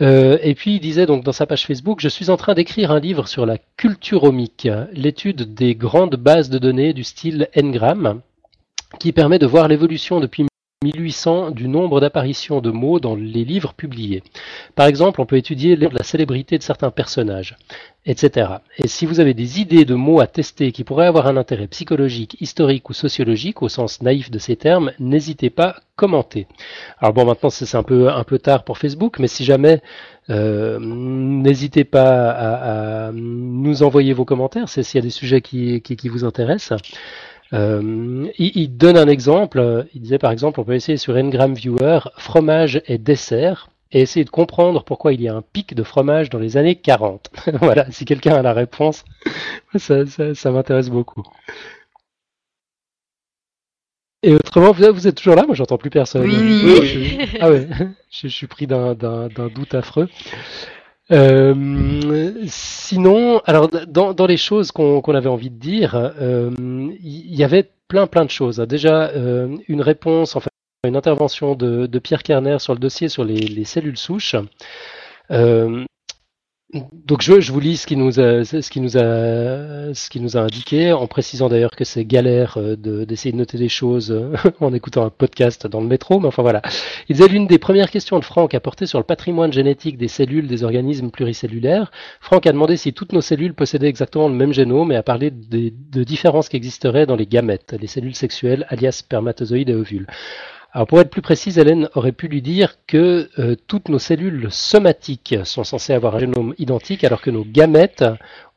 [0.00, 3.00] et puis il disait donc dans sa page Facebook, je suis en train d'écrire un
[3.00, 8.22] livre sur la culturomique, l'étude des grandes bases de données du style Ngram
[8.98, 10.46] qui permet de voir l'évolution depuis
[10.84, 14.22] 1800 du nombre d'apparitions de mots dans les livres publiés.
[14.74, 17.56] Par exemple, on peut étudier la célébrité de certains personnages,
[18.04, 18.50] etc.
[18.76, 21.66] Et si vous avez des idées de mots à tester qui pourraient avoir un intérêt
[21.66, 26.46] psychologique, historique ou sociologique au sens naïf de ces termes, n'hésitez pas, à commenter.
[26.98, 29.80] Alors bon, maintenant c'est un peu un peu tard pour Facebook, mais si jamais
[30.28, 32.30] euh, n'hésitez pas
[33.08, 36.78] à, nous envoyer vos commentaires, s'il y a des sujets qui, qui vous intéressent.
[37.52, 39.86] Euh, il, donne un exemple.
[39.94, 44.24] Il disait par exemple, on peut essayer sur Ngram Viewer fromage et dessert et essayer
[44.24, 47.30] de comprendre pourquoi il y a un pic de fromage dans les années 40.
[47.60, 49.04] voilà, si quelqu'un a la réponse,
[49.76, 51.22] ça, m'intéresse beaucoup.
[54.22, 55.44] Et autrement, vous, êtes toujours là?
[55.46, 56.22] Moi, j'entends plus personne.
[56.22, 57.18] Oui.
[57.40, 57.68] ah ouais,
[58.10, 60.08] je, suis pris d'un doute affreux.
[61.12, 66.50] Euh, sinon, alors dans, dans les choses qu'on avait envie de dire, euh,
[67.00, 68.58] il y, avait plein plein de choses.
[68.58, 70.50] Déjà, euh, une réponse, enfin
[70.84, 74.36] une intervention de, de, Pierre Kerner sur le dossier sur les, les cellules souches.
[75.30, 75.84] Euh,
[76.72, 80.18] donc je, je, vous lis ce qui nous a, ce qui nous a, ce qui
[80.18, 84.10] nous a indiqué, en précisant d'ailleurs que c'est galère euh, d'essayer de, noter des choses
[84.10, 86.62] euh, en écoutant un podcast dans le métro, mais enfin voilà.
[87.08, 90.08] Il disait l'une des premières questions de Franck a porté sur le patrimoine génétique des
[90.08, 91.92] cellules des organismes pluricellulaires.
[92.20, 95.30] Franck a demandé si toutes nos cellules possédaient exactement le même génome et a parlé
[95.30, 100.08] de, de différences qui existeraient dans les gamètes, les cellules sexuelles, alias spermatozoïdes et ovules.
[100.76, 104.48] Alors pour être plus précise, Hélène aurait pu lui dire que euh, toutes nos cellules
[104.50, 108.04] somatiques sont censées avoir un génome identique, alors que nos gamètes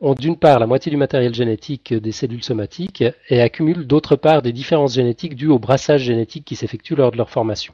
[0.01, 4.41] ont d'une part la moitié du matériel génétique des cellules somatiques et accumulent d'autre part
[4.41, 7.73] des différences génétiques dues au brassage génétique qui s'effectue lors de leur formation.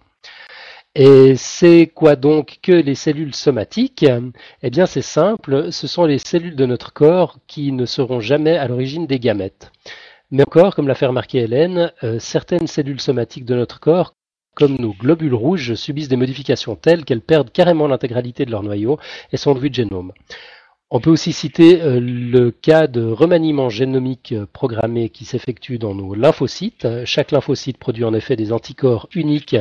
[0.93, 4.05] Et c'est quoi donc que les cellules somatiques?
[4.61, 8.57] Eh bien c'est simple, ce sont les cellules de notre corps qui ne seront jamais
[8.57, 9.71] à l'origine des gamètes.
[10.29, 14.13] Mais encore, comme l'a fait remarquer Hélène, euh, certaines cellules somatiques de notre corps
[14.55, 18.97] comme nos globules rouges subissent des modifications telles qu'elles perdent carrément l'intégralité de leur noyau
[19.31, 20.11] et sont devenues de génome.
[20.91, 25.95] On peut aussi citer euh, le cas de remaniement génomique euh, programmé qui s'effectue dans
[25.95, 26.87] nos lymphocytes.
[27.05, 29.55] Chaque lymphocyte produit en effet des anticorps uniques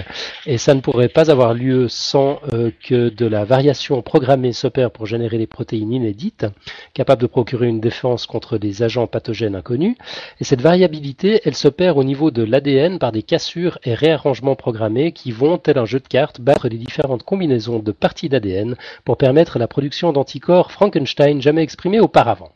[0.45, 4.91] et ça ne pourrait pas avoir lieu sans euh, que de la variation programmée s'opère
[4.91, 6.45] pour générer des protéines inédites,
[6.93, 9.97] capables de procurer une défense contre des agents pathogènes inconnus.
[10.41, 15.13] Et cette variabilité, elle s'opère au niveau de l'ADN par des cassures et réarrangements programmés
[15.13, 18.77] qui vont, tel un jeu de cartes, battre les différentes combinaisons de parties d'ADN
[19.07, 22.53] pour permettre la production d'anticorps Frankenstein jamais exprimé auparavant.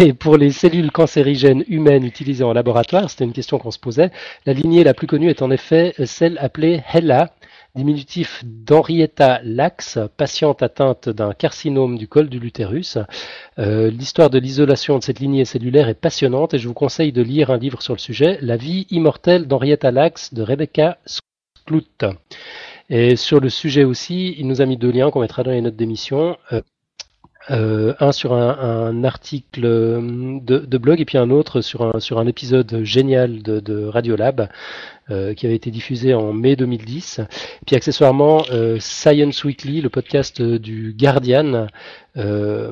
[0.00, 4.10] Et pour les cellules cancérigènes humaines utilisées en laboratoire, c'était une question qu'on se posait,
[4.44, 7.30] la lignée la plus connue est en effet celle appelée HeLa,
[7.74, 12.98] diminutif d'Henrietta Lacks, patiente atteinte d'un carcinome du col de l'utérus.
[13.58, 17.22] Euh, l'histoire de l'isolation de cette lignée cellulaire est passionnante et je vous conseille de
[17.22, 20.98] lire un livre sur le sujet, La vie immortelle d'Henrietta Lacks de Rebecca
[21.66, 22.04] Clout.
[22.90, 25.60] Et sur le sujet aussi, il nous a mis deux liens qu'on mettra dans les
[25.60, 26.36] notes d'émission.
[26.52, 26.62] Euh,
[27.48, 32.26] un sur un, article de, de, blog et puis un autre sur un, sur un
[32.26, 34.48] épisode génial de, de Radiolab
[35.10, 37.20] euh, qui avait été diffusé en mai 2010.
[37.20, 41.68] Et puis accessoirement euh, Science Weekly, le podcast du Guardian,
[42.18, 42.70] euh,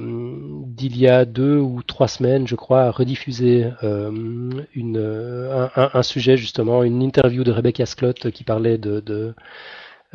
[0.67, 6.83] d'il y a deux ou trois semaines, je crois, a rediffusé une, un, sujet justement,
[6.83, 9.35] une interview de Rebecca Schlott qui parlait de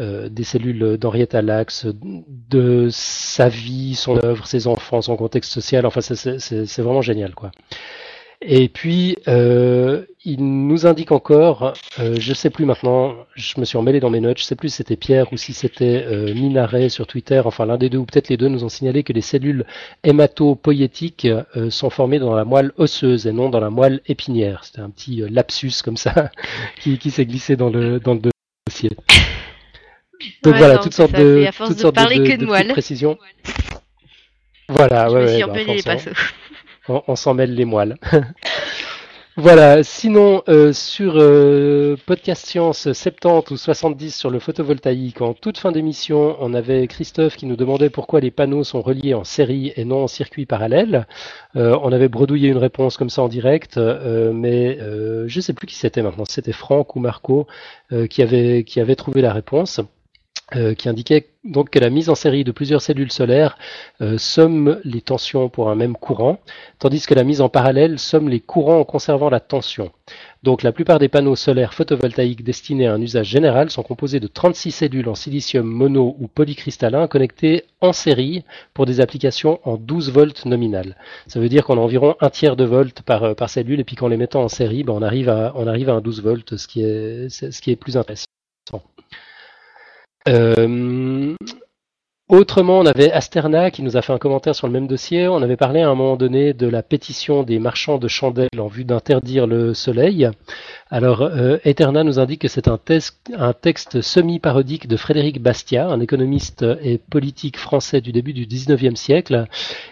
[0.02, 1.86] euh, des cellules d'Henrietta Lacks,
[2.50, 5.86] de sa vie, son œuvre, ses enfants, son contexte social.
[5.86, 7.52] Enfin, c'est vraiment génial, quoi.
[8.44, 13.78] Et puis, euh, il nous indique encore, euh, je sais plus maintenant, je me suis
[13.78, 16.90] emmêlé dans mes notes, je sais plus si c'était Pierre ou si c'était euh, Minaret
[16.90, 19.22] sur Twitter, enfin l'un des deux ou peut-être les deux nous ont signalé que les
[19.22, 19.64] cellules
[20.04, 24.64] hématopoïétiques euh, sont formées dans la moelle osseuse et non dans la moelle épinière.
[24.64, 26.32] C'était un petit lapsus comme ça
[26.82, 28.22] qui, qui s'est glissé dans le, dans le
[28.68, 28.90] dossier.
[30.44, 33.18] Donc voilà, toutes sortes de, toutes sortes de, de, de précisions.
[34.72, 35.98] Voilà, Je ouais, ouais, bah,
[36.88, 37.98] on, on s'en mêle les moelles.
[39.36, 45.58] voilà, sinon euh, sur euh, Podcast Science 70 ou 70 sur le photovoltaïque, en toute
[45.58, 49.74] fin d'émission, on avait Christophe qui nous demandait pourquoi les panneaux sont reliés en série
[49.76, 51.06] et non en circuit parallèle.
[51.58, 55.68] Euh, on avait bredouillé une réponse comme ça en direct, mais je ne sais plus
[55.68, 57.46] qui c'était maintenant, c'était Franck ou Marco
[58.10, 59.82] qui, avait, qui avait trouvé la réponse.
[60.58, 63.58] Euh, qui indiquait donc que la mise en série de plusieurs cellules solaires
[64.02, 66.40] euh, somme les tensions pour un même courant,
[66.78, 69.94] tandis que la mise en parallèle somme les courants en conservant la tension.
[70.44, 74.28] Donc la plupart des panneaux solaires photovoltaïques destinés à un usage général sont composés de
[74.28, 80.12] 36 cellules en silicium mono ou polycristallin connectées en série pour des applications en 12
[80.12, 80.98] volts nominal.
[81.28, 83.86] Ça veut dire qu'on a environ un tiers de volts par, euh, par cellule et
[83.86, 86.22] puis qu'en les mettant en série, ben, on, arrive à, on arrive à un 12
[86.22, 88.26] volts, ce qui est, ce qui est plus intéressant.
[90.28, 91.36] Euh,
[92.30, 95.28] autrement, on avait Asterna qui nous a fait un commentaire sur le même dossier.
[95.28, 98.68] On avait parlé à un moment donné de la pétition des marchands de chandelles en
[98.68, 100.30] vue d'interdire le soleil.
[100.94, 102.78] Alors, euh, Eterna nous indique que c'est un,
[103.54, 109.46] texte semi-parodique de Frédéric Bastiat, un économiste et politique français du début du 19e siècle.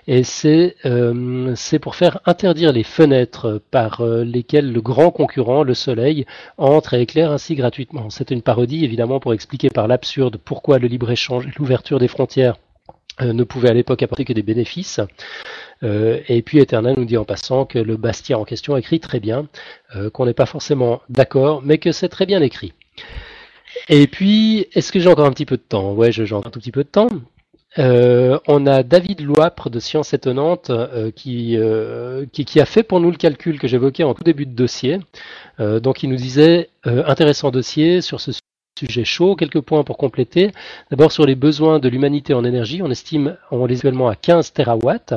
[0.07, 5.73] Et c'est euh, pour faire interdire les fenêtres par euh, lesquelles le grand concurrent, le
[5.73, 6.25] soleil,
[6.57, 8.09] entre et éclaire ainsi gratuitement.
[8.09, 12.57] C'est une parodie, évidemment, pour expliquer par l'absurde pourquoi le libre-échange et l'ouverture des frontières
[13.21, 14.99] ne pouvaient à l'époque apporter que des bénéfices.
[15.83, 19.19] Euh, et puis Eternal nous dit en passant que le Bastia en question écrit très
[19.19, 19.47] bien,
[19.95, 22.73] euh, qu'on n'est pas forcément d'accord, mais que c'est très bien écrit.
[23.87, 25.93] Et puis, est-ce que j'ai encore un petit peu de temps?
[25.93, 27.07] Ouais, j'ai encore un tout petit peu de temps.
[27.77, 30.71] Euh, on a David Loipre de Science Étonnante
[31.15, 31.55] qui,
[32.33, 34.99] qui, qui, a fait pour nous le calcul que j'évoquais en tout début de dossier.
[35.59, 38.31] donc il nous disait intéressant dossier sur ce
[38.79, 39.35] sujet chaud.
[39.35, 40.51] Quelques points pour compléter.
[40.89, 44.53] D'abord sur les besoins de l'humanité en énergie, on estime on les actuellement à 15
[44.53, 45.13] terawatts.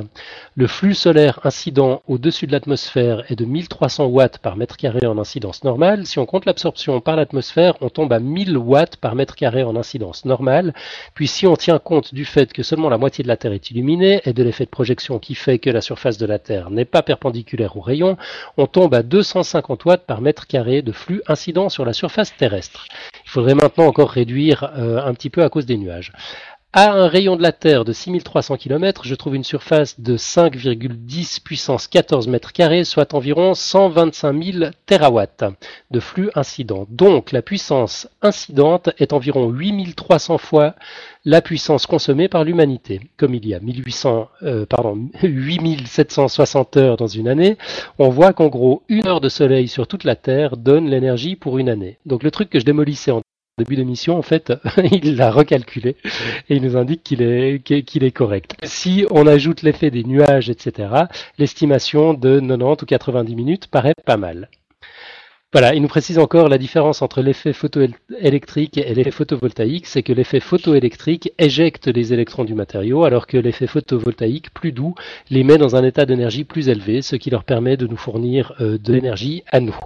[0.57, 5.19] Le flux solaire incident au-dessus de l'atmosphère est de 1300 watts par mètre carré en
[5.19, 6.07] incidence normale.
[6.07, 9.77] Si on compte l'absorption par l'atmosphère, on tombe à 1000 watts par mètre carré en
[9.77, 10.75] incidence normale.
[11.15, 13.71] Puis si on tient compte du fait que seulement la moitié de la Terre est
[13.71, 16.85] illuminée et de l'effet de projection qui fait que la surface de la Terre n'est
[16.85, 18.17] pas perpendiculaire au rayon,
[18.57, 22.87] on tombe à 250 watts par mètre carré de flux incident sur la surface terrestre.
[23.33, 26.13] Il faudrait maintenant encore réduire euh, un petit peu à cause des nuages.
[26.75, 31.43] À un rayon de la Terre de 6300 km, je trouve une surface de 5,10
[31.43, 35.45] puissance 14 mètres carrés, soit environ 125 000 terawatts
[35.91, 36.87] de flux incident.
[36.89, 40.75] Donc la puissance incidente est environ 8300 fois
[41.27, 43.03] la puissance consommée par l'humanité.
[43.19, 47.59] Comme il y a 1800, euh, pardon, 8760 heures dans une année,
[47.99, 51.59] on voit qu'en gros, une heure de soleil sur toute la Terre donne l'énergie pour
[51.59, 51.99] une année.
[52.07, 53.21] Donc le truc que je démolissais en
[53.59, 54.53] début d'émission, en fait,
[54.93, 55.97] il l'a recalculé
[56.49, 58.57] et il nous indique qu'il est, qu'il est correct.
[58.63, 60.89] Si on ajoute l'effet des nuages, etc.,
[61.39, 64.49] l'estimation de 90 ou 90 minutes paraît pas mal.
[65.53, 70.15] Voilà, il nous précise encore la différence entre l'effet photoélectrique et l'effet photovoltaïque, c'est que
[70.15, 74.95] l'effet photoélectrique éjecte les électrons du matériau, alors que l'effet photovoltaïque, plus doux,
[75.29, 78.55] les met dans un état d'énergie plus élevé, ce qui leur permet de nous fournir
[78.63, 79.77] euh, de l'énergie à nous.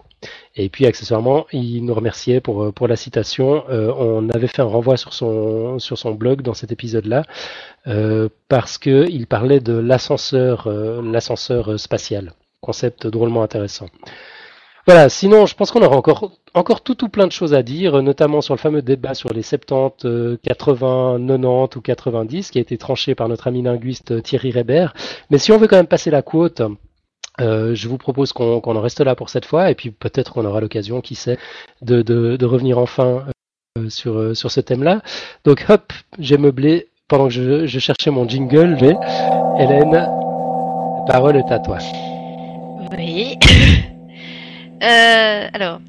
[0.57, 3.65] Et puis accessoirement, il nous remerciait pour, euh, pour la citation.
[3.69, 7.25] Euh, on avait fait un renvoi sur son, sur son blog dans cet épisode-là,
[7.87, 12.33] euh, parce qu'il parlait de l'ascenseur, l'ascenseur spatial.
[12.63, 13.87] Concept drôlement intéressant.
[14.87, 18.03] Voilà, sinon je pense qu'on aura encore, encore tout, tout plein de choses à dire,
[18.03, 22.79] notamment sur le fameux débat sur les 70, 80, 90 ou 90 qui a été
[22.79, 24.95] tranché par notre ami linguiste Thierry Reber.
[25.31, 26.63] Mais si on veut quand même passer la quote,
[27.41, 30.45] euh, je vous propose qu'on en reste là pour cette fois, et puis peut-être qu'on
[30.45, 31.39] aura l'occasion, qui sait,
[31.83, 33.25] de, de, de, revenir enfin
[33.89, 35.03] sur, sur ce thème-là.
[35.45, 38.77] Donc hop, j'ai meublé pendant que je, je cherchais mon jingle.
[38.79, 38.95] J'ai
[39.59, 41.79] Hélène, la parole est à toi.
[42.97, 43.39] Oui.
[44.83, 45.81] euh, alors.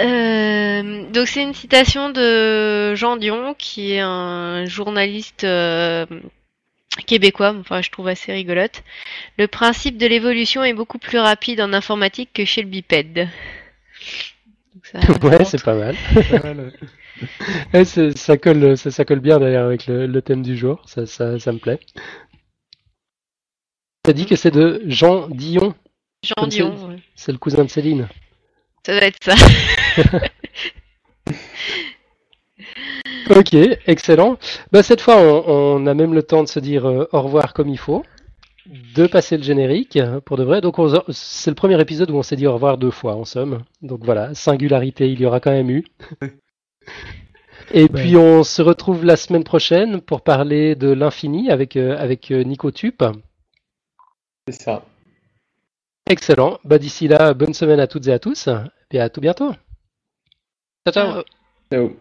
[0.00, 6.06] Euh, donc c'est une citation de Jean Dion, qui est un journaliste euh,
[6.96, 8.82] québécois, enfin je trouve assez rigolote.
[9.38, 13.28] Le principe de l'évolution est beaucoup plus rapide en informatique que chez le bipède.
[14.84, 15.96] Ça, ouais, c'est pas mal.
[17.72, 17.84] ouais,
[18.16, 21.38] ça, colle, ça, ça, colle bien d'ailleurs avec le, le, thème du jour, ça, ça,
[21.38, 21.78] ça me plaît.
[24.02, 25.74] T'as dit que c'est de Jean Dion.
[26.24, 26.98] Jean Dion.
[27.14, 28.08] C'est le cousin de Céline.
[28.84, 29.34] Ça doit être ça.
[33.30, 33.54] ok,
[33.86, 34.36] excellent.
[34.70, 37.68] Bah, cette fois, on, a même le temps de se dire euh, au revoir comme
[37.68, 38.04] il faut,
[38.66, 40.60] de passer le générique pour de vrai.
[40.60, 40.76] Donc,
[41.10, 43.62] c'est le premier épisode où on s'est dit au revoir deux fois, en somme.
[43.82, 45.84] Donc voilà, singularité, il y aura quand même eu.
[47.74, 52.30] Et puis on se retrouve la semaine prochaine pour parler de l'infini avec, euh, avec
[52.30, 53.02] euh, Nico Tup.
[54.46, 54.84] C'est ça.
[56.08, 56.58] Excellent.
[56.64, 58.48] Bah, D'ici là, bonne semaine à toutes et à tous.
[58.90, 59.52] Et à tout bientôt.
[60.86, 61.22] Ciao, ciao.
[61.70, 61.96] ciao.